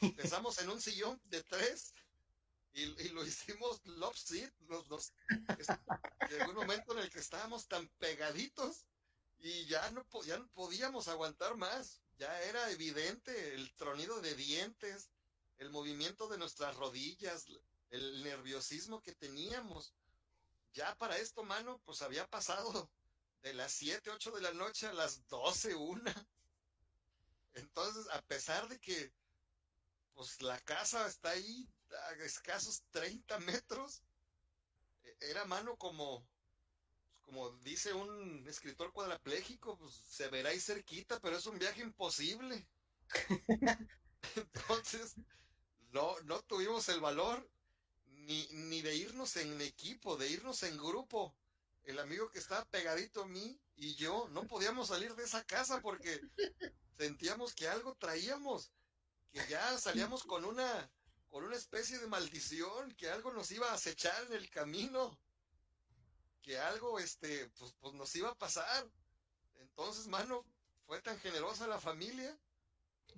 Empezamos 0.00 0.58
en 0.58 0.70
un 0.70 0.80
sillón 0.80 1.20
de 1.24 1.42
tres 1.42 1.94
y, 2.72 2.82
y 3.02 3.08
lo 3.10 3.24
hicimos 3.24 3.84
love 3.86 4.16
seat. 4.16 4.52
Los, 4.68 5.12
es- 5.58 5.68
llegó 6.30 6.50
un 6.50 6.56
momento 6.56 6.92
en 6.92 7.00
el 7.00 7.10
que 7.10 7.18
estábamos 7.20 7.68
tan 7.68 7.88
pegaditos 7.98 8.86
y 9.44 9.66
ya 9.66 9.90
no, 9.90 10.06
ya 10.24 10.38
no 10.38 10.48
podíamos 10.54 11.06
aguantar 11.08 11.54
más. 11.58 12.00
Ya 12.16 12.40
era 12.44 12.70
evidente 12.70 13.54
el 13.54 13.74
tronido 13.74 14.22
de 14.22 14.34
dientes, 14.34 15.10
el 15.58 15.68
movimiento 15.70 16.28
de 16.28 16.38
nuestras 16.38 16.74
rodillas, 16.76 17.44
el 17.90 18.24
nerviosismo 18.24 19.02
que 19.02 19.14
teníamos. 19.14 19.92
Ya 20.72 20.94
para 20.96 21.18
esto, 21.18 21.44
mano, 21.44 21.78
pues 21.84 22.00
había 22.00 22.26
pasado 22.30 22.90
de 23.42 23.52
las 23.52 23.72
7, 23.72 24.08
8 24.08 24.30
de 24.30 24.40
la 24.40 24.54
noche 24.54 24.86
a 24.86 24.94
las 24.94 25.28
12, 25.28 25.74
una. 25.74 26.26
Entonces, 27.52 28.08
a 28.12 28.22
pesar 28.22 28.66
de 28.68 28.80
que 28.80 29.12
pues 30.14 30.40
la 30.40 30.58
casa 30.60 31.06
está 31.06 31.30
ahí 31.30 31.68
a 32.08 32.12
escasos 32.24 32.82
30 32.92 33.38
metros, 33.40 34.02
e- 35.02 35.16
era 35.20 35.44
mano 35.44 35.76
como, 35.76 36.26
como 37.24 37.50
dice 37.58 37.92
un 37.92 38.46
escritor 38.48 38.92
cuadrapléjico, 38.92 39.78
pues 39.78 39.94
se 39.94 40.28
verá 40.28 40.50
ahí 40.50 40.60
cerquita, 40.60 41.18
pero 41.20 41.36
es 41.36 41.46
un 41.46 41.58
viaje 41.58 41.82
imposible. 41.82 42.66
Entonces, 44.36 45.14
no, 45.90 46.18
no 46.20 46.42
tuvimos 46.42 46.88
el 46.88 47.00
valor 47.00 47.48
ni, 48.06 48.46
ni 48.52 48.82
de 48.82 48.96
irnos 48.96 49.36
en 49.36 49.60
equipo, 49.60 50.16
de 50.16 50.28
irnos 50.30 50.62
en 50.62 50.76
grupo. 50.76 51.34
El 51.84 51.98
amigo 51.98 52.30
que 52.30 52.38
estaba 52.38 52.64
pegadito 52.66 53.22
a 53.22 53.26
mí 53.26 53.60
y 53.76 53.94
yo 53.94 54.28
no 54.30 54.46
podíamos 54.46 54.88
salir 54.88 55.14
de 55.14 55.24
esa 55.24 55.44
casa 55.44 55.80
porque 55.80 56.20
sentíamos 56.96 57.54
que 57.54 57.68
algo 57.68 57.94
traíamos, 57.96 58.70
que 59.32 59.40
ya 59.48 59.76
salíamos 59.78 60.24
con 60.24 60.44
una, 60.44 60.90
con 61.28 61.44
una 61.44 61.56
especie 61.56 61.98
de 61.98 62.06
maldición, 62.06 62.94
que 62.94 63.10
algo 63.10 63.32
nos 63.32 63.50
iba 63.50 63.70
a 63.70 63.74
acechar 63.74 64.24
en 64.26 64.34
el 64.34 64.48
camino, 64.50 65.18
que 66.44 66.58
algo, 66.58 66.98
este, 66.98 67.48
pues, 67.58 67.72
pues 67.80 67.94
nos 67.94 68.14
iba 68.14 68.28
a 68.28 68.34
pasar. 68.34 68.86
Entonces, 69.54 70.06
mano, 70.08 70.44
fue 70.86 71.00
tan 71.00 71.18
generosa 71.20 71.66
la 71.66 71.80
familia 71.80 72.38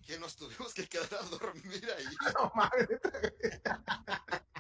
que 0.07 0.19
nos 0.19 0.37
tuvimos 0.37 0.73
que 0.73 0.89
quedar 0.89 1.13
a 1.15 1.23
dormir 1.25 1.91
ahí. 1.91 2.07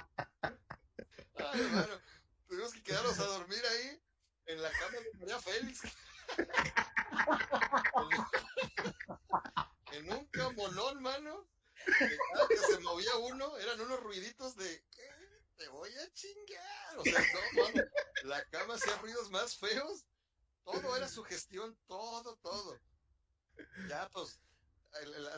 No. 1.36 1.38
Ay, 1.38 1.60
hermano, 1.60 2.00
tuvimos 2.48 2.72
que 2.72 2.82
quedarnos 2.82 3.18
a 3.20 3.26
dormir 3.26 3.62
ahí 3.70 4.02
en 4.46 4.62
la 4.62 4.70
cama 4.72 4.98
de 4.98 5.18
María 5.18 5.38
Félix. 5.40 5.80
en 9.92 10.12
un 10.12 10.26
camonón, 10.26 11.02
mano. 11.02 11.48
que 11.98 12.16
cada 12.34 12.48
que 12.48 12.56
se 12.56 12.78
movía 12.80 13.14
uno, 13.16 13.56
eran 13.58 13.80
unos 13.80 14.00
ruiditos 14.00 14.56
de 14.56 14.74
"Eh, 14.74 14.84
te 15.56 15.68
voy 15.68 15.90
a 15.90 16.12
chingar. 16.12 16.98
O 16.98 17.02
sea, 17.02 17.20
no, 17.20 17.62
mano, 17.62 17.82
la 18.24 18.44
cama 18.46 18.74
hacía 18.74 18.96
ruidos 18.98 19.30
más 19.30 19.56
feos. 19.56 20.04
Todo 20.64 20.96
era 20.96 21.08
sugestión, 21.08 21.78
todo, 21.86 22.36
todo. 22.38 22.80
Ya, 23.88 24.08
pues, 24.10 24.40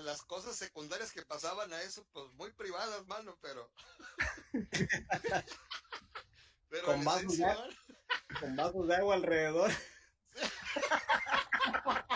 las 0.03 0.23
cosas 0.23 0.57
secundarias 0.57 1.13
que 1.13 1.23
pasaban 1.23 1.73
a 1.73 1.83
eso, 1.83 2.07
pues 2.13 2.31
muy 2.33 2.53
privadas, 2.53 3.07
mano, 3.07 3.39
pero. 3.43 3.71
pero 6.69 6.85
Con 6.87 7.01
esencia, 7.01 7.55
lugar. 7.55 7.71
Con 8.41 8.57
vasos 8.57 8.89
de 8.89 8.97
agua 8.97 9.15
alrededor. 9.15 9.71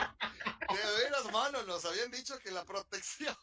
De 0.73 1.03
veras, 1.03 1.33
mano, 1.33 1.62
nos 1.64 1.85
habían 1.85 2.11
dicho 2.11 2.39
que 2.39 2.51
la 2.51 2.64
protección, 2.64 3.37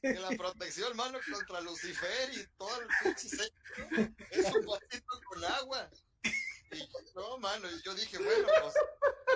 que 0.00 0.14
la 0.14 0.30
protección, 0.30 0.96
mano, 0.96 1.18
contra 1.30 1.60
Lucifer 1.60 2.32
y 2.34 2.46
todo 2.56 2.80
el 2.80 2.88
pinche 3.02 3.28
es 4.30 4.54
un 4.54 4.66
vasito 4.66 5.20
con 5.28 5.44
agua. 5.44 5.90
Y 6.72 6.88
no, 7.14 7.38
mano, 7.38 7.70
y 7.70 7.82
yo 7.82 7.94
dije, 7.94 8.18
bueno, 8.18 8.46
pues 8.62 8.74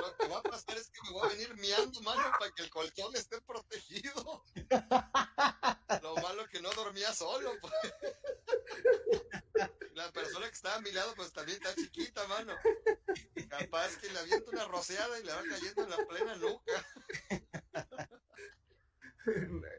lo 0.00 0.16
que 0.16 0.28
va 0.28 0.38
a 0.38 0.42
pasar 0.42 0.76
es 0.76 0.90
que 0.90 1.00
me 1.04 1.10
voy 1.12 1.26
a 1.26 1.30
venir 1.30 1.54
miando, 1.56 2.00
mano, 2.02 2.22
para 2.38 2.50
que 2.52 2.62
el 2.62 2.70
colchón 2.70 3.14
esté 3.16 3.40
protegido. 3.42 4.44
Lo 6.02 6.14
malo 6.16 6.46
que 6.48 6.60
no 6.60 6.70
dormía 6.72 7.12
solo, 7.14 7.52
pues. 7.60 7.72
La 9.94 10.10
persona 10.12 10.46
que 10.48 10.54
estaba 10.54 10.76
a 10.76 10.80
mi 10.80 10.90
lado, 10.92 11.14
pues 11.14 11.32
también 11.32 11.58
está 11.62 11.74
chiquita, 11.74 12.26
mano. 12.26 12.54
Capaz 13.48 13.96
que 13.98 14.10
le 14.10 14.18
avienta 14.18 14.50
una 14.50 14.64
rociada 14.66 15.18
y 15.18 15.24
le 15.24 15.32
va 15.32 15.42
cayendo 15.48 15.84
en 15.84 15.90
la 15.90 15.96
plena 16.06 16.36
nuca. 16.36 16.86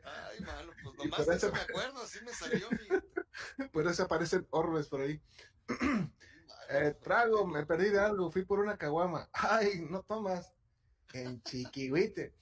Ay, 0.03 0.39
mano, 0.41 0.71
pues 0.83 0.95
nomás 0.97 1.27
eso- 1.27 1.51
me 1.51 1.59
acuerdo, 1.59 2.01
así 2.01 2.19
me 2.23 2.33
salió, 2.33 2.69
fíjate. 2.69 3.07
Por 3.73 3.87
eso 3.87 4.03
aparecen 4.03 4.47
orbes 4.51 4.87
por 4.87 5.01
ahí. 5.01 5.21
Eh, 6.69 6.93
trago, 7.01 7.45
me 7.45 7.65
perdí 7.65 7.89
de 7.89 7.99
algo, 7.99 8.31
fui 8.31 8.45
por 8.45 8.59
una 8.59 8.77
caguama. 8.77 9.29
Ay, 9.33 9.85
no 9.89 10.01
tomas. 10.03 10.53
En 11.13 11.41
Chiquihuite. 11.43 12.35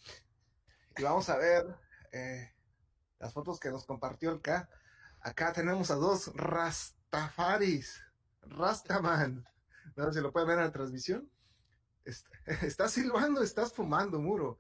Y 0.97 1.03
vamos 1.03 1.30
a 1.30 1.38
ver 1.38 1.65
eh, 2.11 2.53
las 3.19 3.34
fotos 3.34 3.59
que 3.59 3.69
nos 3.69 3.86
compartió 3.86 4.32
el 4.32 4.41
K. 4.41 4.69
Acá 5.22 5.53
tenemos 5.53 5.91
a 5.91 5.95
dos 5.95 6.32
Rastafaris. 6.36 8.01
Rastaman. 8.43 9.45
No 9.95 10.05
sé 10.05 10.13
si 10.19 10.22
lo 10.22 10.32
pueden 10.32 10.47
ver 10.49 10.57
en 10.59 10.65
la 10.65 10.72
transmisión. 10.72 11.30
Est- 12.05 12.28
estás 12.63 12.91
silbando, 12.93 13.41
estás 13.43 13.74
fumando, 13.74 14.19
muro. 14.19 14.57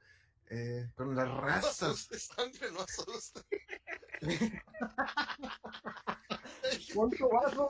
Eh, 0.49 0.91
con 0.95 1.15
las 1.15 1.27
No 1.27 1.41
rastas. 1.41 1.81
asustes, 1.83 2.27
sangre, 2.35 2.71
no. 2.71 2.85
¿Cuánto 6.93 7.29
vaso? 7.29 7.69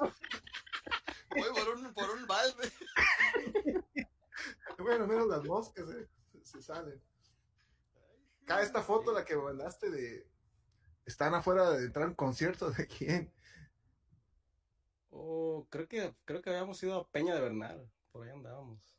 Voy 1.36 1.50
por 1.54 1.70
un, 1.76 1.94
por 1.94 2.10
un 2.10 2.28
balde. 2.28 2.72
Bueno, 4.78 5.06
menos 5.06 5.28
las 5.28 5.44
moscas 5.44 5.88
eh, 5.90 6.10
se, 6.32 6.44
se 6.44 6.62
salen. 6.64 7.00
Acá 8.44 8.64
esta 8.64 8.82
foto, 8.82 9.12
la 9.14 9.24
que 9.24 9.36
mandaste 9.36 9.92
de. 9.92 10.28
Están 11.06 11.36
afuera 11.36 11.70
de 11.72 11.86
entrar 11.86 12.06
a 12.06 12.10
un 12.10 12.16
concierto 12.16 12.72
de 12.72 12.88
quién. 12.88 13.32
Oh, 15.12 15.68
creo 15.70 15.88
que, 15.88 16.16
creo 16.26 16.42
que 16.42 16.50
habíamos 16.50 16.82
ido 16.82 16.96
a 16.96 17.08
Peña 17.10 17.36
de 17.36 17.42
Bernal. 17.42 17.92
Por 18.12 18.24
ahí 18.26 18.32
andábamos. 18.32 18.98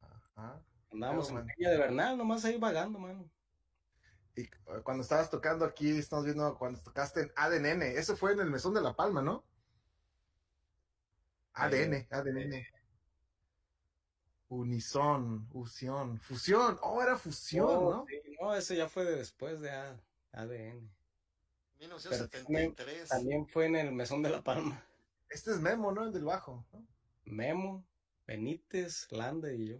Ajá. 0.00 0.62
Andábamos 0.92 1.28
Claro, 1.28 1.40
en 1.40 1.46
man. 1.46 1.54
Peña 1.56 1.70
de 1.70 1.78
Bernal, 1.78 2.18
nomás 2.18 2.44
ahí 2.44 2.58
vagando, 2.58 2.98
mano. 2.98 3.28
Y 4.36 4.42
eh, 4.42 4.50
cuando 4.84 5.02
estabas 5.02 5.30
tocando 5.30 5.64
aquí, 5.64 5.98
estamos 5.98 6.24
viendo 6.24 6.56
cuando 6.58 6.80
tocaste 6.80 7.22
en 7.22 7.32
ADN. 7.34 7.82
Eso 7.82 8.16
fue 8.16 8.32
en 8.32 8.40
el 8.40 8.50
Mesón 8.50 8.74
de 8.74 8.80
la 8.82 8.94
Palma, 8.94 9.22
¿no? 9.22 9.44
ADN, 11.64 12.06
ADN. 12.10 12.66
Unison, 14.48 15.46
fusión, 15.48 16.18
fusión. 16.20 16.78
Oh, 16.82 17.00
era 17.02 17.16
fusión, 17.16 17.66
Oh, 17.68 17.90
¿no? 17.92 18.06
sí, 18.08 18.20
no, 18.40 18.54
ese 18.54 18.76
ya 18.76 18.88
fue 18.88 19.04
de 19.04 19.16
después 19.16 19.60
de 19.60 19.70
ADN. 20.32 20.90
1973. 21.78 23.08
También 23.08 23.46
fue 23.46 23.66
en 23.66 23.76
el 23.76 23.92
Mesón 23.92 24.22
de 24.22 24.30
la 24.30 24.42
Palma. 24.42 24.84
Este 25.28 25.52
es 25.52 25.60
Memo, 25.60 25.92
¿no? 25.92 26.04
El 26.04 26.12
del 26.12 26.24
bajo. 26.24 26.66
¿no? 26.72 26.84
Memo, 27.24 27.86
Benítez, 28.26 29.06
Landa 29.12 29.52
y 29.52 29.68
yo. 29.68 29.78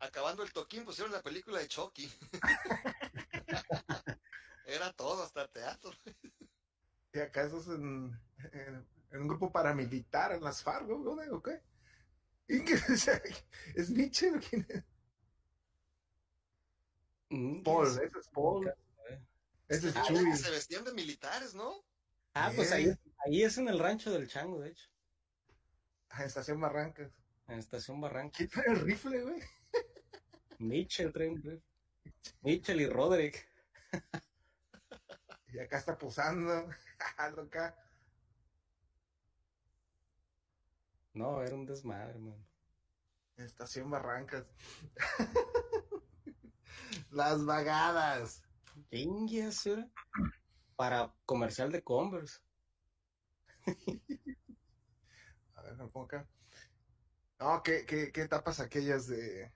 Acabando 0.00 0.42
el 0.42 0.52
toquín 0.52 0.84
pusieron 0.84 1.12
la 1.12 1.22
película 1.22 1.60
de 1.60 1.68
Chucky. 1.68 2.10
Era 4.66 4.92
todo, 4.92 5.22
hasta 5.22 5.48
teatro. 5.48 5.90
Y 7.14 7.18
acá 7.20 7.44
eso 7.44 7.58
es 7.60 7.68
en, 7.68 8.20
en- 8.52 8.86
en 9.10 9.22
un 9.22 9.28
grupo 9.28 9.50
paramilitar 9.52 10.32
en 10.32 10.42
las 10.42 10.62
FARC, 10.62 10.86
¿no? 10.88 10.98
¿Dónde? 10.98 11.30
¿O 11.30 11.42
qué? 11.42 11.62
¿Y 12.48 12.64
qué? 12.64 12.74
¿Es 13.74 13.90
Mitchell 13.90 14.36
o 14.36 14.40
quién 14.40 14.66
es? 14.68 14.84
Mm, 17.30 17.62
Paul, 17.62 17.86
ese 17.86 18.04
es 18.18 18.28
Paul. 18.32 18.72
Ese 19.68 19.88
es 19.88 19.96
Ah, 19.96 20.02
Chuy. 20.06 20.24
que 20.30 20.36
se 20.36 20.50
vestían 20.50 20.84
de 20.84 20.92
militares, 20.94 21.54
¿no? 21.54 21.84
Ah, 22.34 22.50
pues 22.54 22.72
ahí, 22.72 22.90
ahí 23.26 23.42
es 23.42 23.58
en 23.58 23.68
el 23.68 23.78
rancho 23.78 24.10
del 24.10 24.28
Chango, 24.28 24.60
de 24.60 24.70
hecho. 24.70 24.88
Ah, 26.10 26.24
Estación 26.24 26.60
Barrancas. 26.60 27.12
En 27.48 27.58
Estación 27.58 28.00
Barranca. 28.00 28.36
¿Quién 28.36 28.48
trae 28.48 28.66
el 28.68 28.80
rifle, 28.80 29.22
güey? 29.22 29.42
Mitchell 30.58 31.12
trae 31.12 31.28
un 31.28 31.36
rifle. 31.42 31.62
Mitchell 32.42 32.80
y 32.80 32.86
Roderick. 32.86 33.46
Y 35.48 35.58
acá 35.58 35.78
está 35.78 35.98
posando. 35.98 36.68
Algo 37.18 37.42
acá. 37.42 37.76
No, 41.18 41.42
era 41.42 41.56
un 41.56 41.66
desmadre, 41.66 42.16
man. 42.20 42.46
Estación 43.36 43.90
Barrancas. 43.90 44.46
Las 47.10 47.44
vagadas. 47.44 48.44
Era 48.92 49.90
Para 50.76 51.12
comercial 51.26 51.72
de 51.72 51.82
Converse. 51.82 52.38
A 55.56 55.62
ver, 55.62 55.76
me 55.76 55.88
pongo 55.88 56.06
acá. 56.06 56.28
No, 57.40 57.64
¿qué, 57.64 57.84
qué, 57.84 58.12
qué 58.12 58.22
etapas 58.22 58.60
aquellas 58.60 59.08
de, 59.08 59.52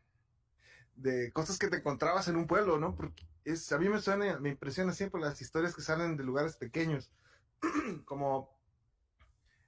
de 0.96 1.32
cosas 1.32 1.60
que 1.60 1.68
te 1.68 1.76
encontrabas 1.76 2.26
en 2.26 2.34
un 2.34 2.48
pueblo, 2.48 2.80
¿no? 2.80 2.96
Porque 2.96 3.24
es, 3.44 3.70
a 3.70 3.78
mí 3.78 3.88
me 3.88 4.00
suena, 4.00 4.40
me 4.40 4.48
impresiona 4.48 4.92
siempre 4.92 5.20
las 5.20 5.40
historias 5.40 5.76
que 5.76 5.82
salen 5.82 6.16
de 6.16 6.24
lugares 6.24 6.56
pequeños. 6.56 7.12
Como, 8.04 8.50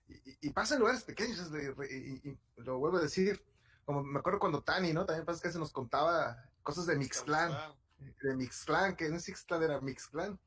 y, 0.06 0.50
pasa 0.50 0.74
en 0.74 0.80
lugares 0.80 1.02
pequeños, 1.02 1.50
y, 1.90 2.38
lo 2.56 2.78
vuelvo 2.78 2.98
a 2.98 3.02
decir, 3.02 3.42
como 3.84 4.02
me 4.02 4.18
acuerdo 4.18 4.38
cuando 4.38 4.62
Tani, 4.62 4.92
¿no? 4.92 5.04
También 5.06 5.24
pasa 5.26 5.42
que 5.42 5.52
se 5.52 5.58
nos 5.58 5.72
contaba 5.72 6.36
cosas 6.62 6.86
de 6.86 6.96
Mixclán 6.96 7.50
Wow. 7.52 7.76
de 8.22 8.36
Mixclán, 8.36 8.96
que 8.96 9.08
no 9.08 9.16
es 9.16 9.28
Ixtlán, 9.28 9.62
era 9.62 9.80
Mixclán. 9.80 10.38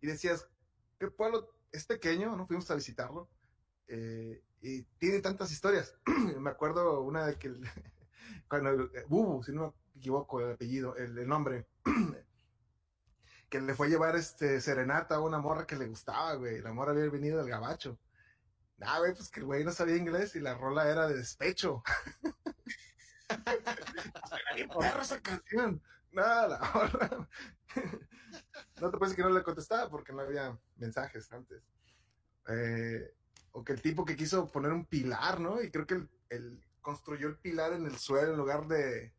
Y 0.00 0.06
decías, 0.06 0.46
¿qué 0.98 1.08
pueblo 1.08 1.48
es 1.72 1.84
pequeño? 1.86 2.36
¿No? 2.36 2.46
Fuimos 2.46 2.70
a 2.70 2.74
visitarlo. 2.74 3.28
eh, 3.88 4.42
y 4.60 4.82
tiene 4.98 5.20
tantas 5.20 5.50
historias. 5.50 5.94
me 6.38 6.50
acuerdo 6.50 7.00
una 7.02 7.26
de 7.26 7.36
que, 7.36 7.48
el- 7.48 7.62
cuando, 8.48 8.70
eh, 8.94 9.04
Bubu, 9.08 9.42
si 9.42 9.52
no 9.52 9.74
me 9.94 10.00
equivoco 10.00 10.40
el 10.40 10.52
apellido, 10.52 10.94
el, 10.96 11.18
el 11.18 11.26
nombre, 11.28 11.66
que 13.50 13.60
le 13.60 13.74
fue 13.74 13.88
a 13.88 13.90
llevar 13.90 14.16
este 14.16 14.60
serenata 14.60 15.16
a 15.16 15.20
una 15.20 15.38
morra 15.38 15.66
que 15.66 15.76
le 15.76 15.86
gustaba, 15.86 16.34
güey. 16.34 16.60
La 16.60 16.72
morra 16.72 16.92
había 16.92 17.10
venido 17.10 17.38
del 17.38 17.48
gabacho. 17.50 17.98
Ah, 18.84 18.98
güey, 18.98 19.14
pues 19.14 19.30
que 19.30 19.40
el 19.40 19.46
güey 19.46 19.64
no 19.64 19.72
sabía 19.72 19.96
inglés 19.96 20.34
y 20.36 20.40
la 20.40 20.54
rola 20.54 20.88
era 20.88 21.08
de 21.08 21.16
despecho. 21.16 21.82
Perra 24.78 25.02
esa 25.02 25.20
canción. 25.20 25.82
Nada, 26.10 26.48
la 26.48 26.58
morra. 26.74 27.28
No 28.80 28.90
te 28.90 28.98
decir 28.98 29.16
que 29.16 29.22
no 29.22 29.30
le 29.30 29.42
contestaba 29.42 29.88
porque 29.90 30.12
no 30.12 30.20
había 30.20 30.58
mensajes 30.76 31.30
antes. 31.32 31.62
Eh, 32.48 33.14
o 33.52 33.64
que 33.64 33.72
el 33.72 33.82
tipo 33.82 34.04
que 34.04 34.16
quiso 34.16 34.50
poner 34.50 34.72
un 34.72 34.86
pilar, 34.86 35.40
¿no? 35.40 35.62
Y 35.62 35.70
creo 35.70 35.86
que 35.86 35.94
el, 35.94 36.10
el- 36.30 36.64
construyó 36.80 37.28
el 37.28 37.38
pilar 37.38 37.72
en 37.74 37.86
el 37.86 37.96
suelo 37.96 38.32
en 38.32 38.36
lugar 38.36 38.66
de, 38.66 39.14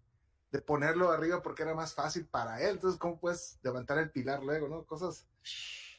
de 0.52 0.62
ponerlo 0.62 1.12
arriba 1.12 1.42
porque 1.42 1.64
era 1.64 1.74
más 1.74 1.94
fácil 1.94 2.28
para 2.28 2.62
él. 2.62 2.72
Entonces, 2.72 3.00
¿cómo 3.00 3.20
puedes 3.20 3.58
levantar 3.64 3.98
el 4.00 4.12
pilar 4.12 4.44
luego, 4.44 4.68
no? 4.68 4.86
Cosas 4.86 5.28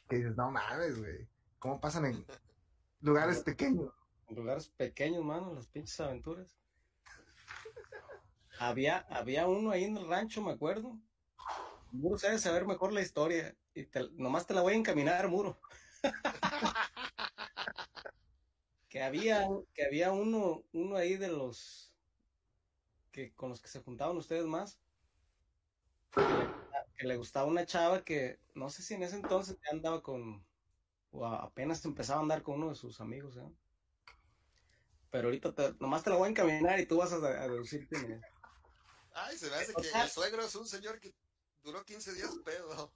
que 0.09 0.17
dices, 0.17 0.37
no 0.37 0.51
mames, 0.51 0.99
güey. 0.99 1.27
¿Cómo 1.59 1.81
pasan 1.81 2.05
en 2.05 2.27
lugares 3.05 3.43
pequeños? 3.43 3.93
Lugares 4.31 4.69
pequeños, 4.71 5.25
mano, 5.25 5.55
las 5.55 5.69
pinches 5.69 6.01
aventuras. 6.01 6.57
Había, 8.59 8.99
había 9.11 9.47
uno 9.47 9.71
ahí 9.71 9.85
en 9.85 9.97
el 9.97 10.09
rancho, 10.09 10.41
me 10.41 10.53
acuerdo. 10.53 10.99
Muro 11.93 12.19
sabe 12.19 12.39
saber 12.39 12.67
mejor 12.67 12.93
la 12.93 13.03
historia. 13.03 13.57
Y 13.75 13.85
te- 13.85 14.09
nomás 14.13 14.47
te 14.47 14.55
la 14.55 14.63
voy 14.63 14.75
a 14.75 14.77
encaminar, 14.77 15.29
Muro. 15.29 15.59
que 18.89 19.03
había, 19.03 19.47
que 19.75 19.85
había 19.85 20.13
uno, 20.13 20.63
uno 20.73 20.97
ahí 20.97 21.17
de 21.17 21.29
los 21.29 21.93
que 23.13 23.33
con 23.35 23.49
los 23.51 23.61
que 23.61 23.69
se 23.69 23.81
juntaban 23.81 24.17
ustedes 24.17 24.45
más. 24.47 24.79
Que 26.13 26.21
le, 26.23 26.49
que 26.97 27.07
le 27.07 27.17
gustaba 27.17 27.47
una 27.47 27.67
chava 27.67 28.05
que 28.05 28.39
no 28.55 28.71
sé 28.71 28.83
si 28.83 28.95
en 28.95 29.03
ese 29.03 29.17
entonces 29.17 29.59
andaba 29.71 30.03
con, 30.03 30.45
o 31.15 31.25
apenas 31.27 31.85
empezaba 31.85 32.19
a 32.19 32.23
andar 32.23 32.43
con 32.43 32.57
uno 32.57 32.71
de 32.71 32.75
sus 32.75 33.01
amigos, 33.01 33.37
¿eh? 33.37 33.49
Pero 35.11 35.29
ahorita 35.29 35.55
te- 35.55 35.75
nomás 35.79 36.03
te 36.03 36.11
la 36.11 36.17
voy 36.17 36.27
a 36.27 36.31
encaminar 36.31 36.81
y 36.81 36.87
tú 36.87 36.97
vas 36.97 37.13
a, 37.13 37.17
a 37.17 37.49
deducir 37.49 37.87
quién 37.89 38.13
es. 38.13 38.21
Ay, 39.13 39.39
se 39.39 39.49
me 39.49 39.55
hace 39.57 39.73
que 39.75 39.89
el 39.89 40.09
suegro 40.11 40.43
es 40.45 40.55
un 40.57 40.67
señor 40.67 40.99
que 40.99 41.15
duró 41.63 41.85
15 41.85 42.13
días 42.15 42.37
pedo. 42.45 42.93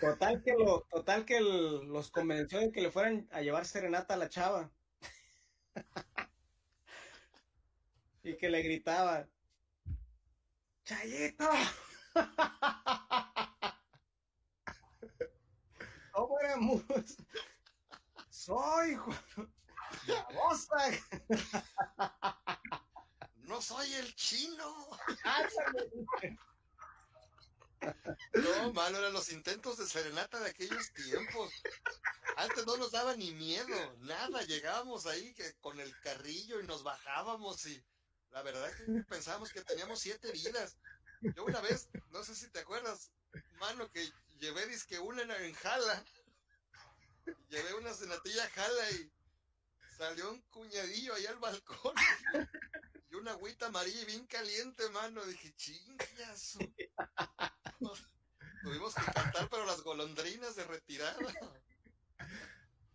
Total 0.00 0.42
que, 0.42 0.52
lo, 0.52 0.82
total 0.90 1.24
que 1.24 1.38
el- 1.38 1.86
los 1.86 2.10
convenció 2.10 2.60
de 2.60 2.70
que 2.72 2.82
le 2.82 2.90
fueran 2.90 3.26
a 3.32 3.40
llevar 3.40 3.64
serenata 3.64 4.14
a 4.14 4.18
la 4.18 4.28
chava. 4.28 4.70
y 8.22 8.36
que 8.36 8.50
le 8.50 8.62
gritaba, 8.62 9.26
¡Chayito! 10.84 11.48
Soy 18.30 18.94
Juan-. 18.96 19.54
No 23.36 23.60
soy 23.60 23.92
el 23.94 24.14
chino. 24.14 24.88
No, 28.34 28.72
mano, 28.72 28.98
eran 28.98 29.12
los 29.12 29.32
intentos 29.32 29.78
de 29.78 29.86
serenata 29.86 30.38
de 30.38 30.50
aquellos 30.50 30.92
tiempos. 30.92 31.50
Antes 32.36 32.66
no 32.66 32.76
nos 32.76 32.92
daba 32.92 33.16
ni 33.16 33.32
miedo, 33.32 33.96
nada. 34.00 34.42
Llegábamos 34.42 35.06
ahí 35.06 35.34
que, 35.34 35.54
con 35.60 35.80
el 35.80 35.98
carrillo 36.00 36.60
y 36.60 36.66
nos 36.66 36.82
bajábamos 36.82 37.66
y 37.66 37.82
la 38.30 38.42
verdad 38.42 38.70
que 38.76 39.02
pensábamos 39.08 39.52
que 39.52 39.62
teníamos 39.62 40.00
siete 40.00 40.30
vidas. 40.32 40.76
Yo 41.34 41.44
una 41.44 41.60
vez, 41.60 41.88
no 42.10 42.22
sé 42.22 42.34
si 42.34 42.48
te 42.50 42.60
acuerdas, 42.60 43.10
mano, 43.58 43.90
que 43.90 44.08
llevé 44.40 44.66
disque 44.66 44.98
una 44.98 45.22
en, 45.22 45.30
en 45.30 45.54
jala. 45.54 46.04
Llevé 47.48 47.74
una 47.74 47.92
senatilla 47.94 48.48
jala 48.50 48.90
y 48.92 49.12
salió 49.96 50.30
un 50.32 50.40
cuñadillo 50.50 51.14
ahí 51.14 51.26
al 51.26 51.38
balcón. 51.38 51.94
Y 53.10 53.14
una 53.16 53.32
agüita 53.32 53.66
amarilla 53.66 54.00
y 54.02 54.04
bien 54.06 54.26
caliente, 54.26 54.88
mano. 54.90 55.24
Dije, 55.26 55.52
chingas. 55.56 56.58
Tuvimos 58.62 58.94
que 58.94 59.04
cantar, 59.12 59.48
pero 59.50 59.64
las 59.66 59.82
golondrinas 59.82 60.56
de 60.56 60.64
retirada. 60.64 61.16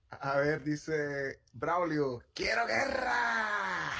A 0.10 0.38
ver, 0.38 0.64
dice 0.64 1.42
Braulio, 1.52 2.24
¡quiero 2.34 2.66
guerra! 2.66 3.92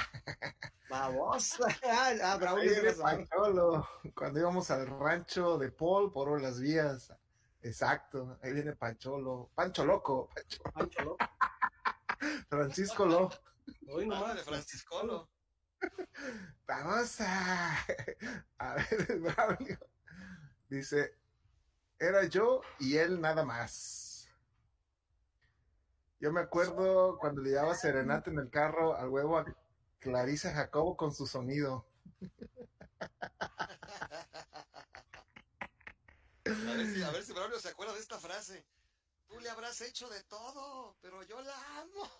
Vamos. 0.88 1.58
ah, 1.84 2.06
Ahí 2.08 2.38
Braulio 2.38 2.94
sabe. 2.94 3.26
Pancholo, 3.26 3.88
cuando 4.14 4.40
íbamos 4.40 4.70
al 4.70 4.86
rancho 4.86 5.58
de 5.58 5.70
Paul 5.70 6.10
por 6.12 6.40
las 6.40 6.60
vías. 6.60 7.12
Exacto, 7.66 8.38
ahí 8.42 8.52
viene 8.52 8.74
Pancholo, 8.76 9.50
Pancho 9.52 9.84
Loco, 9.84 10.28
Pancho- 10.32 10.62
Pancho 10.74 11.02
Loco. 11.02 11.26
Francisco 12.48 13.04
Lo. 13.06 13.28
Hoy 13.88 14.06
nomás. 14.06 14.22
Ándale, 14.22 14.42
Franciscolo. 14.44 15.28
Vamos 16.66 17.20
a, 17.20 17.76
a 18.58 18.74
ver, 18.74 19.18
Braulio. 19.20 19.78
Dice, 20.68 21.16
era 21.98 22.24
yo 22.26 22.60
y 22.78 22.96
él 22.98 23.20
nada 23.20 23.44
más. 23.44 24.30
Yo 26.20 26.32
me 26.32 26.40
acuerdo 26.40 27.18
cuando 27.18 27.42
le 27.42 27.50
daba 27.50 27.74
serenata 27.74 28.30
en 28.30 28.38
el 28.38 28.48
carro 28.48 28.94
al 28.96 29.08
huevo 29.08 29.38
a 29.38 29.44
Clarisa 29.98 30.52
Jacobo 30.52 30.96
con 30.96 31.12
su 31.12 31.26
sonido. 31.26 31.84
A 36.46 36.74
ver 36.76 36.86
si, 36.94 37.02
a 37.02 37.10
ver 37.10 37.24
si 37.24 37.32
Braulio 37.32 37.58
se 37.60 37.68
acuerda 37.68 37.94
de 37.94 38.00
esta 38.00 38.18
frase. 38.18 38.66
Tú 39.26 39.40
le 39.40 39.50
habrás 39.50 39.80
hecho 39.80 40.08
de 40.08 40.22
todo, 40.24 40.96
pero 41.00 41.22
yo 41.24 41.40
la 41.42 41.80
amo. 41.80 42.10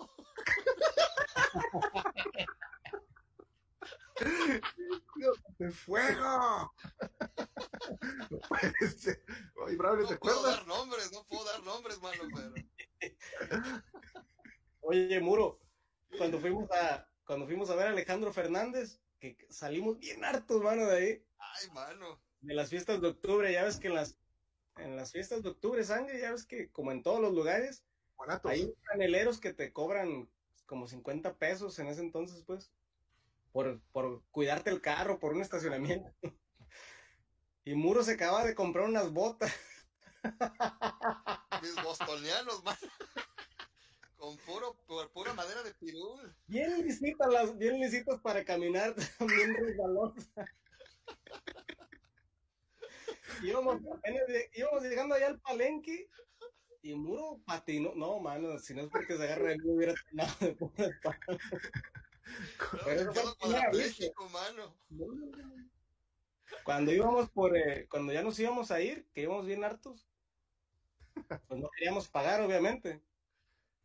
¡De 5.58 5.70
fuego! 5.70 6.72
No 8.30 8.38
puede 8.48 8.90
ser. 8.90 9.22
Oye, 9.64 9.76
Braulio, 9.76 10.06
¿te 10.06 10.14
No 10.14 10.20
puedo 10.20 10.38
acuerdas? 10.38 10.56
dar 10.58 10.66
nombres, 10.66 11.12
no 11.12 11.24
puedo 11.26 11.44
dar 11.44 11.62
nombres, 11.62 12.00
mano, 12.00 12.22
pero. 12.34 12.54
Oye, 14.80 15.20
Muro, 15.20 15.60
cuando 16.18 16.38
fuimos 16.40 16.70
a, 16.70 17.08
cuando 17.24 17.46
fuimos 17.46 17.70
a 17.70 17.76
ver 17.76 17.88
a 17.88 17.90
Alejandro 17.90 18.32
Fernández, 18.32 19.00
que 19.20 19.36
salimos 19.50 19.98
bien 19.98 20.24
hartos, 20.24 20.62
mano, 20.62 20.86
de 20.86 20.96
ahí, 20.96 21.26
Ay, 21.38 21.70
mano. 21.70 22.22
De 22.46 22.54
las 22.54 22.70
fiestas 22.70 23.00
de 23.00 23.08
octubre, 23.08 23.52
ya 23.52 23.64
ves 23.64 23.78
que 23.78 23.88
en 23.88 23.94
las, 23.94 24.16
en 24.76 24.96
las 24.96 25.12
fiestas 25.12 25.42
de 25.42 25.50
octubre, 25.50 25.82
sangre, 25.84 26.20
ya 26.20 26.30
ves 26.30 26.46
que 26.46 26.70
como 26.70 26.92
en 26.92 27.02
todos 27.02 27.20
los 27.20 27.34
lugares, 27.34 27.84
Buenatos. 28.16 28.50
hay 28.50 28.72
franeleros 28.84 29.40
que 29.40 29.52
te 29.52 29.72
cobran 29.72 30.28
como 30.64 30.86
50 30.86 31.36
pesos 31.38 31.78
en 31.78 31.88
ese 31.88 32.00
entonces, 32.02 32.44
pues, 32.46 32.70
por, 33.52 33.80
por 33.92 34.22
cuidarte 34.30 34.70
el 34.70 34.80
carro, 34.80 35.18
por 35.18 35.34
un 35.34 35.42
estacionamiento. 35.42 36.12
Y 37.68 37.74
Muro 37.74 38.04
se 38.04 38.12
acaba 38.12 38.44
de 38.44 38.54
comprar 38.54 38.84
unas 38.84 39.10
botas. 39.10 39.52
Mis 41.60 41.74
bostonianos, 41.82 42.62
mano. 42.62 42.78
Con 44.16 44.36
puro, 44.38 44.76
por 44.86 45.10
pura 45.10 45.34
madera 45.34 45.64
de 45.64 45.74
pirul. 45.74 46.32
Bien 46.46 46.80
lisitas 46.84 47.28
las, 47.28 47.58
bien 47.58 47.80
lisitas 47.80 48.20
para 48.20 48.44
caminar, 48.44 48.94
bien 49.18 49.54
resbalosas. 49.56 50.30
Íbamos, 53.42 53.80
íbamos 54.54 54.82
llegando 54.82 55.14
allá 55.14 55.28
al 55.28 55.40
palenque 55.40 56.08
y 56.82 56.94
Muro 56.94 57.40
patinó. 57.44 57.92
No, 57.94 58.20
mano, 58.20 58.58
si 58.58 58.74
no 58.74 58.82
es 58.82 58.88
porque 58.88 59.16
se 59.16 59.24
agarra 59.24 59.56
mí, 59.56 59.70
hubiera 59.70 59.92
atinado 59.92 60.34
de. 60.40 60.56
No, 62.26 62.78
Pero 62.84 63.12
mano. 64.30 64.76
Cuando 66.64 66.92
íbamos 66.92 67.30
por, 67.30 67.56
eh, 67.56 67.86
cuando 67.88 68.12
ya 68.12 68.22
nos 68.22 68.38
íbamos 68.38 68.72
a 68.72 68.80
ir, 68.80 69.06
que 69.14 69.22
íbamos 69.22 69.46
bien 69.46 69.62
hartos, 69.62 70.08
pues 71.46 71.60
no 71.60 71.70
queríamos 71.70 72.08
pagar, 72.08 72.40
obviamente. 72.40 73.00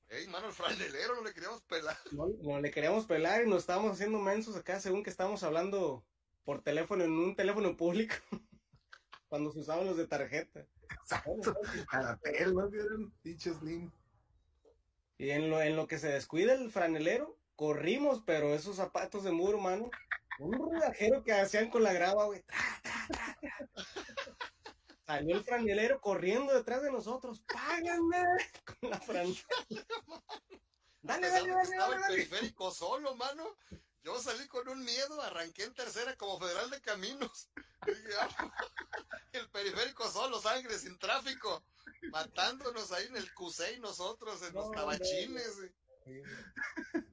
Ey, 0.10 0.28
mano, 0.28 0.48
el 0.48 0.54
franelero 0.54 1.16
no 1.16 1.24
le 1.24 1.34
queríamos 1.34 1.62
pelar. 1.62 1.98
No, 2.12 2.28
no 2.42 2.60
le 2.60 2.72
queríamos 2.72 3.06
pelar 3.06 3.44
y 3.44 3.50
nos 3.50 3.60
estábamos 3.60 3.94
haciendo 3.94 4.20
mensos 4.20 4.56
acá, 4.56 4.80
según 4.80 5.04
que 5.04 5.10
estábamos 5.10 5.44
hablando 5.44 6.04
por 6.44 6.62
teléfono, 6.62 7.04
en 7.04 7.12
un 7.12 7.36
teléfono 7.36 7.78
público, 7.78 8.16
cuando 9.32 9.50
se 9.54 9.60
usaban 9.60 9.86
los 9.86 9.96
de 9.96 10.08
tarjeta. 10.08 10.68
Exacto. 10.90 11.56
Caratel, 11.90 12.54
¿no? 12.54 12.70
Vieron 12.70 13.14
pinche 13.22 13.54
Slim. 13.54 13.90
Y 15.18 15.30
en 15.30 15.50
lo, 15.50 15.62
en 15.62 15.78
lo 15.78 15.88
que 15.88 16.00
se 16.00 16.10
descuida 16.10 16.52
el 16.52 16.70
franelero, 16.70 17.40
corrimos, 17.56 18.22
pero 18.26 18.54
esos 18.54 18.76
zapatos 18.76 19.24
de 19.24 19.32
muro, 19.32 19.58
mano, 19.58 19.90
un 20.40 20.52
rudajero 20.52 21.24
que 21.24 21.32
hacían 21.32 21.70
con 21.70 21.82
la 21.82 21.94
grava, 21.94 22.26
güey. 22.26 22.44
Salió 25.08 25.38
el 25.38 25.46
franelero 25.46 26.02
corriendo 26.02 26.54
detrás 26.54 26.82
de 26.82 26.92
nosotros. 26.92 27.42
¡Páganme! 27.54 28.26
Con 28.66 28.90
la 28.90 29.00
franela. 29.00 29.40
Dale, 31.04 31.30
dale, 31.30 31.50
dale, 31.52 31.62
estaba 31.64 31.84
dale, 31.84 31.96
el 31.96 32.02
dale. 32.02 32.16
periférico 32.16 32.70
solo, 32.70 33.16
mano. 33.16 33.56
Yo 34.04 34.20
salí 34.20 34.48
con 34.48 34.68
un 34.68 34.84
miedo, 34.84 35.22
arranqué 35.22 35.64
en 35.64 35.74
tercera 35.74 36.16
como 36.18 36.40
federal 36.40 36.70
de 36.70 36.82
caminos. 36.82 37.50
"Ah, 38.20 38.52
el 39.34 39.50
periférico 39.50 40.10
solo, 40.12 40.42
sangre, 40.42 40.78
sin 40.78 40.98
tráfico. 41.00 41.64
Matándonos 42.12 42.92
ahí 42.92 43.06
en 43.08 43.18
el 43.18 43.34
Cusey 43.34 43.80
nosotros, 43.80 44.42
en 44.44 44.54
los 44.54 44.68
No, 44.68 44.72
tabachines. 44.72 45.58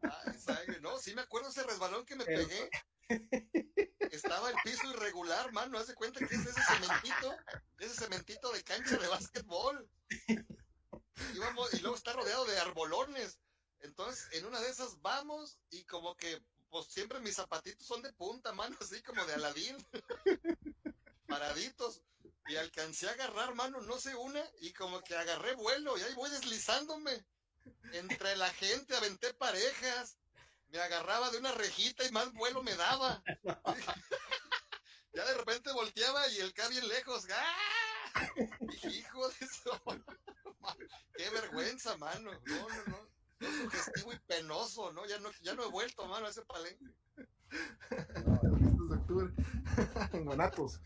Ay, 0.02 0.38
sangre. 0.38 0.80
No, 0.80 0.98
sí 0.98 1.14
me 1.14 1.22
acuerdo 1.22 1.50
ese 1.50 1.62
resbalón 1.62 2.04
que 2.06 2.16
me 2.16 2.24
pegué. 2.24 2.70
Estaba 4.12 4.50
el 4.50 4.56
piso 4.64 4.90
irregular, 4.90 5.52
mano. 5.52 5.78
Haz 5.78 5.88
de 5.88 5.94
cuenta 5.94 6.20
que 6.20 6.34
es 6.34 6.46
ese 6.46 6.62
cementito, 6.62 7.36
ese 7.78 7.94
cementito 7.94 8.50
de 8.52 8.64
cancha 8.64 8.96
de 8.96 9.08
básquetbol. 9.08 9.88
Íbamos, 11.34 11.74
y 11.74 11.80
luego 11.80 11.96
está 11.96 12.12
rodeado 12.12 12.44
de 12.46 12.58
arbolones. 12.58 13.38
Entonces, 13.80 14.26
en 14.32 14.46
una 14.46 14.60
de 14.60 14.70
esas 14.70 15.00
vamos 15.00 15.58
y 15.70 15.84
como 15.84 16.16
que, 16.16 16.42
pues 16.70 16.86
siempre 16.86 17.20
mis 17.20 17.36
zapatitos 17.36 17.86
son 17.86 18.02
de 18.02 18.12
punta, 18.12 18.52
mano, 18.52 18.76
así 18.80 19.02
como 19.02 19.24
de 19.24 19.34
Aladín. 19.34 19.76
Paraditos. 21.26 22.02
Y 22.46 22.56
alcancé 22.56 23.08
a 23.08 23.12
agarrar, 23.12 23.54
mano, 23.54 23.80
no 23.82 23.98
sé 23.98 24.14
una, 24.14 24.42
y 24.60 24.72
como 24.72 25.02
que 25.02 25.14
agarré 25.14 25.54
vuelo 25.54 25.98
y 25.98 26.02
ahí 26.02 26.14
voy 26.14 26.30
deslizándome. 26.30 27.26
Entre 27.92 28.36
la 28.36 28.48
gente 28.50 28.96
aventé 28.96 29.34
parejas. 29.34 30.16
Me 30.68 30.78
agarraba 30.78 31.30
de 31.30 31.38
una 31.38 31.52
rejita 31.52 32.04
y 32.04 32.10
más 32.10 32.32
vuelo 32.32 32.62
me 32.62 32.74
daba. 32.74 33.22
ya 35.12 35.24
de 35.24 35.34
repente 35.34 35.72
volteaba 35.72 36.26
y 36.28 36.38
el 36.38 36.52
K 36.54 36.68
bien 36.68 36.88
lejos. 36.88 37.26
¡Ah! 37.30 38.28
Hijo 38.84 39.28
de 39.28 39.44
eso. 39.44 39.82
Qué 41.16 41.30
vergüenza, 41.30 41.96
mano. 41.96 42.32
No, 42.44 42.68
no, 42.68 42.84
no. 42.86 43.07
No 43.40 43.48
sugestivo 43.70 44.12
y 44.12 44.18
penoso, 44.20 44.92
¿no? 44.92 45.06
Ya 45.06 45.18
no, 45.20 45.30
ya 45.42 45.54
no 45.54 45.64
he 45.64 45.68
vuelto, 45.70 46.06
mano, 46.06 46.26
a 46.26 46.30
ese 46.30 46.42
palenque. 46.42 46.84
Fiestas 47.88 48.88
de 48.88 48.96
octubre. 48.96 49.32
en 50.12 50.24
Guanatos. 50.24 50.80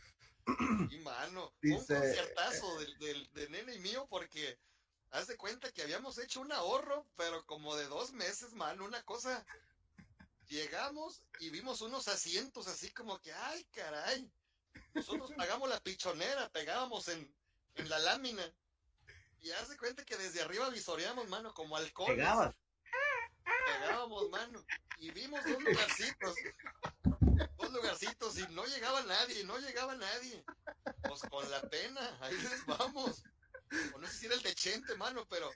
Y 0.91 0.99
mano, 0.99 1.55
Dice- 1.63 1.95
un 1.95 2.01
conciertazo 2.01 2.79
del, 2.81 2.99
del, 2.99 3.31
de 3.33 3.49
nene 3.49 3.75
y 3.77 3.79
mío 3.79 4.07
porque 4.11 4.59
haz 5.11 5.29
de 5.29 5.37
cuenta 5.37 5.71
que 5.73 5.83
habíamos 5.83 6.19
hecho 6.19 6.41
un 6.41 6.53
ahorro, 6.53 7.07
pero 7.17 7.45
como 7.47 7.77
de 7.77 7.87
dos 7.87 8.13
meses, 8.13 8.53
mano, 8.55 8.85
una 8.85 9.03
cosa. 9.03 9.45
Llegamos 10.49 11.23
y 11.41 11.49
vimos 11.51 11.81
unos 11.81 12.09
asientos 12.09 12.67
así 12.67 12.93
como 12.93 13.19
que, 13.21 13.33
ay, 13.33 13.65
caray. 13.73 14.31
Nosotros 14.93 15.31
pagamos 15.37 15.69
la 15.69 15.81
pichonera, 15.81 16.51
pegábamos 16.51 17.09
en, 17.09 17.35
en 17.77 17.89
la 17.89 17.99
lámina. 18.01 18.43
Y 19.43 19.51
haz 19.51 19.69
de 19.69 19.77
cuenta 19.77 20.05
que 20.05 20.17
desde 20.17 20.41
arriba 20.41 20.71
visoreamos, 20.71 21.29
mano, 21.29 21.53
como 21.53 21.77
alcohol. 21.77 22.15
Pegabas. 22.15 22.55
Pegábamos, 23.67 24.31
mano. 24.31 24.65
Y 24.99 25.11
vimos 25.11 25.45
dos 25.45 25.61
lugarcitos. 25.63 26.35
Dos 27.57 27.73
lugarcitos 27.73 28.39
y 28.39 28.47
no 28.53 28.65
llegaba 28.67 29.03
nadie, 29.03 29.43
no 29.45 29.59
llegaba 29.59 29.97
nadie. 29.97 30.45
Pues 31.03 31.23
con 31.29 31.51
la 31.51 31.61
pena, 31.63 32.19
ahí 32.21 32.37
les 32.37 32.65
vamos. 32.67 33.25
O 33.95 33.99
no 33.99 34.07
sé 34.07 34.15
si 34.15 34.27
era 34.27 34.37
el 34.37 34.43
de 34.43 34.55
Chente, 34.55 34.95
mano, 34.97 35.27
pero 35.29 35.51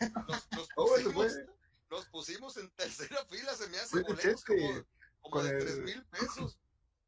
nos, 0.00 0.50
nos 0.50 0.64
ese 0.64 0.74
pusimos, 0.74 1.32
fue. 1.32 1.46
nos 1.90 2.08
pusimos 2.08 2.56
en 2.56 2.70
tercera 2.70 3.24
fila, 3.26 3.54
se 3.54 3.68
me 3.68 3.78
hace 3.78 4.00
boletos 4.00 4.44
como, 4.44 4.84
como 5.20 5.42
de 5.42 5.58
tres 5.58 5.78
mil 5.78 6.04
pesos. 6.06 6.58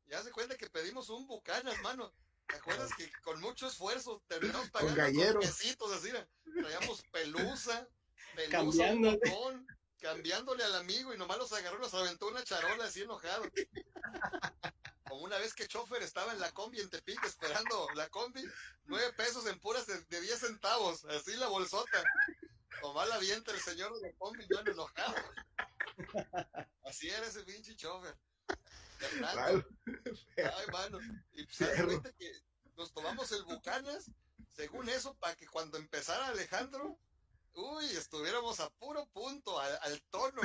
Ya 0.06 0.22
se 0.22 0.30
cuenta 0.30 0.56
que 0.56 0.70
pedimos 0.70 1.08
un 1.08 1.26
bucanas, 1.26 1.80
mano. 1.80 2.12
¿Te 2.52 2.58
acuerdas 2.58 2.90
que 2.94 3.10
con 3.22 3.40
mucho 3.40 3.66
esfuerzo 3.66 4.22
terminamos 4.28 4.68
pagando 4.70 4.94
gallero. 4.94 5.40
dos 5.40 5.46
pesitos 5.46 5.90
así? 5.90 6.10
Traíamos 6.60 7.02
pelusa, 7.10 7.88
pelusa, 8.36 8.50
Cambiando. 8.50 9.08
un 9.08 9.18
botón, 9.18 9.66
cambiándole 9.98 10.62
al 10.62 10.74
amigo 10.74 11.14
y 11.14 11.16
nomás 11.16 11.38
los 11.38 11.50
agarró 11.54 11.78
y 11.78 11.80
nos 11.80 11.94
aventó 11.94 12.28
una 12.28 12.44
charola 12.44 12.84
así 12.84 13.00
enojado. 13.00 13.44
Como 15.08 15.22
una 15.22 15.38
vez 15.38 15.54
que 15.54 15.66
chofer 15.66 16.02
estaba 16.02 16.34
en 16.34 16.40
la 16.40 16.52
combi 16.52 16.78
en 16.78 16.90
Tepic 16.90 17.24
esperando 17.24 17.88
la 17.94 18.10
combi, 18.10 18.44
nueve 18.84 19.14
pesos 19.14 19.46
en 19.46 19.58
puras 19.58 19.86
de, 19.86 19.98
de 20.04 20.20
diez 20.20 20.40
centavos, 20.40 21.06
así 21.06 21.34
la 21.36 21.48
bolsota. 21.48 22.04
Nomás 22.82 23.08
la 23.08 23.14
avienta 23.14 23.50
el 23.52 23.60
señor 23.60 23.98
de 23.98 24.08
la 24.10 24.14
combi, 24.18 24.46
yo 24.50 24.60
enojado. 24.60 25.14
Así 26.84 27.08
era 27.08 27.26
ese 27.26 27.44
pinche 27.44 27.74
chofer. 27.76 28.14
Claro. 29.10 29.66
Ay, 30.36 30.66
mano. 30.72 30.98
Y 31.32 31.46
se 31.50 31.66
que 32.18 32.32
nos 32.76 32.92
tomamos 32.92 33.30
el 33.32 33.42
Bucanas, 33.44 34.10
según 34.48 34.88
eso, 34.88 35.14
para 35.14 35.36
que 35.36 35.46
cuando 35.46 35.78
empezara 35.78 36.28
Alejandro, 36.28 36.98
uy, 37.54 37.84
estuviéramos 37.86 38.60
a 38.60 38.70
puro 38.70 39.06
punto, 39.12 39.58
al, 39.58 39.78
al 39.82 40.02
tono. 40.10 40.42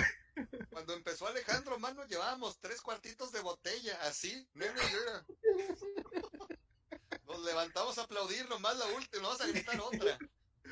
Cuando 0.70 0.94
empezó 0.94 1.28
Alejandro, 1.28 1.80
mano, 1.80 2.06
llevábamos 2.06 2.60
tres 2.60 2.82
cuartitos 2.82 3.32
de 3.32 3.42
botella, 3.42 4.00
así, 4.04 4.48
nene. 4.54 4.82
Nos 7.24 7.44
levantamos 7.44 7.98
a 7.98 8.04
aplaudir 8.04 8.48
nomás 8.48 8.78
la 8.78 8.86
última, 8.88 9.24
vamos 9.24 9.42
a 9.42 9.48
gritar 9.48 9.80
otra, 9.82 10.18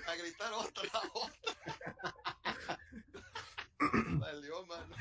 a 0.08 0.16
gritar 0.16 0.54
otra, 0.54 0.84
otra. 1.14 2.80
Valió, 4.20 4.66
mano. 4.66 4.96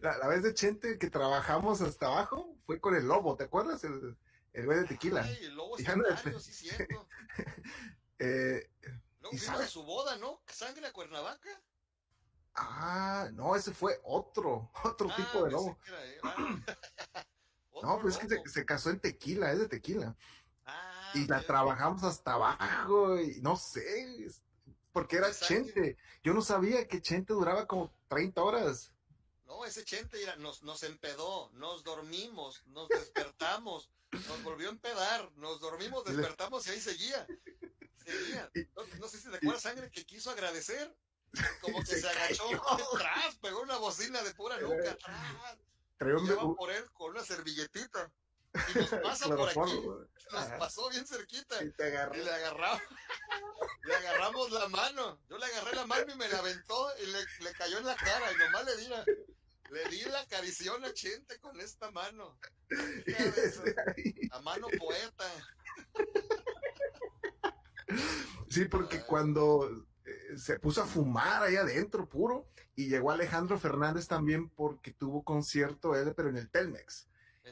La, 0.00 0.16
la 0.18 0.28
vez 0.28 0.42
de 0.42 0.54
Chente 0.54 0.98
que 0.98 1.10
trabajamos 1.10 1.80
hasta 1.80 2.06
abajo 2.06 2.56
fue 2.66 2.80
con 2.80 2.94
el 2.94 3.06
lobo, 3.06 3.36
¿te 3.36 3.44
acuerdas? 3.44 3.82
El, 3.84 4.16
el 4.52 4.66
güey 4.66 4.78
de 4.78 4.84
tequila. 4.84 5.22
Ay, 5.22 5.44
el 5.44 5.54
lobo 5.54 5.76
Ya 5.78 5.96
no- 5.96 6.04
sí, 6.40 6.52
cierto. 6.52 7.08
Eh, 8.18 8.70
Luego 9.20 9.34
¿Y 9.34 9.38
sabe? 9.38 9.66
su 9.66 9.82
boda, 9.82 10.16
¿no? 10.16 10.42
¿Sangre 10.46 10.86
a 10.86 10.92
Cuernavaca? 10.92 11.48
ah, 12.54 13.28
no, 13.32 13.56
ese 13.56 13.72
fue 13.72 13.98
otro, 14.04 14.70
otro 14.84 15.08
Ah, 15.10 15.16
tipo 15.16 15.44
de 15.44 15.50
lobo. 15.50 15.78
era. 15.86 15.98
Ah. 16.24 16.58
No, 17.82 17.98
pues 18.00 18.14
es 18.14 18.20
que 18.20 18.28
se, 18.28 18.48
se 18.48 18.64
casó 18.64 18.90
en 18.90 19.00
tequila, 19.00 19.50
es 19.50 19.58
de 19.58 19.66
tequila. 19.66 20.14
Ah, 20.64 21.10
Y 21.16 21.26
la 21.26 21.42
trabajamos 21.44 22.04
hasta 22.04 22.34
abajo, 22.34 23.18
y 23.18 23.40
no 23.40 23.56
sé, 23.56 24.24
es- 24.24 24.40
porque 24.92 25.16
era. 25.16 25.32
Chente. 25.32 25.96
Yo 26.22 26.34
no 26.34 26.42
sabía 26.42 26.86
que 26.86 27.00
Chente 27.02 27.32
duraba 27.32 27.66
como 27.66 27.92
30 28.08 28.42
horas. 28.42 28.92
No, 29.46 29.64
ese 29.64 29.84
Chente 29.84 30.18
nos, 30.38 30.62
nos 30.62 30.82
empedó, 30.82 31.50
nos 31.52 31.84
dormimos, 31.84 32.62
nos 32.66 32.88
despertamos, 32.88 33.90
nos 34.28 34.42
volvió 34.42 34.68
a 34.68 34.72
empedar, 34.72 35.30
nos 35.36 35.60
dormimos, 35.60 36.04
despertamos 36.04 36.66
y 36.66 36.70
ahí 36.70 36.80
seguía. 36.80 37.26
Seguía. 38.04 38.50
No, 38.76 38.82
no 38.98 39.08
sé 39.08 39.18
si 39.18 39.30
te 39.30 39.36
acuerdas, 39.36 39.62
sangre, 39.62 39.90
que 39.90 40.04
quiso 40.04 40.30
agradecer. 40.30 40.94
Como 41.60 41.78
que 41.80 41.86
Se 41.86 42.00
se, 42.00 42.08
agachó 42.08 42.44
atrás, 42.94 43.36
pegó 43.40 43.62
una 43.62 43.78
bocina 43.78 44.22
de 44.22 44.34
pura 44.34 44.58
nuca 44.60 44.92
atrás. 44.92 45.58
Traía 45.98 46.16
un- 46.16 46.56
por 46.56 46.70
él 46.70 46.84
con 46.92 47.10
una 47.10 47.24
servilletita. 47.24 48.12
Y 48.54 48.78
nos 48.78 48.88
pasa 48.90 49.34
por 49.34 49.48
aquí, 49.48 49.82
nos 50.30 50.46
pasó 50.58 50.90
bien 50.90 51.06
cerquita. 51.06 51.62
y 51.64 51.70
te 51.72 51.84
agarró. 51.84 52.14
Y 52.14 52.24
le 52.24 52.30
agarramos, 52.30 52.82
le 53.84 53.94
agarramos 53.94 54.50
la 54.50 54.68
mano. 54.68 55.20
Yo 55.28 55.38
le 55.38 55.46
agarré 55.46 55.74
la 55.74 55.86
mano 55.86 56.12
y 56.12 56.16
me 56.16 56.28
la 56.28 56.38
aventó 56.38 56.88
y 57.02 57.06
le, 57.06 57.18
le 57.44 57.52
cayó 57.52 57.78
en 57.78 57.86
la 57.86 57.96
cara. 57.96 58.32
Y 58.32 58.36
nomás 58.36 58.64
le 58.64 58.76
di 58.76 58.88
la, 58.88 59.04
le 59.70 59.88
di 59.88 60.02
la 60.04 60.26
carición 60.26 60.84
a 60.84 60.92
Chente 60.92 61.38
con 61.40 61.58
esta 61.60 61.90
mano. 61.90 62.38
A 64.32 64.40
mano 64.40 64.68
poeta. 64.78 65.30
Sí, 68.48 68.64
porque 68.66 68.98
Ay. 68.98 69.04
cuando 69.06 69.86
eh, 70.04 70.38
se 70.38 70.58
puso 70.58 70.82
a 70.82 70.86
fumar 70.86 71.42
ahí 71.42 71.56
adentro 71.56 72.08
puro, 72.08 72.48
y 72.74 72.88
llegó 72.88 73.10
Alejandro 73.10 73.58
Fernández 73.58 74.08
también 74.08 74.48
porque 74.48 74.92
tuvo 74.92 75.22
concierto 75.22 75.94
él, 75.94 76.14
pero 76.14 76.30
en 76.30 76.38
el 76.38 76.50
Telmex. 76.50 77.08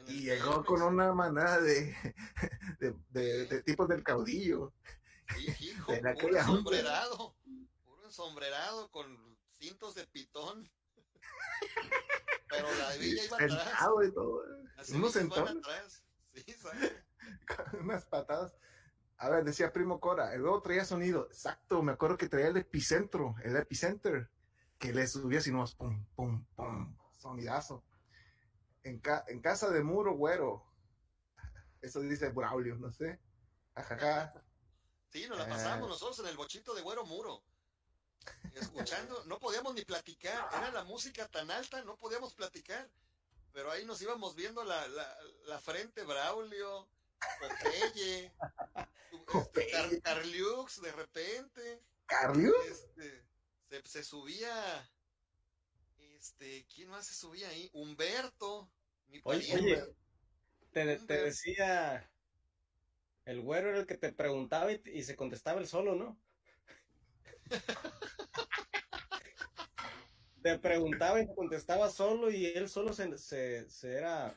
Y 0.07 0.23
llegó 0.23 0.63
con 0.65 0.81
una 0.81 1.13
manada 1.13 1.59
de, 1.61 1.95
de, 2.79 2.95
de- 3.09 3.45
de 3.47 3.63
tipos 3.63 3.87
del 3.87 4.03
caudillo. 4.03 4.73
Sí, 5.35 5.67
hijo, 5.69 5.91
de 5.93 6.01
puro 6.15 6.37
ensombrerado. 6.37 7.35
Puro 7.85 8.05
ensombrerado 8.05 8.91
con 8.91 9.37
cintos 9.57 9.95
de 9.95 10.05
pitón. 10.07 10.69
Pero 12.49 12.67
la 12.75 12.95
villa 12.97 13.23
iba 13.23 13.37
atrás. 13.37 13.63
Sentado 13.63 14.03
y 14.03 14.13
todo. 14.13 14.43
Unos 14.93 15.15
atrás. 15.15 16.03
Sí, 16.33 16.53
¿sabes? 16.53 16.91
con 17.71 17.81
unas 17.81 18.05
patadas. 18.05 18.53
A 19.17 19.29
ver, 19.29 19.43
decía 19.43 19.71
Primo 19.71 19.99
Cora, 19.99 20.33
el 20.33 20.41
luego 20.41 20.61
traía 20.61 20.83
sonido. 20.83 21.27
Exacto, 21.27 21.83
me 21.83 21.91
acuerdo 21.91 22.17
que 22.17 22.27
traía 22.27 22.47
el 22.47 22.57
epicentro, 22.57 23.35
el 23.43 23.55
epicenter, 23.55 24.29
que 24.79 24.91
le 24.93 25.05
subía 25.07 25.37
así 25.39 25.51
nomás, 25.51 25.75
pum, 25.75 26.03
pum, 26.15 26.43
pum, 26.55 26.97
sonidazo. 27.17 27.83
En, 28.83 28.99
ca- 28.99 29.23
en 29.27 29.41
casa 29.41 29.69
de 29.69 29.83
muro, 29.83 30.13
güero. 30.15 30.65
Eso 31.81 31.99
dice 32.01 32.29
Braulio, 32.29 32.75
no 32.77 32.91
sé. 32.91 33.19
Ajaja. 33.75 34.33
Sí, 35.11 35.27
nos 35.27 35.37
la 35.39 35.47
pasamos 35.47 35.89
nosotros 35.89 36.19
en 36.19 36.27
el 36.27 36.37
bochito 36.37 36.73
de 36.73 36.81
Güero 36.81 37.05
Muro. 37.05 37.43
Escuchando, 38.55 39.23
no 39.25 39.39
podíamos 39.39 39.73
ni 39.73 39.83
platicar. 39.83 40.47
Era 40.53 40.71
la 40.71 40.83
música 40.83 41.27
tan 41.27 41.49
alta, 41.51 41.83
no 41.83 41.97
podíamos 41.97 42.33
platicar. 42.33 42.89
Pero 43.51 43.71
ahí 43.71 43.83
nos 43.83 44.01
íbamos 44.01 44.35
viendo 44.35 44.63
la, 44.63 44.87
la, 44.87 45.17
la 45.47 45.59
frente 45.59 46.03
Braulio, 46.03 46.87
Popeye. 47.39 48.33
Car- 49.71 50.01
Carliux 50.01 50.81
de 50.81 50.91
repente. 50.93 51.83
¿Carlios? 52.05 52.55
Este, 52.67 53.25
se, 53.69 53.81
se 53.87 54.03
subía. 54.03 54.89
Este, 56.21 56.67
¿quién 56.67 56.89
más 56.89 57.07
se 57.07 57.15
subía 57.15 57.49
ahí? 57.49 57.71
Humberto, 57.73 58.71
mi 59.07 59.19
Oye, 59.23 59.83
te, 60.71 60.97
te 60.99 61.23
decía, 61.23 62.11
el 63.25 63.41
güero 63.41 63.69
era 63.69 63.79
el 63.79 63.87
que 63.87 63.97
te 63.97 64.13
preguntaba 64.13 64.71
y, 64.71 64.79
y 64.85 65.01
se 65.01 65.15
contestaba 65.15 65.59
el 65.59 65.67
solo, 65.67 65.95
¿no? 65.95 66.21
te 70.43 70.59
preguntaba 70.59 71.21
y 71.21 71.27
te 71.27 71.33
contestaba 71.33 71.89
solo 71.89 72.29
y 72.29 72.45
él 72.45 72.69
solo 72.69 72.93
se, 72.93 73.17
se, 73.17 73.67
se 73.67 73.95
era, 73.95 74.35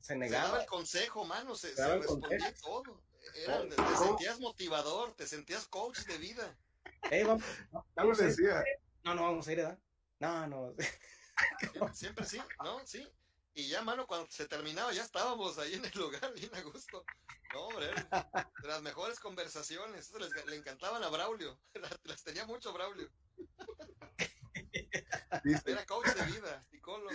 se 0.00 0.14
Se 0.14 0.14
daba 0.14 0.18
negaba. 0.18 0.60
el 0.62 0.66
consejo, 0.66 1.26
mano, 1.26 1.54
se, 1.54 1.74
Se 1.74 1.98
respondía 1.98 2.38
consejo. 2.38 2.82
todo. 2.82 3.02
Era- 3.34 3.60
te, 3.68 3.76
te 3.76 3.96
sentías 3.98 4.40
motivador, 4.40 5.14
te 5.14 5.26
sentías 5.26 5.66
coach 5.66 5.98
de 6.06 6.16
vida. 6.16 6.58
Ey, 7.10 7.24
vamos, 7.24 7.44
¿Cómo 7.70 7.84
vamos 7.94 8.20
a 8.20 8.22
ir. 8.22 8.28
decía? 8.30 8.64
No, 9.04 9.14
no, 9.14 9.22
vamos 9.24 9.46
a 9.46 9.52
ir, 9.52 9.58
¿verdad? 9.58 9.78
No, 10.18 10.46
no. 10.46 10.74
Siempre, 11.94 12.24
sí, 12.24 12.40
¿no? 12.62 12.80
Sí. 12.86 13.06
Y 13.54 13.68
ya, 13.68 13.82
mano, 13.82 14.06
cuando 14.06 14.26
se 14.30 14.46
terminaba, 14.46 14.92
ya 14.92 15.02
estábamos 15.02 15.58
ahí 15.58 15.74
en 15.74 15.84
el 15.84 15.92
lugar, 15.98 16.32
bien 16.34 16.54
a 16.54 16.60
gusto. 16.62 17.04
No, 17.54 17.66
hombre, 17.68 17.86
de 17.86 18.68
las 18.68 18.82
mejores 18.82 19.18
conversaciones. 19.18 20.08
Eso 20.08 20.18
les, 20.18 20.46
le 20.46 20.56
encantaban 20.56 21.02
a 21.02 21.08
Braulio. 21.08 21.58
Las, 21.74 21.98
las 22.04 22.22
tenía 22.22 22.44
mucho 22.44 22.72
Braulio. 22.72 23.10
Era 25.64 25.86
coach 25.86 26.06
de 26.08 26.24
vida, 26.32 26.64
psicólogo. 26.70 27.10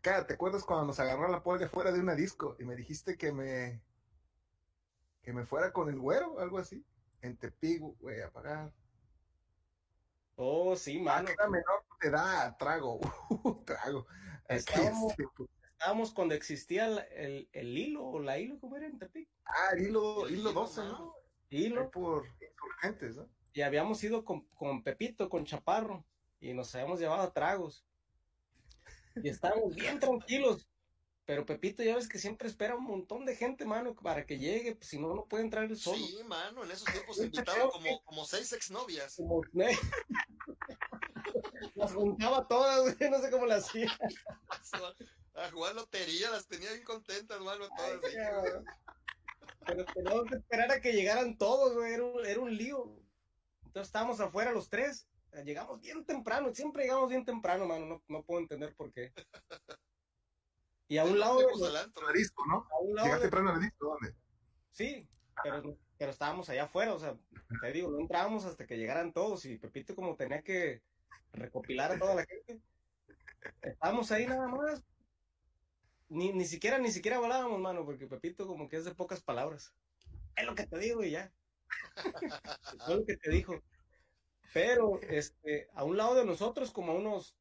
"Cara, 0.00 0.26
¿te 0.26 0.34
acuerdas 0.34 0.64
cuando 0.64 0.86
nos 0.86 1.00
agarró 1.00 1.28
la 1.28 1.42
polla 1.42 1.68
fuera 1.68 1.90
de 1.92 2.00
una 2.00 2.14
disco 2.14 2.56
y 2.58 2.64
me 2.64 2.76
dijiste 2.76 3.16
que 3.18 3.32
me 3.32 3.82
que 5.22 5.32
me 5.32 5.44
fuera 5.44 5.72
con 5.72 5.88
el 5.90 5.98
güero, 5.98 6.38
algo 6.38 6.58
así? 6.58 6.84
En 7.20 7.36
Tepic, 7.36 7.82
güey, 7.98 8.22
a 8.22 8.30
pagar. 8.30 8.72
Oh, 10.36 10.76
sí, 10.76 10.98
Ah, 11.00 11.02
mano. 11.04 11.26
que 11.26 11.32
era 11.32 11.48
menor 11.48 11.84
de 12.00 12.08
edad, 12.08 12.56
trago, 12.58 13.00
uh, 13.30 13.64
trago. 13.64 14.06
Estábamos- 14.48 15.12
Aquí, 15.12 15.22
este, 15.22 15.44
Estábamos 15.72 16.12
cuando 16.12 16.34
existía 16.34 16.86
el, 16.86 16.98
el, 17.12 17.48
el 17.52 17.78
hilo 17.78 18.04
o 18.04 18.18
la 18.20 18.36
hilo, 18.38 18.58
¿cómo 18.58 18.76
era 18.76 18.86
en 18.86 18.98
Tepic? 18.98 19.28
ah, 19.44 19.70
el 19.76 19.86
hilo, 19.88 20.26
El 20.26 20.32
hilo 20.34 20.50
hilo, 20.50 20.52
12, 20.60 20.80
¿no? 20.84 21.14
Ahí 21.50 21.64
Hilo. 21.66 21.90
por 21.90 22.26
insurgentes, 22.40 23.16
¿no? 23.16 23.28
Y 23.52 23.62
habíamos 23.62 24.02
ido 24.02 24.24
con, 24.24 24.42
con 24.48 24.82
Pepito, 24.82 25.28
con 25.28 25.44
Chaparro, 25.44 26.04
y 26.40 26.52
nos 26.52 26.74
habíamos 26.74 26.98
llevado 27.00 27.30
tragos. 27.32 27.84
Y 29.22 29.28
estábamos 29.28 29.74
bien 29.74 29.98
tranquilos. 30.00 30.68
Pero 31.28 31.44
Pepito, 31.44 31.82
ya 31.82 31.94
ves 31.94 32.08
que 32.08 32.18
siempre 32.18 32.48
espera 32.48 32.74
un 32.74 32.84
montón 32.84 33.26
de 33.26 33.36
gente, 33.36 33.66
mano, 33.66 33.94
para 33.94 34.24
que 34.24 34.38
llegue, 34.38 34.76
pues, 34.76 34.88
si 34.88 34.98
no, 34.98 35.14
no 35.14 35.26
puede 35.26 35.44
entrar 35.44 35.64
él 35.64 35.76
solo. 35.76 35.98
Sí, 35.98 36.22
mano, 36.24 36.64
en 36.64 36.70
esos 36.70 36.90
tiempos 36.90 37.18
invitaban 37.22 37.68
como, 37.68 38.02
como 38.04 38.24
seis 38.24 38.50
exnovias. 38.54 39.16
Como, 39.16 39.42
¿eh? 39.60 39.76
Las 41.74 41.92
juntaba 41.92 42.48
todas, 42.48 42.96
güey, 42.96 43.10
no 43.10 43.20
sé 43.20 43.30
cómo 43.30 43.44
las 43.44 43.66
hacía. 43.66 43.94
A 45.34 45.50
jugar 45.50 45.74
lotería, 45.74 46.30
las 46.30 46.48
tenía 46.48 46.72
bien 46.72 46.84
contentas, 46.84 47.38
mano, 47.42 47.68
todas. 47.76 48.00
Ay. 48.02 48.64
Pero 49.66 49.84
teníamos 49.84 50.24
que 50.30 50.36
esperar 50.36 50.72
a 50.72 50.80
que 50.80 50.94
llegaran 50.94 51.36
todos, 51.36 51.74
güey, 51.74 51.92
era 51.92 52.04
un, 52.04 52.24
era 52.24 52.40
un 52.40 52.56
lío. 52.56 53.02
Entonces 53.66 53.88
estábamos 53.88 54.18
afuera 54.20 54.50
los 54.50 54.70
tres, 54.70 55.06
llegamos 55.44 55.78
bien 55.82 56.06
temprano, 56.06 56.54
siempre 56.54 56.84
llegamos 56.84 57.10
bien 57.10 57.26
temprano, 57.26 57.66
mano, 57.66 57.84
no, 57.84 58.02
no 58.08 58.22
puedo 58.22 58.40
entender 58.40 58.74
por 58.74 58.90
qué. 58.94 59.12
Y 60.88 60.96
a 60.98 61.04
un 61.04 61.18
lado, 61.18 61.38
al 61.38 61.76
antro. 61.76 62.10
Disco, 62.12 62.44
¿no? 62.46 62.66
a 62.70 62.78
un 62.80 62.94
lado 62.94 63.06
Llegaste 63.06 63.26
de- 63.26 63.30
temprano 63.30 63.50
al 63.50 63.60
disco, 63.60 63.86
¿dónde? 63.86 64.14
sí, 64.70 65.08
pero, 65.42 65.78
pero 65.98 66.10
estábamos 66.10 66.48
allá 66.48 66.64
afuera, 66.64 66.94
o 66.94 66.98
sea, 66.98 67.16
te 67.60 67.72
digo, 67.72 67.90
no 67.90 67.98
entrábamos 68.00 68.44
hasta 68.44 68.66
que 68.66 68.76
llegaran 68.78 69.12
todos 69.12 69.44
y 69.44 69.58
Pepito 69.58 69.94
como 69.94 70.16
tenía 70.16 70.42
que 70.42 70.82
recopilar 71.32 71.92
a 71.92 71.98
toda 71.98 72.14
la 72.14 72.24
gente, 72.24 72.60
estábamos 73.62 74.10
ahí 74.12 74.26
nada 74.26 74.48
más. 74.48 74.82
Ni, 76.08 76.32
ni 76.32 76.46
siquiera, 76.46 76.78
ni 76.78 76.90
siquiera 76.90 77.18
hablábamos, 77.18 77.60
mano, 77.60 77.84
porque 77.84 78.06
Pepito 78.06 78.46
como 78.46 78.68
que 78.68 78.76
es 78.78 78.84
de 78.86 78.94
pocas 78.94 79.22
palabras. 79.22 79.74
Es 80.36 80.46
lo 80.46 80.54
que 80.54 80.66
te 80.66 80.78
digo 80.78 81.04
y 81.04 81.10
ya. 81.10 81.30
Fue 82.86 82.96
lo 82.96 83.04
que 83.04 83.16
te 83.18 83.30
dijo. 83.30 83.54
Pero, 84.54 84.98
este, 85.02 85.68
a 85.74 85.84
un 85.84 85.98
lado 85.98 86.14
de 86.14 86.24
nosotros, 86.24 86.72
como 86.72 86.92
a 86.92 86.94
unos, 86.94 87.36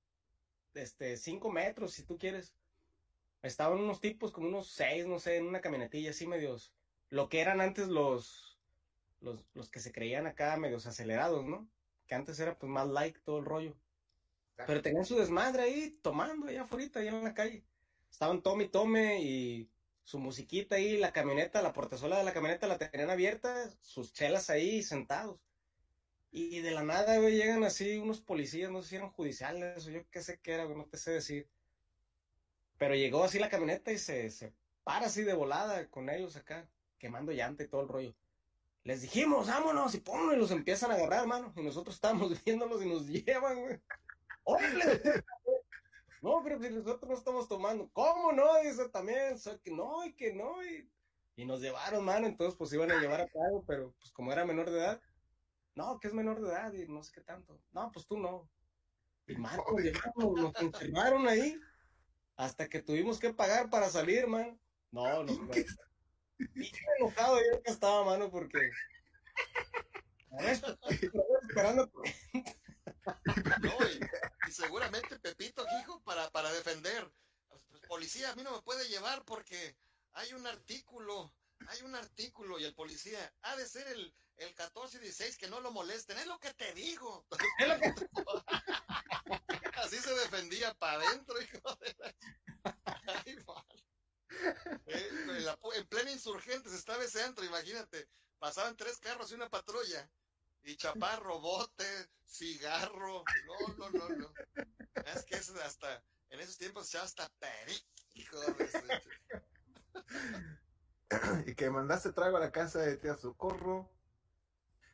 este, 0.74 1.16
cinco 1.16 1.50
metros, 1.50 1.94
si 1.94 2.04
tú 2.04 2.18
quieres, 2.18 2.54
estaban 3.42 3.80
unos 3.80 4.02
tipos, 4.02 4.32
como 4.32 4.48
unos 4.48 4.70
seis, 4.70 5.06
no 5.06 5.20
sé, 5.20 5.38
en 5.38 5.48
una 5.48 5.62
camionetilla 5.62 6.12
así 6.12 6.28
medios, 6.28 6.74
lo 7.10 7.30
que 7.30 7.42
eran 7.42 7.62
antes 7.62 7.88
los, 7.88 8.60
los, 9.22 9.46
los 9.54 9.70
que 9.70 9.80
se 9.80 9.92
creían 9.92 10.28
acá 10.28 10.58
medios 10.58 10.86
acelerados, 10.88 11.46
¿no? 11.46 11.70
que 12.08 12.16
antes 12.16 12.40
era 12.40 12.58
pues 12.58 12.72
más 12.72 12.88
like 12.88 13.20
todo 13.20 13.40
el 13.40 13.46
rollo. 13.46 13.76
Pero 14.66 14.82
tenían 14.82 15.06
su 15.06 15.18
desmadre 15.18 15.64
ahí, 15.64 16.00
tomando 16.02 16.48
allá 16.48 16.64
afuera, 16.64 16.90
allá 16.96 17.12
en 17.12 17.24
la 17.24 17.34
calle. 17.34 17.64
Estaban 18.10 18.42
tome 18.42 18.64
y 18.64 18.70
tome 18.70 19.22
y 19.22 19.70
su 20.04 20.18
musiquita 20.18 20.78
ahí, 20.78 20.98
la 20.98 21.12
camioneta, 21.12 21.62
la 21.62 21.74
portezuela 21.74 22.18
de 22.18 22.24
la 22.24 22.34
camioneta 22.34 22.66
la 22.66 22.78
tenían 22.80 23.12
abierta, 23.12 23.70
sus 23.82 24.14
chelas 24.14 24.50
ahí 24.50 24.82
sentados. 24.82 25.40
Y 26.32 26.62
de 26.62 26.72
la 26.72 26.84
nada, 26.84 27.20
güey, 27.20 27.36
llegan 27.36 27.64
así 27.64 27.98
unos 27.98 28.22
policías, 28.22 28.72
no 28.72 28.82
sé 28.82 28.90
si 28.90 28.96
eran 28.96 29.12
judiciales 29.12 29.86
o 29.86 29.92
yo 29.92 30.10
qué 30.10 30.24
sé 30.24 30.40
qué 30.40 30.54
era, 30.54 30.64
güey, 30.64 30.78
no 30.78 30.86
te 30.86 30.98
sé 30.98 31.12
decir. 31.12 31.48
Pero 32.78 32.96
llegó 32.96 33.24
así 33.24 33.40
la 33.40 33.50
camioneta 33.50 33.92
y 33.92 33.98
se, 33.98 34.30
se 34.30 34.54
para 34.84 35.08
así 35.08 35.24
de 35.24 35.34
volada 35.34 35.90
con 35.90 36.10
ellos 36.10 36.36
acá, 36.36 36.70
quemando 36.98 37.32
llanta 37.32 37.64
y 37.64 37.68
todo 37.68 37.82
el 37.82 37.90
rollo. 37.90 38.16
Les 38.84 39.02
dijimos, 39.02 39.48
vámonos, 39.48 39.94
y 39.96 40.00
pum, 40.00 40.32
y 40.32 40.38
los 40.38 40.52
empiezan 40.52 40.92
a 40.92 40.94
agarrar, 40.94 41.22
hermano. 41.24 41.54
Y 41.58 41.62
nosotros 41.62 41.96
estábamos 41.96 42.32
viéndolos 42.46 42.82
y 42.82 42.88
nos 42.88 43.06
llevan, 43.06 43.62
güey. 43.62 43.82
¡Órale! 44.44 45.24
No, 46.22 46.42
pero 46.44 46.60
si 46.62 46.70
nosotros 46.70 47.10
no 47.10 47.18
estamos 47.18 47.48
tomando. 47.48 47.90
¿Cómo 47.92 48.32
no? 48.32 48.46
Dice 48.64 48.88
también, 48.90 49.38
so, 49.38 49.60
que 49.62 49.72
no, 49.72 50.06
y 50.06 50.14
que 50.14 50.34
no. 50.34 50.64
Y, 50.64 50.90
y 51.36 51.46
nos 51.46 51.62
llevaron, 51.62 52.06
mano. 52.06 52.28
Entonces, 52.28 52.56
pues 52.58 52.72
iban 52.74 52.92
a 52.92 53.00
llevar 53.00 53.22
a 53.22 53.28
cabo, 53.28 53.64
pero 53.68 53.94
pues 54.00 54.12
como 54.12 54.32
era 54.32 54.46
menor 54.46 54.72
de 54.72 54.80
edad, 54.80 55.02
no, 55.76 56.00
que 56.00 56.08
es 56.08 56.14
menor 56.14 56.42
de 56.42 56.50
edad 56.50 56.74
y 56.74 56.88
no 56.88 57.04
sé 57.04 57.12
qué 57.14 57.22
tanto. 57.22 57.60
No, 57.72 57.92
pues 57.92 58.08
tú 58.08 58.18
no. 58.18 58.50
Y 59.28 59.36
mano, 59.36 59.64
nos 60.16 60.56
encerraron 60.62 61.28
ahí 61.28 61.60
hasta 62.38 62.70
que 62.70 62.82
tuvimos 62.82 63.20
que 63.20 63.34
pagar 63.34 63.70
para 63.70 63.90
salir, 63.90 64.28
man. 64.28 64.60
No, 64.92 65.24
no. 65.24 65.34
no. 65.34 65.52
Y 66.56 66.72
enojado 67.00 67.40
yo 67.40 67.62
que 67.64 67.72
estaba, 67.72 68.06
mano, 68.06 68.32
porque. 68.32 68.72
Esperando. 70.40 71.92
No, 73.62 73.74
y, 73.88 74.00
y, 74.48 74.52
seguramente 74.52 75.20
Pepito, 75.20 75.66
hijo, 75.80 76.02
para, 76.04 76.30
para 76.30 76.52
defender. 76.52 77.10
Pues, 77.48 77.82
policía, 77.88 78.32
a 78.32 78.36
mí 78.36 78.44
no 78.44 78.52
me 78.52 78.62
puede 78.62 78.88
llevar 78.88 79.24
porque 79.26 79.78
hay 80.14 80.34
un 80.34 80.46
artículo, 80.46 81.34
hay 81.68 81.82
un 81.84 81.96
artículo 81.96 82.60
y 82.60 82.66
el 82.66 82.76
policía 82.76 83.34
ha 83.42 83.56
de 83.56 83.66
ser 83.66 83.88
el, 83.88 84.14
el 84.38 84.54
14 84.54 84.98
y 84.98 85.02
16 85.02 85.38
que 85.38 85.48
no 85.50 85.60
lo 85.62 85.72
molesten. 85.72 86.18
Es 86.18 86.28
lo 86.28 86.40
que 86.40 86.54
te 86.54 86.74
digo. 86.74 87.26
Es 87.60 87.68
lo 87.68 87.80
que... 87.80 87.94
Así 89.84 89.98
se 89.98 90.14
defendía 90.16 90.74
para 90.76 91.02
adentro, 91.04 91.36
hijo 91.42 91.76
de 91.76 91.96
la... 92.00 92.16
Ay, 93.08 93.38
eh, 94.86 95.10
en, 95.76 95.88
plena 95.88 96.12
insurgente 96.12 96.70
se 96.70 96.76
estaba 96.76 97.04
ese 97.04 97.24
antro, 97.24 97.46
imagínate. 97.46 98.10
Pasaban 98.40 98.76
tres 98.76 98.98
carros 99.00 99.32
y 99.32 99.36
una 99.36 99.50
patrulla. 99.50 100.10
Y 100.64 100.76
chaparro, 100.76 101.40
bote, 101.40 102.10
cigarro. 102.26 103.24
No, 103.46 103.76
no, 103.78 103.90
no, 103.90 104.10
no. 104.10 104.34
Es 105.06 105.24
que 105.26 105.36
es 105.36 105.50
hasta, 105.50 106.04
en 106.30 106.40
esos 106.40 106.58
tiempos 106.58 106.90
se 106.90 106.98
hasta 106.98 107.30
perico. 107.40 108.42
y 111.46 111.56
que 111.56 111.70
mandaste 111.70 112.12
trago 112.12 112.38
a 112.38 112.42
la 112.42 112.52
casa 112.52 112.82
de 112.82 112.98
tía 112.98 113.16
Socorro. 113.16 113.92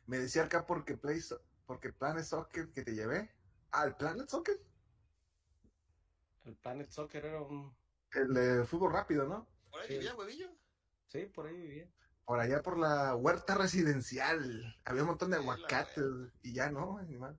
Me 0.06 0.18
decía 0.18 0.44
acá 0.44 0.66
porque 0.66 0.96
Play, 0.96 1.20
porque 1.66 1.92
Planet 1.92 2.24
Soccer 2.24 2.70
que 2.70 2.82
te 2.82 2.94
llevé. 2.94 3.34
El 3.84 3.96
Planet 3.96 4.28
Soccer. 4.28 4.60
El 6.44 6.56
Planet 6.56 6.90
Soccer 6.90 7.24
era 7.24 7.40
un 7.40 7.74
el 8.14 8.32
de 8.32 8.64
fútbol 8.64 8.92
rápido, 8.92 9.26
¿no? 9.26 9.48
¿Por 9.70 9.80
ahí 9.80 9.88
vivía, 9.88 10.14
huevillo? 10.14 10.48
Sí, 11.08 11.26
por 11.26 11.46
ahí 11.46 11.56
vivía. 11.56 11.90
Por 12.24 12.40
allá 12.40 12.62
por 12.62 12.78
la 12.78 13.14
huerta 13.14 13.54
residencial. 13.54 14.76
Había 14.84 15.02
un 15.02 15.08
montón 15.08 15.30
de 15.30 15.36
aguacates 15.36 16.04
y 16.42 16.54
ya 16.54 16.70
no, 16.70 16.98
animal. 16.98 17.38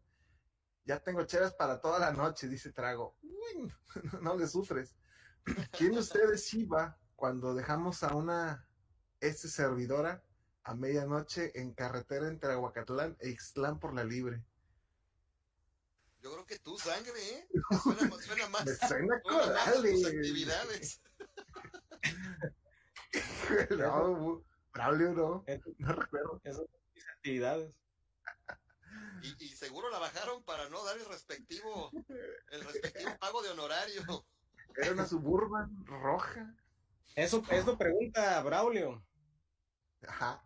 Ya 0.84 0.99
tengo 0.99 1.24
cheras 1.24 1.53
para 1.53 1.80
toda 1.82 1.97
la 1.99 2.12
noche, 2.12 2.47
dice 2.47 2.72
Trago. 2.72 3.18
Uy, 3.24 3.72
no 4.22 4.36
le 4.36 4.47
sufres. 4.47 4.95
¿Quién 5.72 5.93
de 5.93 5.99
ustedes 5.99 6.53
iba 6.53 6.99
cuando 7.16 7.56
dejamos 7.56 8.03
a 8.03 8.16
una 8.16 8.68
este 9.20 9.47
servidora 9.47 10.24
a 10.64 10.76
medianoche 10.76 11.51
en 11.60 11.74
carretera 11.74 12.28
entre 12.28 12.51
Aguacatlán 12.51 13.16
e 13.20 13.30
Ixtlán 13.30 13.80
por 13.80 13.93
la 13.93 14.03
Libre? 14.03 14.43
Yo 16.26 16.32
creo 16.32 16.45
que 16.47 16.57
tú, 16.57 16.76
sangre, 16.80 17.13
¿eh? 17.30 17.47
Suena, 17.84 18.17
suena 18.17 18.49
más. 18.49 18.65
Me 18.65 18.73
suena 18.73 19.21
tus 19.23 20.05
actividades. 20.07 21.01
no, 23.78 24.43
Braulio 24.73 25.13
no. 25.13 25.45
No 25.78 25.93
recuerdo. 25.93 26.41
Esas 26.43 26.57
son 26.57 26.67
mis 26.95 27.07
actividades. 27.09 27.76
Y, 29.21 29.45
y, 29.45 29.49
seguro 29.49 29.91
la 29.91 29.99
bajaron 29.99 30.43
para 30.45 30.67
no 30.69 30.84
dar 30.84 30.97
el 30.97 31.05
respectivo, 31.05 31.91
el 32.49 32.63
respectivo 32.63 33.11
pago 33.19 33.43
de 33.43 33.49
honorario. 33.51 34.26
Era 34.78 34.93
una 34.93 35.05
suburban 35.05 35.86
roja. 35.86 36.55
Eso, 37.15 37.43
eso 37.51 37.78
pregunta 37.78 38.41
Braulio. 38.41 39.05
Ajá. 40.07 40.43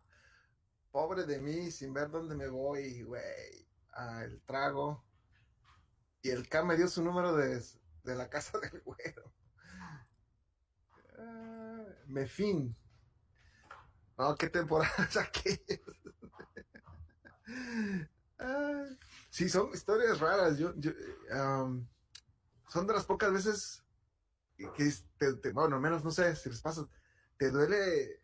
Pobre 0.92 1.24
de 1.24 1.40
mí, 1.40 1.72
sin 1.72 1.94
ver 1.94 2.10
dónde 2.10 2.36
me 2.36 2.50
voy, 2.50 3.04
güey. 3.04 3.66
Ah, 3.94 4.26
el 4.26 4.42
trago. 4.42 5.09
Y 6.22 6.30
el 6.30 6.48
K 6.50 6.64
me 6.64 6.76
dio 6.76 6.88
su 6.88 7.04
número 7.04 7.36
de, 7.36 7.64
de 8.04 8.16
la 8.16 8.30
casa 8.30 8.60
del 8.72 8.82
güero. 8.82 9.34
Ah, 11.18 11.86
Mefin. 12.08 12.76
No, 14.18 14.36
qué 14.36 14.50
temporada 14.50 15.10
saqué. 15.10 15.82
ah, 18.40 18.86
sí, 19.30 19.48
son 19.48 19.72
historias 19.74 20.20
raras. 20.20 20.58
Yo, 20.58 20.74
yo 20.76 20.92
um, 21.32 21.88
son 22.68 22.86
de 22.86 22.94
las 22.94 23.06
pocas 23.06 23.32
veces 23.32 23.84
que, 24.58 24.94
te, 25.18 25.34
te, 25.36 25.52
bueno, 25.52 25.78
al 25.78 25.82
menos 25.82 26.04
no 26.04 26.12
sé 26.12 26.36
si 26.36 26.50
les 26.50 26.62
pasa, 26.62 26.86
te 27.38 27.50
duele 27.50 28.22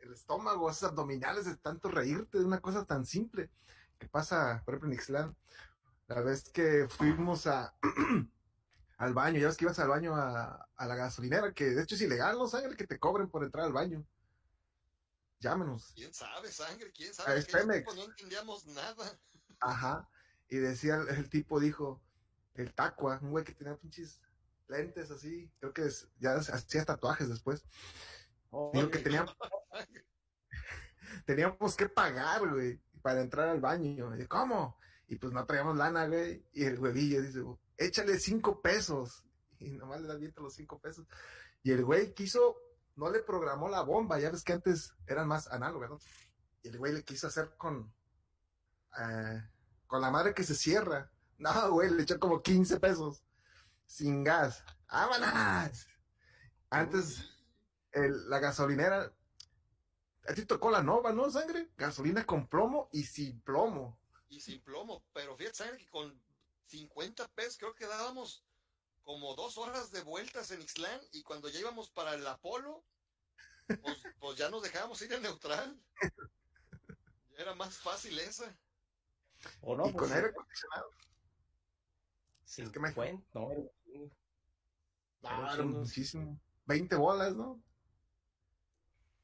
el 0.00 0.12
estómago, 0.12 0.70
esos 0.70 0.90
abdominales 0.90 1.46
de 1.46 1.56
tanto 1.56 1.88
reírte 1.88 2.38
de 2.38 2.44
una 2.44 2.60
cosa 2.60 2.84
tan 2.84 3.06
simple 3.06 3.50
que 3.98 4.08
pasa, 4.08 4.62
por 4.64 4.74
ejemplo, 4.74 4.88
en 4.88 4.94
Ixtlán 4.94 5.36
la 6.10 6.22
vez 6.22 6.50
que 6.50 6.88
fuimos 6.88 7.46
a 7.46 7.72
al 8.98 9.14
baño, 9.14 9.38
ya 9.38 9.46
ves 9.46 9.56
que 9.56 9.64
ibas 9.64 9.78
al 9.78 9.88
baño 9.88 10.16
a, 10.16 10.68
a, 10.76 10.86
la 10.86 10.96
gasolinera, 10.96 11.54
que 11.54 11.66
de 11.66 11.82
hecho 11.84 11.94
es 11.94 12.00
ilegal, 12.00 12.36
¿no? 12.36 12.48
Sangre 12.48 12.76
que 12.76 12.86
te 12.86 12.98
cobren 12.98 13.30
por 13.30 13.44
entrar 13.44 13.64
al 13.64 13.72
baño. 13.72 14.04
Llámenos. 15.38 15.92
¿Quién 15.94 16.12
sabe, 16.12 16.50
sangre? 16.50 16.90
¿Quién 16.90 17.14
sabe? 17.14 17.38
Es 17.38 17.46
Pemex. 17.46 17.94
No 17.94 18.04
entendíamos 18.04 18.66
nada. 18.66 19.18
Ajá. 19.60 20.10
Y 20.48 20.56
decía, 20.56 20.96
el, 20.96 21.08
el 21.10 21.30
tipo 21.30 21.60
dijo, 21.60 22.02
el 22.54 22.74
tacua, 22.74 23.20
un 23.22 23.30
güey 23.30 23.44
que 23.44 23.54
tenía 23.54 23.76
pinches 23.76 24.20
lentes 24.66 25.12
así, 25.12 25.48
creo 25.60 25.72
que 25.72 25.86
es, 25.86 26.08
ya 26.18 26.34
hacía 26.34 26.84
tatuajes 26.84 27.28
después. 27.28 27.64
Oh, 28.50 28.72
dijo 28.74 28.90
que 28.90 28.98
teníamos, 28.98 29.36
teníamos 31.24 31.76
que 31.76 31.88
pagar, 31.88 32.48
güey, 32.48 32.82
para 33.00 33.20
entrar 33.20 33.48
al 33.48 33.60
baño. 33.60 34.16
Y, 34.16 34.26
¿Cómo? 34.26 34.79
Y 35.10 35.16
pues 35.16 35.32
no 35.32 35.44
traíamos 35.44 35.76
lana, 35.76 36.06
güey. 36.06 36.46
Y 36.52 36.64
el 36.64 36.78
huevillo 36.78 37.20
dice, 37.20 37.42
échale 37.76 38.16
cinco 38.20 38.62
pesos. 38.62 39.24
Y 39.58 39.72
nomás 39.72 40.00
le 40.00 40.06
da 40.06 40.14
viento 40.14 40.40
los 40.40 40.54
cinco 40.54 40.78
pesos. 40.78 41.04
Y 41.64 41.72
el 41.72 41.84
güey 41.84 42.14
quiso, 42.14 42.56
no 42.94 43.10
le 43.10 43.18
programó 43.18 43.68
la 43.68 43.82
bomba. 43.82 44.20
Ya 44.20 44.30
ves 44.30 44.44
que 44.44 44.52
antes 44.52 44.94
eran 45.08 45.26
más 45.26 45.48
análogas, 45.48 45.90
¿no? 45.90 45.98
Y 46.62 46.68
el 46.68 46.78
güey 46.78 46.92
le 46.92 47.02
quiso 47.02 47.26
hacer 47.26 47.56
con, 47.56 47.92
eh, 49.00 49.42
con 49.88 50.00
la 50.00 50.12
madre 50.12 50.32
que 50.32 50.44
se 50.44 50.54
cierra. 50.54 51.10
No, 51.40 51.72
güey, 51.72 51.88
le 51.88 52.02
echó 52.02 52.20
como 52.20 52.42
15 52.42 52.78
pesos. 52.80 53.24
Sin 53.86 54.22
gas. 54.22 54.62
¡Vámonos! 54.92 55.88
Antes, 56.68 57.30
la 57.94 58.38
gasolinera. 58.38 59.10
A 60.28 60.34
ti 60.34 60.44
tocó 60.44 60.70
la 60.70 60.82
nova, 60.82 61.14
¿no, 61.14 61.30
sangre? 61.30 61.70
Gasolina 61.78 62.26
con 62.26 62.46
plomo 62.46 62.90
y 62.92 63.04
sin 63.04 63.40
plomo 63.40 63.99
y 64.30 64.40
sin 64.40 64.62
plomo. 64.62 65.04
Pero 65.12 65.36
fíjate, 65.36 65.56
¿sabes? 65.56 65.78
que 65.78 65.88
con 65.88 66.18
50 66.66 67.28
pesos 67.28 67.58
creo 67.58 67.74
que 67.74 67.86
dábamos 67.86 68.44
como 69.02 69.34
dos 69.34 69.58
horas 69.58 69.90
de 69.90 70.02
vueltas 70.02 70.50
en 70.50 70.62
Ixlán 70.62 71.00
y 71.12 71.22
cuando 71.22 71.48
ya 71.48 71.60
íbamos 71.60 71.90
para 71.90 72.14
el 72.14 72.26
Apolo, 72.26 72.84
pues, 73.66 73.98
pues 74.20 74.38
ya 74.38 74.48
nos 74.48 74.62
dejábamos 74.62 75.02
ir 75.02 75.12
en 75.12 75.22
neutral. 75.22 75.78
era 77.36 77.54
más 77.54 77.76
fácil 77.78 78.18
esa. 78.18 78.56
¿O 79.60 79.76
no? 79.76 79.88
Y 79.88 79.92
pues, 79.92 80.04
con 80.04 80.12
aire 80.16 80.28
acondicionado. 80.28 80.90
Sí, 82.44 82.62
es 82.62 82.70
que 82.70 82.80
me. 82.80 82.92
No, 83.32 83.48
claro, 85.20 85.66
muchísimo. 85.66 86.40
20 86.66 86.96
bolas, 86.96 87.36
¿no? 87.36 87.62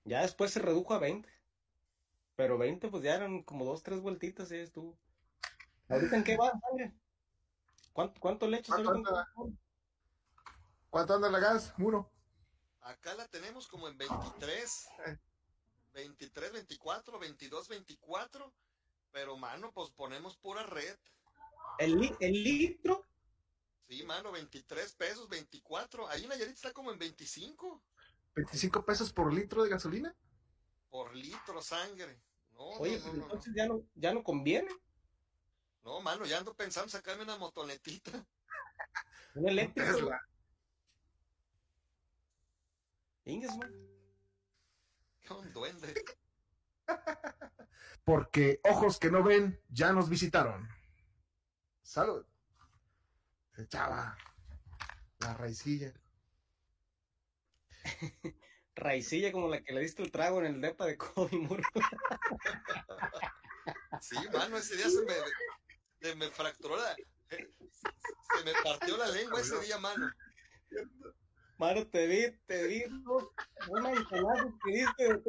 Ya 0.04 0.22
después 0.22 0.52
se 0.52 0.60
redujo 0.60 0.94
a 0.94 0.98
20. 0.98 1.28
Pero 2.36 2.58
20, 2.58 2.88
pues 2.88 3.02
ya 3.02 3.14
eran 3.14 3.42
como 3.42 3.64
dos, 3.64 3.82
tres 3.82 4.00
vueltitas 4.00 4.50
y 4.52 4.56
estuvo. 4.56 4.98
¿Ahorita 5.88 6.16
en 6.16 6.24
qué 6.24 6.36
va, 6.36 6.52
¿Cuánto, 7.92 8.20
cuánto 8.20 8.46
le 8.46 8.58
echas 8.58 8.74
¿Cuánto, 8.76 8.90
anda, 8.92 9.32
¿Cuánto 10.90 11.14
anda 11.14 11.30
la 11.30 11.38
gas? 11.38 11.72
Uno. 11.78 12.10
Acá 12.82 13.14
la 13.14 13.26
tenemos 13.28 13.66
como 13.66 13.88
en 13.88 13.96
23. 13.96 14.88
23, 15.94 16.52
24, 16.52 17.18
22, 17.18 17.68
24. 17.68 18.52
pero 19.12 19.36
mano, 19.38 19.72
pues 19.72 19.90
ponemos 19.90 20.36
pura 20.36 20.62
red. 20.64 20.96
¿El, 21.78 21.98
li- 21.98 22.14
el 22.20 22.32
litro? 22.44 23.06
Sí, 23.88 24.02
mano, 24.04 24.30
23 24.32 24.94
pesos, 24.94 25.28
24. 25.28 26.06
Ahí 26.08 26.26
Nayarit 26.26 26.54
está 26.54 26.72
como 26.72 26.90
en 26.92 26.98
25 26.98 27.82
25 28.34 28.84
pesos 28.84 29.12
por 29.12 29.32
litro 29.32 29.62
de 29.62 29.70
gasolina. 29.70 30.14
por 30.90 31.14
litro 31.14 31.62
sangre. 31.62 32.20
No, 32.56 32.68
Oye, 32.78 32.98
no, 32.98 33.02
pues 33.02 33.14
no, 33.14 33.22
entonces 33.24 33.52
ya 33.54 33.66
no, 33.66 33.82
ya 33.94 34.14
no 34.14 34.22
conviene. 34.22 34.70
No, 35.84 36.00
mano, 36.00 36.24
ya 36.24 36.38
ando 36.38 36.54
pensando 36.54 36.86
en 36.86 36.90
sacarme 36.90 37.22
una 37.22 37.36
motonetita. 37.36 38.26
Un 39.34 39.48
eléctrico. 39.48 39.92
Tesla. 39.92 40.20
Inges, 43.24 43.56
man. 43.56 43.72
Un 45.30 45.52
duende. 45.52 45.94
Porque 48.04 48.60
ojos 48.64 48.98
que 48.98 49.10
no 49.10 49.22
ven 49.22 49.60
ya 49.68 49.92
nos 49.92 50.08
visitaron. 50.08 50.68
Salud. 51.82 52.24
Se 53.52 53.62
echaba 53.62 54.16
la 55.18 55.34
raicilla. 55.34 55.92
Raicilla 58.76 59.32
como 59.32 59.48
la 59.48 59.62
que 59.62 59.72
le 59.72 59.80
diste 59.80 60.02
el 60.02 60.12
trago 60.12 60.38
en 60.40 60.46
el 60.46 60.60
depa 60.60 60.86
de 60.86 60.96
Kobe 60.96 61.36
Muro. 61.36 61.62
Sí, 64.00 64.14
mano, 64.32 64.58
ese 64.58 64.76
día 64.76 64.88
se 64.88 65.02
me, 65.02 65.14
se 66.00 66.14
me 66.14 66.30
fracturó 66.30 66.76
la. 66.76 66.94
Se 67.28 68.44
me 68.44 68.52
partió 68.62 68.96
la 68.96 69.08
lengua 69.08 69.40
ese 69.40 69.58
día, 69.60 69.78
mano. 69.78 70.08
Mano, 71.56 71.84
te 71.88 72.06
vi, 72.06 72.38
te 72.46 72.66
vi 72.68 72.84
dos, 73.02 73.24
que 74.64 74.70
diste. 74.70 75.22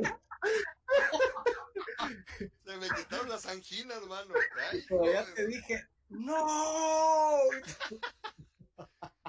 Se 2.63 2.77
me 2.77 2.89
quitaron 2.89 3.29
las 3.29 3.47
anginas, 3.47 4.05
mano. 4.05 4.35
Ay, 4.69 4.85
Pero 4.87 5.11
ya 5.11 5.33
te 5.33 5.47
dije, 5.47 5.87
¡No! 6.09 7.39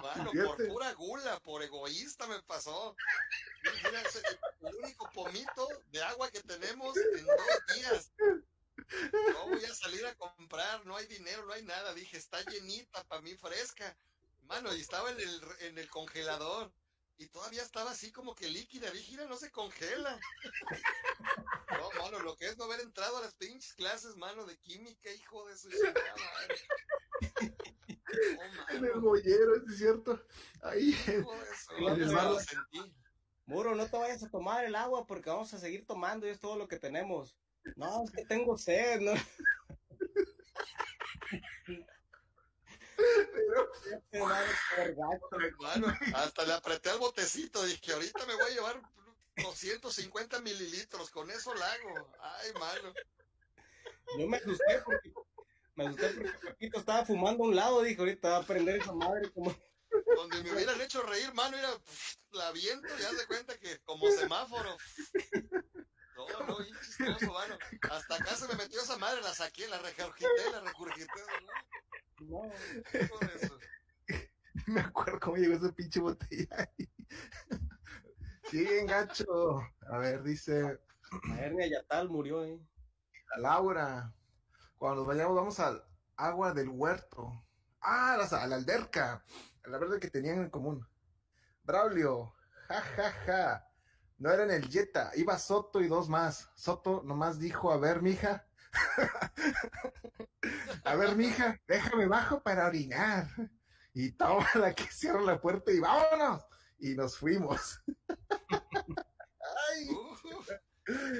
Mano, 0.02 0.30
por 0.32 0.68
pura 0.68 0.92
gula, 0.94 1.40
por 1.40 1.62
egoísta 1.62 2.26
me 2.26 2.40
pasó. 2.42 2.96
Mira, 3.84 4.02
el 4.60 4.74
único 4.76 5.10
pomito 5.12 5.68
de 5.90 6.02
agua 6.02 6.30
que 6.30 6.42
tenemos 6.42 6.96
en 6.96 7.26
dos 7.26 7.76
días. 7.76 8.12
No 9.32 9.48
voy 9.48 9.64
a 9.64 9.74
salir 9.74 10.06
a 10.06 10.14
comprar, 10.14 10.86
no 10.86 10.96
hay 10.96 11.06
dinero, 11.06 11.44
no 11.44 11.52
hay 11.52 11.62
nada. 11.62 11.92
Dije, 11.94 12.16
está 12.16 12.40
llenita 12.42 13.04
para 13.04 13.20
mí 13.22 13.34
fresca. 13.36 13.96
Mano, 14.42 14.74
y 14.74 14.80
estaba 14.80 15.10
en 15.10 15.20
el, 15.20 15.42
en 15.60 15.78
el 15.78 15.90
congelador. 15.90 16.72
Y 17.18 17.26
todavía 17.26 17.62
estaba 17.62 17.90
así 17.90 18.12
como 18.12 18.34
que 18.34 18.48
líquida. 18.48 18.90
Dije, 18.92 19.10
mira, 19.10 19.26
no 19.26 19.36
se 19.36 19.50
congela. 19.50 20.18
No, 21.72 21.90
mano, 22.00 22.20
lo 22.20 22.36
que 22.36 22.46
es 22.46 22.56
no 22.56 22.64
haber 22.64 22.80
entrado 22.80 23.18
a 23.18 23.22
las 23.22 23.34
pinches 23.34 23.74
clases, 23.74 24.16
mano, 24.16 24.46
de 24.46 24.56
química, 24.58 25.10
hijo 25.10 25.46
de 25.48 25.58
su 25.58 25.68
chingada 25.68 26.14
No, 28.08 28.76
En 28.76 28.84
el 28.84 29.00
bollero, 29.00 29.56
es 29.56 29.76
cierto. 29.76 30.20
Ahí. 30.62 30.94
Vas- 31.80 32.46
sentí. 32.46 32.94
Muro, 33.46 33.74
no 33.74 33.86
te 33.88 33.96
vayas 33.96 34.22
a 34.22 34.30
tomar 34.30 34.64
el 34.64 34.74
agua 34.74 35.06
porque 35.06 35.30
vamos 35.30 35.52
a 35.54 35.58
seguir 35.58 35.86
tomando 35.86 36.26
y 36.26 36.30
es 36.30 36.40
todo 36.40 36.56
lo 36.56 36.68
que 36.68 36.78
tenemos. 36.78 37.36
No, 37.76 38.04
es 38.04 38.10
que 38.10 38.24
tengo 38.26 38.56
sed, 38.58 39.00
¿no? 39.00 39.12
Este 43.92 44.20
mano, 44.20 44.46
por 44.76 44.94
gacho. 44.94 45.56
Mano, 45.60 45.86
hasta 46.14 46.44
le 46.44 46.52
apreté 46.54 46.90
al 46.90 46.98
botecito, 46.98 47.62
dije, 47.64 47.92
ahorita 47.92 48.26
me 48.26 48.34
voy 48.34 48.44
a 48.50 48.54
llevar 48.54 48.82
250 49.36 50.40
mililitros, 50.40 51.10
con 51.10 51.30
eso 51.30 51.54
la 51.54 51.72
hago. 51.72 52.12
Ay, 52.20 52.52
mano. 52.54 52.92
Yo 54.18 54.26
me 54.26 54.36
asusté 54.38 54.82
porque 54.84 55.12
me 55.78 55.86
asusté 55.86 56.08
porque 56.08 56.32
Pepito 56.48 56.78
estaba 56.80 57.04
fumando 57.04 57.44
a 57.44 57.46
un 57.46 57.56
lado, 57.56 57.82
dije, 57.82 58.00
ahorita 58.00 58.28
va 58.30 58.36
a 58.38 58.42
prender 58.42 58.80
esa 58.80 58.92
madre 58.92 59.30
como 59.30 59.54
Donde 60.16 60.42
me 60.42 60.52
hubieran 60.52 60.80
hecho 60.80 61.02
reír, 61.02 61.32
mano, 61.34 61.56
mira, 61.56 61.70
la 62.32 62.50
viento, 62.52 62.88
ya 62.98 63.10
se 63.10 63.26
cuenta 63.26 63.56
que 63.58 63.78
como 63.84 64.10
semáforo. 64.10 64.76
No, 66.16 66.46
no, 66.46 66.58
chistoso, 66.64 67.32
mano. 67.32 67.56
Hasta 67.90 68.16
acá 68.16 68.34
se 68.34 68.48
me 68.48 68.54
metió 68.54 68.82
esa 68.82 68.98
madre, 68.98 69.22
la 69.22 69.32
saqué, 69.32 69.68
la 69.68 69.78
regurgité, 69.78 70.50
la 70.50 70.60
regurgité. 70.60 71.22
no. 72.22 72.42
¿no? 72.42 73.28
De 73.28 73.34
eso. 73.36 73.58
Me 74.66 74.80
acuerdo 74.80 75.20
cómo 75.20 75.36
llegó 75.36 75.54
esa 75.54 75.72
pinche 75.72 76.00
botella 76.00 76.48
ahí. 76.58 76.90
Sí, 78.50 78.66
gacho. 78.84 79.62
A 79.90 79.98
ver, 79.98 80.24
dice 80.24 80.80
La 81.28 81.40
hernia 81.40 81.68
yatal 81.68 82.08
murió, 82.08 82.44
eh. 82.44 82.60
la 83.36 83.42
Laura. 83.42 84.12
Cuando 84.78 85.04
vayamos, 85.04 85.34
vamos 85.34 85.58
al 85.58 85.84
agua 86.16 86.54
del 86.54 86.68
huerto. 86.68 87.44
Ah, 87.80 88.14
a 88.14 88.46
la 88.46 88.56
alberca. 88.56 89.24
A 89.64 89.68
la 89.68 89.78
verde 89.78 89.98
que 89.98 90.08
tenían 90.08 90.38
en 90.38 90.50
común. 90.50 90.86
Braulio. 91.64 92.32
Ja, 92.68 92.80
ja, 92.80 93.10
ja. 93.26 93.68
No 94.18 94.30
era 94.30 94.44
en 94.44 94.52
el 94.52 94.68
Jetta. 94.68 95.10
Iba 95.16 95.36
Soto 95.36 95.80
y 95.80 95.88
dos 95.88 96.08
más. 96.08 96.48
Soto 96.54 97.02
nomás 97.04 97.40
dijo, 97.40 97.72
a 97.72 97.76
ver, 97.76 98.02
mija. 98.02 98.46
a 100.84 100.94
ver, 100.94 101.16
mija, 101.16 101.60
déjame 101.66 102.06
bajo 102.06 102.40
para 102.40 102.68
orinar. 102.68 103.26
Y 103.94 104.12
toma 104.12 104.48
la 104.54 104.72
que 104.74 104.84
cierra 104.84 105.22
la 105.22 105.40
puerta 105.40 105.72
y 105.72 105.80
vámonos. 105.80 106.44
Y 106.78 106.94
nos 106.94 107.18
fuimos. 107.18 107.82
Ay, 109.70 109.88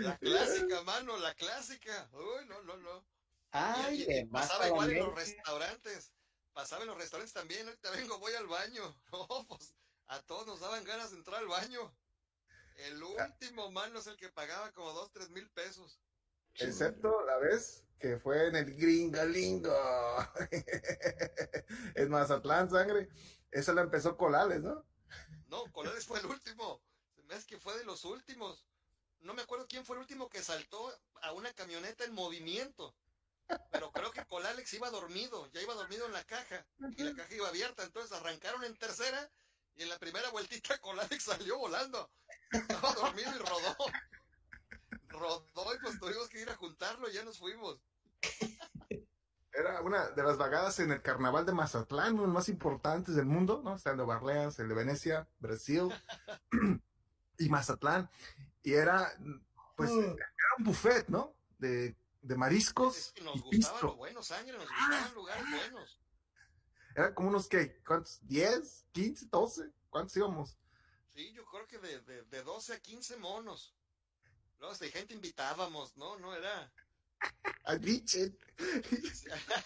la 0.01 0.17
clásica, 0.17 0.83
mano, 0.83 1.17
la 1.19 1.35
clásica. 1.35 2.09
Uy, 2.13 2.47
no, 2.47 2.63
no, 2.63 2.77
no. 2.77 3.18
Ay, 3.59 4.07
Y- 4.09 4.25
pasaba 4.27 4.67
igual 4.69 4.91
en 4.91 4.99
los 5.01 5.15
restaurantes. 5.15 6.13
Pasaba 6.53 6.83
en 6.83 6.89
los 6.89 6.99
restaurantes 6.99 7.33
también. 7.33 7.67
Ahorita 7.67 7.91
vengo, 7.93 8.19
voy 8.19 8.35
al 8.35 8.47
baño. 8.47 8.97
Pues 9.49 9.75
a 10.07 10.23
todos 10.23 10.47
nos 10.47 10.61
daban 10.61 10.85
ganas 10.85 11.11
de 11.11 11.17
entrar 11.19 11.41
al 11.41 11.49
baño. 11.49 11.95
El 12.77 13.03
último, 13.03 13.71
mano, 13.71 13.99
es 13.99 14.07
el 14.07 14.17
que 14.17 14.29
pagaba 14.31 14.73
como 14.73 14.93
dos, 14.93 15.11
tres 15.13 15.29
mil 15.31 15.51
pesos. 15.51 16.01
Excepto 16.55 17.23
la 17.25 17.37
vez 17.39 17.85
que 17.99 18.19
fue 18.19 18.49
en 18.49 18.57
el 18.57 18.75
Gringolingo. 18.75 19.75
en 21.95 22.09
Mazatlán, 22.11 22.71
sangre. 22.71 23.09
Esa 23.51 23.73
la 23.73 23.83
empezó 23.83 24.17
Colales, 24.17 24.63
¿no? 24.63 24.85
No, 25.49 25.71
Colores 25.73 26.07
fue 26.07 26.21
el 26.21 26.27
último. 26.27 26.81
Hace 27.31 27.47
que 27.47 27.59
fue 27.59 27.77
de 27.77 27.85
los 27.85 28.05
últimos. 28.05 28.65
No 29.21 29.35
me 29.35 29.43
acuerdo 29.43 29.67
quién 29.69 29.85
fue 29.85 29.97
el 29.97 30.01
último 30.01 30.29
que 30.29 30.43
saltó 30.43 30.93
a 31.23 31.33
una 31.33 31.53
camioneta 31.53 32.05
en 32.05 32.15
movimiento. 32.15 32.95
Pero 33.73 33.91
creo 33.93 34.11
que 34.11 34.25
Colalex 34.27 34.75
iba 34.75 34.91
dormido, 34.91 35.51
ya 35.53 35.61
iba 35.63 35.75
dormido 35.75 36.07
en 36.07 36.13
la 36.13 36.25
caja. 36.25 36.67
Y 36.97 37.03
la 37.03 37.15
caja 37.15 37.35
iba 37.35 37.49
abierta, 37.49 37.83
entonces 37.85 38.13
arrancaron 38.19 38.65
en 38.65 38.77
tercera 38.77 39.31
y 39.77 39.83
en 39.83 39.89
la 39.89 39.99
primera 39.99 40.29
vueltita 40.31 40.79
Colalex 40.81 41.23
salió 41.25 41.59
volando. 41.59 42.11
Estaba 42.51 42.93
dormido 42.95 43.31
y 43.35 43.39
rodó. 43.39 43.77
Rodó 45.09 45.75
y 45.75 45.79
pues 45.81 45.99
tuvimos 45.99 46.29
que 46.29 46.41
ir 46.41 46.51
a 46.51 46.57
juntarlo 46.57 47.09
y 47.09 47.15
ya 47.15 47.25
nos 47.25 47.39
fuimos. 47.39 47.81
Era 49.53 49.81
una 49.81 50.11
de 50.11 50.23
las 50.23 50.37
vagadas 50.37 50.79
en 50.79 50.93
el 50.93 51.03
carnaval 51.03 51.45
de 51.45 51.53
Mazatlán, 51.53 52.13
uno 52.15 52.23
de 52.23 52.27
los 52.29 52.35
más 52.35 52.49
importantes 52.49 53.17
del 53.17 53.25
mundo, 53.27 53.61
¿no? 53.65 53.75
Está 53.75 53.91
el 53.91 53.97
de 53.97 54.05
Nueva 54.05 54.21
Orleans, 54.21 54.59
el 54.59 54.69
de 54.69 54.75
Venecia, 54.75 55.27
Brasil 55.41 55.89
y 57.39 57.49
Mazatlán. 57.49 58.09
Y 58.63 58.75
era, 58.75 59.13
pues, 59.77 59.91
Mm. 59.91 60.01
era 60.05 60.55
un 60.59 60.65
buffet, 60.65 61.09
¿no? 61.09 61.35
De, 61.59 61.97
de 62.21 62.35
Es 62.35 62.39
mariscos 62.39 63.13
que 63.15 63.23
nos 63.23 63.37
y 63.37 63.41
gustaba 63.41 63.51
pisto. 63.51 63.87
lo 63.87 63.97
bueno, 63.97 64.23
sangre, 64.23 64.53
nos 64.59 64.69
gustaban 64.69 65.15
lugares 65.15 65.45
buenos. 65.51 66.01
Eran 66.95 67.15
como 67.15 67.29
unos, 67.29 67.49
¿qué? 67.49 67.83
¿Cuántos? 67.85 68.21
¿10? 68.23 68.87
¿15? 68.93 69.31
¿12? 69.31 69.73
¿Cuántos 69.91 70.17
íbamos? 70.17 70.57
Sí, 71.15 71.33
yo 71.33 71.45
creo 71.47 71.67
que 71.67 71.79
de, 71.79 72.01
de, 72.03 72.23
de 72.25 72.43
12 72.43 72.75
a 72.75 72.81
15 72.81 73.17
monos. 73.19 73.75
Luego 74.59 74.73
hasta 74.73 74.87
gente 74.89 75.15
invitábamos, 75.15 75.97
¿no? 75.97 76.19
No 76.19 76.35
era. 76.35 76.73
Al 77.65 77.79
biche. 77.79 78.37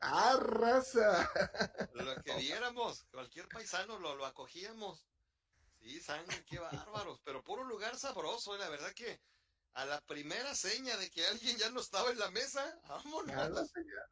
¡Ah, 0.00 0.36
raza! 0.40 1.30
Lo 1.94 2.22
que 2.22 2.36
viéramos, 2.36 3.04
cualquier 3.04 3.48
paisano 3.48 3.98
lo, 3.98 4.16
lo 4.16 4.26
acogíamos. 4.26 5.06
Sí, 5.80 6.00
sangre, 6.00 6.44
qué 6.44 6.58
bárbaros, 6.58 7.20
pero 7.24 7.42
puro 7.42 7.64
lugar 7.64 7.96
sabroso, 7.96 8.56
la 8.56 8.68
verdad 8.68 8.92
que 8.94 9.20
a 9.74 9.84
la 9.86 10.00
primera 10.02 10.54
seña 10.54 10.96
de 10.96 11.10
que 11.10 11.26
alguien 11.26 11.56
ya 11.56 11.70
no 11.70 11.80
estaba 11.80 12.10
en 12.10 12.18
la 12.18 12.30
mesa, 12.30 12.78
vámonos. 12.88 13.34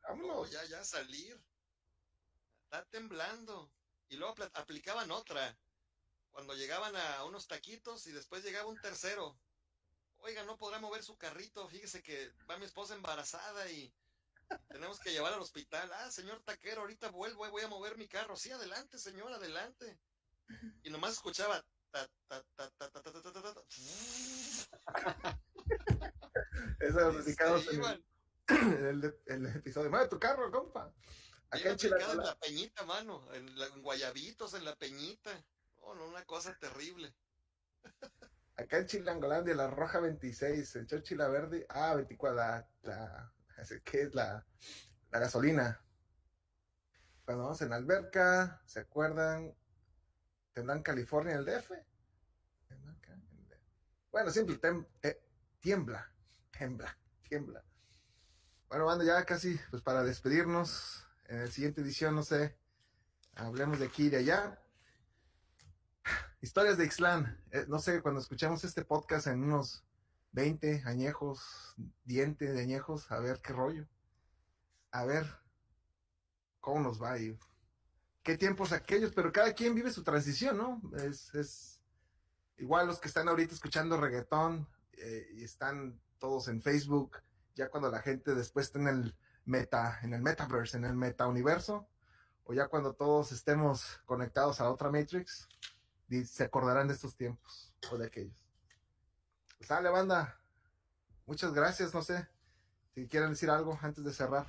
vámonos. 0.02 0.50
ya, 0.50 0.64
ya 0.64 0.84
salir. 0.84 1.38
Está 2.64 2.84
temblando. 2.86 3.72
Y 4.08 4.16
luego 4.16 4.34
apl- 4.34 4.50
aplicaban 4.54 5.10
otra. 5.10 5.56
Cuando 6.30 6.54
llegaban 6.54 6.94
a 6.96 7.24
unos 7.24 7.46
taquitos 7.46 8.06
y 8.06 8.12
después 8.12 8.44
llegaba 8.44 8.68
un 8.70 8.80
tercero. 8.80 9.38
Oiga, 10.18 10.44
no 10.44 10.56
podrá 10.56 10.78
mover 10.78 11.02
su 11.02 11.16
carrito. 11.16 11.68
Fíjese 11.68 12.02
que 12.02 12.30
va 12.48 12.56
mi 12.58 12.64
esposa 12.66 12.94
embarazada 12.94 13.68
y 13.70 13.92
tenemos 14.68 14.98
que 15.00 15.12
llevar 15.12 15.32
al 15.32 15.40
hospital. 15.40 15.90
Ah, 15.92 16.10
señor 16.10 16.42
taquero, 16.44 16.82
ahorita 16.82 17.08
vuelvo 17.10 17.46
y 17.46 17.50
voy 17.50 17.62
a 17.62 17.68
mover 17.68 17.96
mi 17.96 18.08
carro. 18.08 18.36
Sí, 18.36 18.50
adelante, 18.50 18.98
señor, 18.98 19.32
adelante. 19.32 19.98
Y 20.82 20.90
nomás 20.90 21.12
escuchaba. 21.14 21.64
ta, 21.90 22.08
ta, 22.28 22.44
ta, 22.56 22.70
Eso 26.80 27.10
Y 27.10 27.12
se 27.14 27.18
dedicados 27.22 27.72
en 27.72 27.82
el, 27.84 28.04
en 28.48 28.86
el, 28.86 29.20
en 29.26 29.46
el 29.46 29.56
episodio. 29.56 29.90
Mueve 29.90 30.08
tu 30.08 30.18
carro, 30.18 30.50
compa. 30.50 30.92
Acá 31.50 31.68
en 31.70 31.74
aplicada 31.74 32.12
en 32.12 32.18
la 32.18 32.34
peñita, 32.36 32.84
mano. 32.84 33.32
En, 33.34 33.58
la- 33.58 33.66
en 33.66 33.82
Guayabitos, 33.82 34.54
en 34.54 34.64
la 34.64 34.76
peñita. 34.76 35.30
Oh, 35.80 35.94
no, 35.94 36.06
una 36.06 36.24
cosa 36.24 36.56
terrible. 36.58 37.14
Acá 38.56 38.78
en 38.78 38.86
Chilangolandia, 38.86 39.54
la 39.54 39.68
Roja 39.68 40.00
26, 40.00 40.76
en 40.76 40.86
Chochi 40.86 41.14
la 41.14 41.28
Verde, 41.28 41.66
ah, 41.70 41.94
24, 41.94 42.36
la, 42.36 42.68
la, 42.82 43.32
¿qué 43.84 44.02
es 44.02 44.14
la, 44.14 44.46
la 45.10 45.18
gasolina? 45.18 45.82
Cuando 47.24 47.44
vamos 47.44 47.62
en 47.62 47.70
la 47.70 47.76
alberca, 47.76 48.60
¿se 48.66 48.80
acuerdan? 48.80 49.56
¿Tendrán 50.52 50.82
California 50.82 51.36
el 51.36 51.44
DF? 51.46 51.70
¿Tendrán 52.68 52.96
acá 52.96 53.14
el 53.14 53.48
DF? 53.48 53.60
Bueno, 54.10 54.30
siempre 54.30 54.56
tem- 54.60 54.86
te- 55.00 55.22
tiembla, 55.60 56.10
tiembla, 56.50 56.96
tiembla. 57.28 57.62
Bueno, 58.68 58.86
banda, 58.86 59.04
ya 59.04 59.24
casi, 59.24 59.58
pues 59.70 59.82
para 59.82 60.02
despedirnos, 60.02 61.06
en 61.28 61.44
la 61.44 61.50
siguiente 61.50 61.80
edición, 61.80 62.14
no 62.14 62.22
sé, 62.22 62.56
hablemos 63.34 63.78
de 63.78 63.86
aquí 63.86 64.06
y 64.06 64.10
de 64.10 64.18
allá. 64.18 64.58
Historias 66.40 66.78
de 66.78 66.84
Ixtlán. 66.84 67.42
Eh, 67.50 67.66
no 67.68 67.78
sé, 67.78 68.00
cuando 68.00 68.20
escuchemos 68.20 68.64
este 68.64 68.84
podcast 68.84 69.26
en 69.26 69.44
unos 69.44 69.84
20 70.32 70.82
añejos, 70.86 71.74
diente 72.04 72.50
de 72.50 72.62
añejos, 72.62 73.10
a 73.10 73.20
ver 73.20 73.40
qué 73.42 73.52
rollo. 73.52 73.86
A 74.92 75.04
ver 75.04 75.26
cómo 76.60 76.80
nos 76.80 77.00
va 77.00 77.18
y 77.18 77.38
qué 78.22 78.36
tiempos 78.36 78.72
aquellos, 78.72 79.12
pero 79.12 79.32
cada 79.32 79.52
quien 79.52 79.74
vive 79.74 79.90
su 79.90 80.02
transición, 80.02 80.56
¿no? 80.56 80.82
Es, 80.98 81.34
es 81.34 81.80
igual 82.56 82.86
los 82.86 82.98
que 82.98 83.08
están 83.08 83.28
ahorita 83.28 83.54
escuchando 83.54 84.00
reggaetón 84.00 84.66
eh, 85.00 85.28
y 85.32 85.44
están 85.44 86.00
todos 86.18 86.48
en 86.48 86.62
Facebook, 86.62 87.18
ya 87.54 87.70
cuando 87.70 87.90
la 87.90 88.00
gente 88.00 88.34
después 88.34 88.66
está 88.66 88.78
en 88.78 88.88
el 88.88 89.16
meta, 89.44 89.98
en 90.02 90.14
el 90.14 90.22
metaverse, 90.22 90.76
en 90.76 90.84
el 90.84 90.94
meta 90.94 91.26
universo, 91.26 91.88
o 92.44 92.52
ya 92.52 92.68
cuando 92.68 92.94
todos 92.94 93.32
estemos 93.32 94.00
conectados 94.04 94.60
a 94.60 94.70
otra 94.70 94.90
Matrix, 94.90 95.48
se 96.24 96.44
acordarán 96.44 96.88
de 96.88 96.94
estos 96.94 97.16
tiempos 97.16 97.72
o 97.90 97.96
de 97.96 98.06
aquellos. 98.06 98.36
Pues 99.56 99.68
sale, 99.68 99.88
banda. 99.88 100.40
Muchas 101.26 101.52
gracias, 101.52 101.94
no 101.94 102.02
sé 102.02 102.28
si 102.94 103.06
quieren 103.06 103.30
decir 103.30 103.50
algo 103.50 103.78
antes 103.82 104.04
de 104.04 104.12
cerrar. 104.12 104.46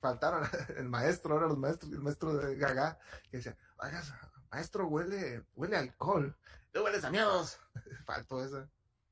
Faltaron 0.00 0.42
el 0.76 0.88
maestro, 0.88 1.34
ahora 1.34 1.48
los 1.48 1.58
maestros, 1.58 1.92
el 1.92 2.00
maestro 2.00 2.34
de 2.34 2.56
Gaga, 2.56 2.98
que 3.30 3.38
decía, 3.38 3.56
"Oiga, 3.78 4.02
maestro, 4.54 4.86
huele, 4.86 5.44
huele 5.56 5.76
a 5.76 5.80
alcohol, 5.80 6.36
no 6.72 6.84
hueles 6.84 7.04
a 7.04 7.10
miedos. 7.10 7.58
Faltó 8.06 8.44
eso. 8.44 8.68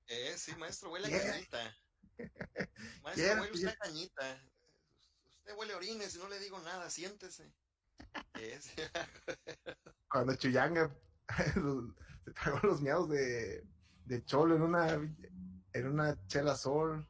Eh, 0.06 0.34
sí, 0.36 0.54
maestro, 0.56 0.90
huele 0.90 1.08
a 1.08 1.32
cañita. 1.32 1.76
Maestro, 3.02 3.24
Yeah, 3.24 3.40
huele 3.40 3.52
usted 3.52 3.68
yeah. 3.68 3.70
a 3.72 3.76
cañita. 3.76 4.42
Usted 5.38 5.56
huele 5.56 5.72
a 5.72 5.76
orines 5.76 6.14
y 6.14 6.18
no 6.18 6.28
le 6.28 6.38
digo 6.38 6.60
nada, 6.60 6.88
siéntese. 6.90 7.52
Eh. 8.34 8.60
Cuando 10.08 10.34
Chuyanga 10.34 10.94
se 11.36 12.32
tragó 12.32 12.58
los 12.66 12.80
miados 12.80 13.08
de, 13.08 13.64
de 14.04 14.24
Cholo 14.24 14.56
en 14.56 14.62
una, 14.62 14.88
en 15.72 15.86
una 15.86 16.26
chela 16.26 16.56
sol. 16.56 17.08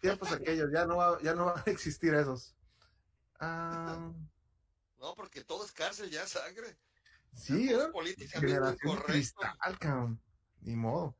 Tiempos 0.00 0.32
aquellos, 0.32 0.70
ya 0.72 0.84
no 0.84 0.96
va, 0.96 1.22
ya 1.22 1.34
no 1.34 1.46
van 1.46 1.62
a 1.64 1.70
existir 1.70 2.12
esos. 2.14 2.54
Ah, 3.40 4.12
No, 4.98 5.14
porque 5.14 5.44
todo 5.44 5.64
es 5.64 5.72
cárcel, 5.72 6.10
ya 6.10 6.26
sangre. 6.26 6.76
Sí, 7.32 7.70
¿eh? 7.72 7.88
políticamente 7.92 8.54
incorrecto. 8.54 9.04
cristal, 9.04 9.78
cabrón. 9.78 10.22
Ni 10.60 10.74
modo. 10.76 11.16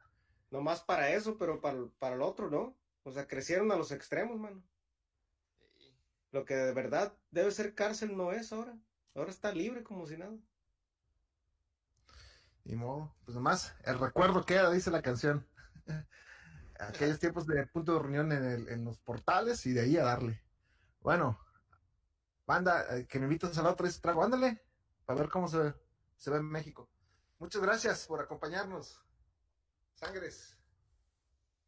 Nomás 0.50 0.82
para 0.82 1.10
eso, 1.10 1.36
pero 1.38 1.60
para, 1.60 1.78
para 1.98 2.14
el 2.16 2.22
otro, 2.22 2.50
¿no? 2.50 2.76
O 3.02 3.12
sea, 3.12 3.26
crecieron 3.26 3.70
a 3.72 3.76
los 3.76 3.92
extremos, 3.92 4.38
mano. 4.38 4.62
Sí. 5.76 5.94
Lo 6.32 6.44
que 6.44 6.54
de 6.54 6.72
verdad 6.72 7.16
debe 7.30 7.50
ser 7.50 7.74
cárcel 7.74 8.16
no 8.16 8.32
es 8.32 8.52
ahora. 8.52 8.78
Ahora 9.14 9.30
está 9.30 9.52
libre 9.52 9.82
como 9.82 10.06
si 10.06 10.16
nada. 10.16 10.36
Ni 12.64 12.74
modo. 12.76 13.14
Pues 13.24 13.34
nomás, 13.34 13.74
el 13.84 13.98
recuerdo 13.98 14.44
queda, 14.44 14.70
dice 14.70 14.90
la 14.90 15.02
canción. 15.02 15.46
Aquellos 16.78 17.18
tiempos 17.18 17.46
de 17.46 17.66
punto 17.66 17.94
de 17.94 17.98
reunión 18.00 18.30
en, 18.32 18.44
el- 18.44 18.68
en 18.68 18.84
los 18.84 18.98
portales 19.00 19.64
y 19.66 19.72
de 19.72 19.80
ahí 19.80 19.96
a 19.96 20.04
darle. 20.04 20.42
Bueno, 21.00 21.38
banda, 22.46 22.96
eh, 22.96 23.06
que 23.06 23.18
me 23.18 23.24
invitas 23.24 23.56
a 23.58 23.62
la 23.62 23.70
otra 23.70 23.84
vez 23.84 24.00
trago, 24.00 24.22
ándale, 24.22 24.62
para 25.04 25.20
ver 25.20 25.28
cómo 25.28 25.48
se, 25.48 25.74
se 26.18 26.30
ve 26.30 26.36
en 26.36 26.48
México. 26.50 26.90
Muchas 27.38 27.62
gracias 27.62 28.06
por 28.06 28.20
acompañarnos. 28.20 29.00
Sangres. 29.94 30.56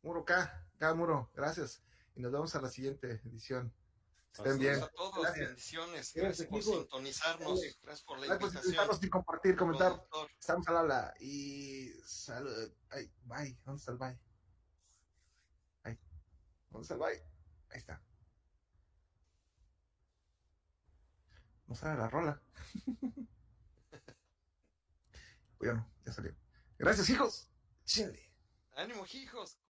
Muro 0.03 0.25
K, 0.25 0.67
K 0.79 0.95
Muro, 0.95 1.31
gracias. 1.35 1.83
Y 2.15 2.21
nos 2.21 2.33
vemos 2.33 2.55
a 2.55 2.61
la 2.61 2.69
siguiente 2.69 3.21
edición. 3.25 3.73
Estén 4.33 4.59
bien. 4.59 4.83
A 4.83 4.89
todos, 4.89 5.23
Gracias. 5.23 5.47
bendiciones. 5.49 6.13
Gracias, 6.15 6.23
Gracias 6.25 6.49
por 6.49 6.61
hijo. 6.61 6.81
sintonizarnos. 6.83 7.61
Gracias 7.83 8.03
por 8.05 8.19
la 8.19 8.27
Gracias 8.27 8.39
por 8.39 8.47
invitación. 8.49 8.65
invitarnos 8.67 9.03
y 9.05 9.11
compartir, 9.11 9.57
comentar. 9.57 10.07
Estamos 10.39 10.69
al 10.69 10.77
habla. 10.77 11.15
Y 11.21 11.91
salud. 12.05 12.73
Ay, 12.91 13.13
bye. 13.25 13.59
¿Dónde 13.65 13.79
está 13.81 13.93
el 13.93 13.99
bye? 13.99 14.19
Ay. 15.83 15.99
¿Dónde 16.71 16.83
está 16.83 16.95
el 16.95 17.01
bye? 17.01 17.23
Ahí 17.71 17.79
está. 17.79 18.03
No 21.67 21.75
sale 21.75 21.99
la 21.99 22.09
rola. 22.09 22.43
bueno, 25.61 25.87
ya 26.07 26.13
salió. 26.13 26.35
Gracias, 26.79 27.11
hijos. 27.11 27.51
Chile. 27.85 28.31
Ánimo, 28.77 29.05
hijos. 29.13 29.59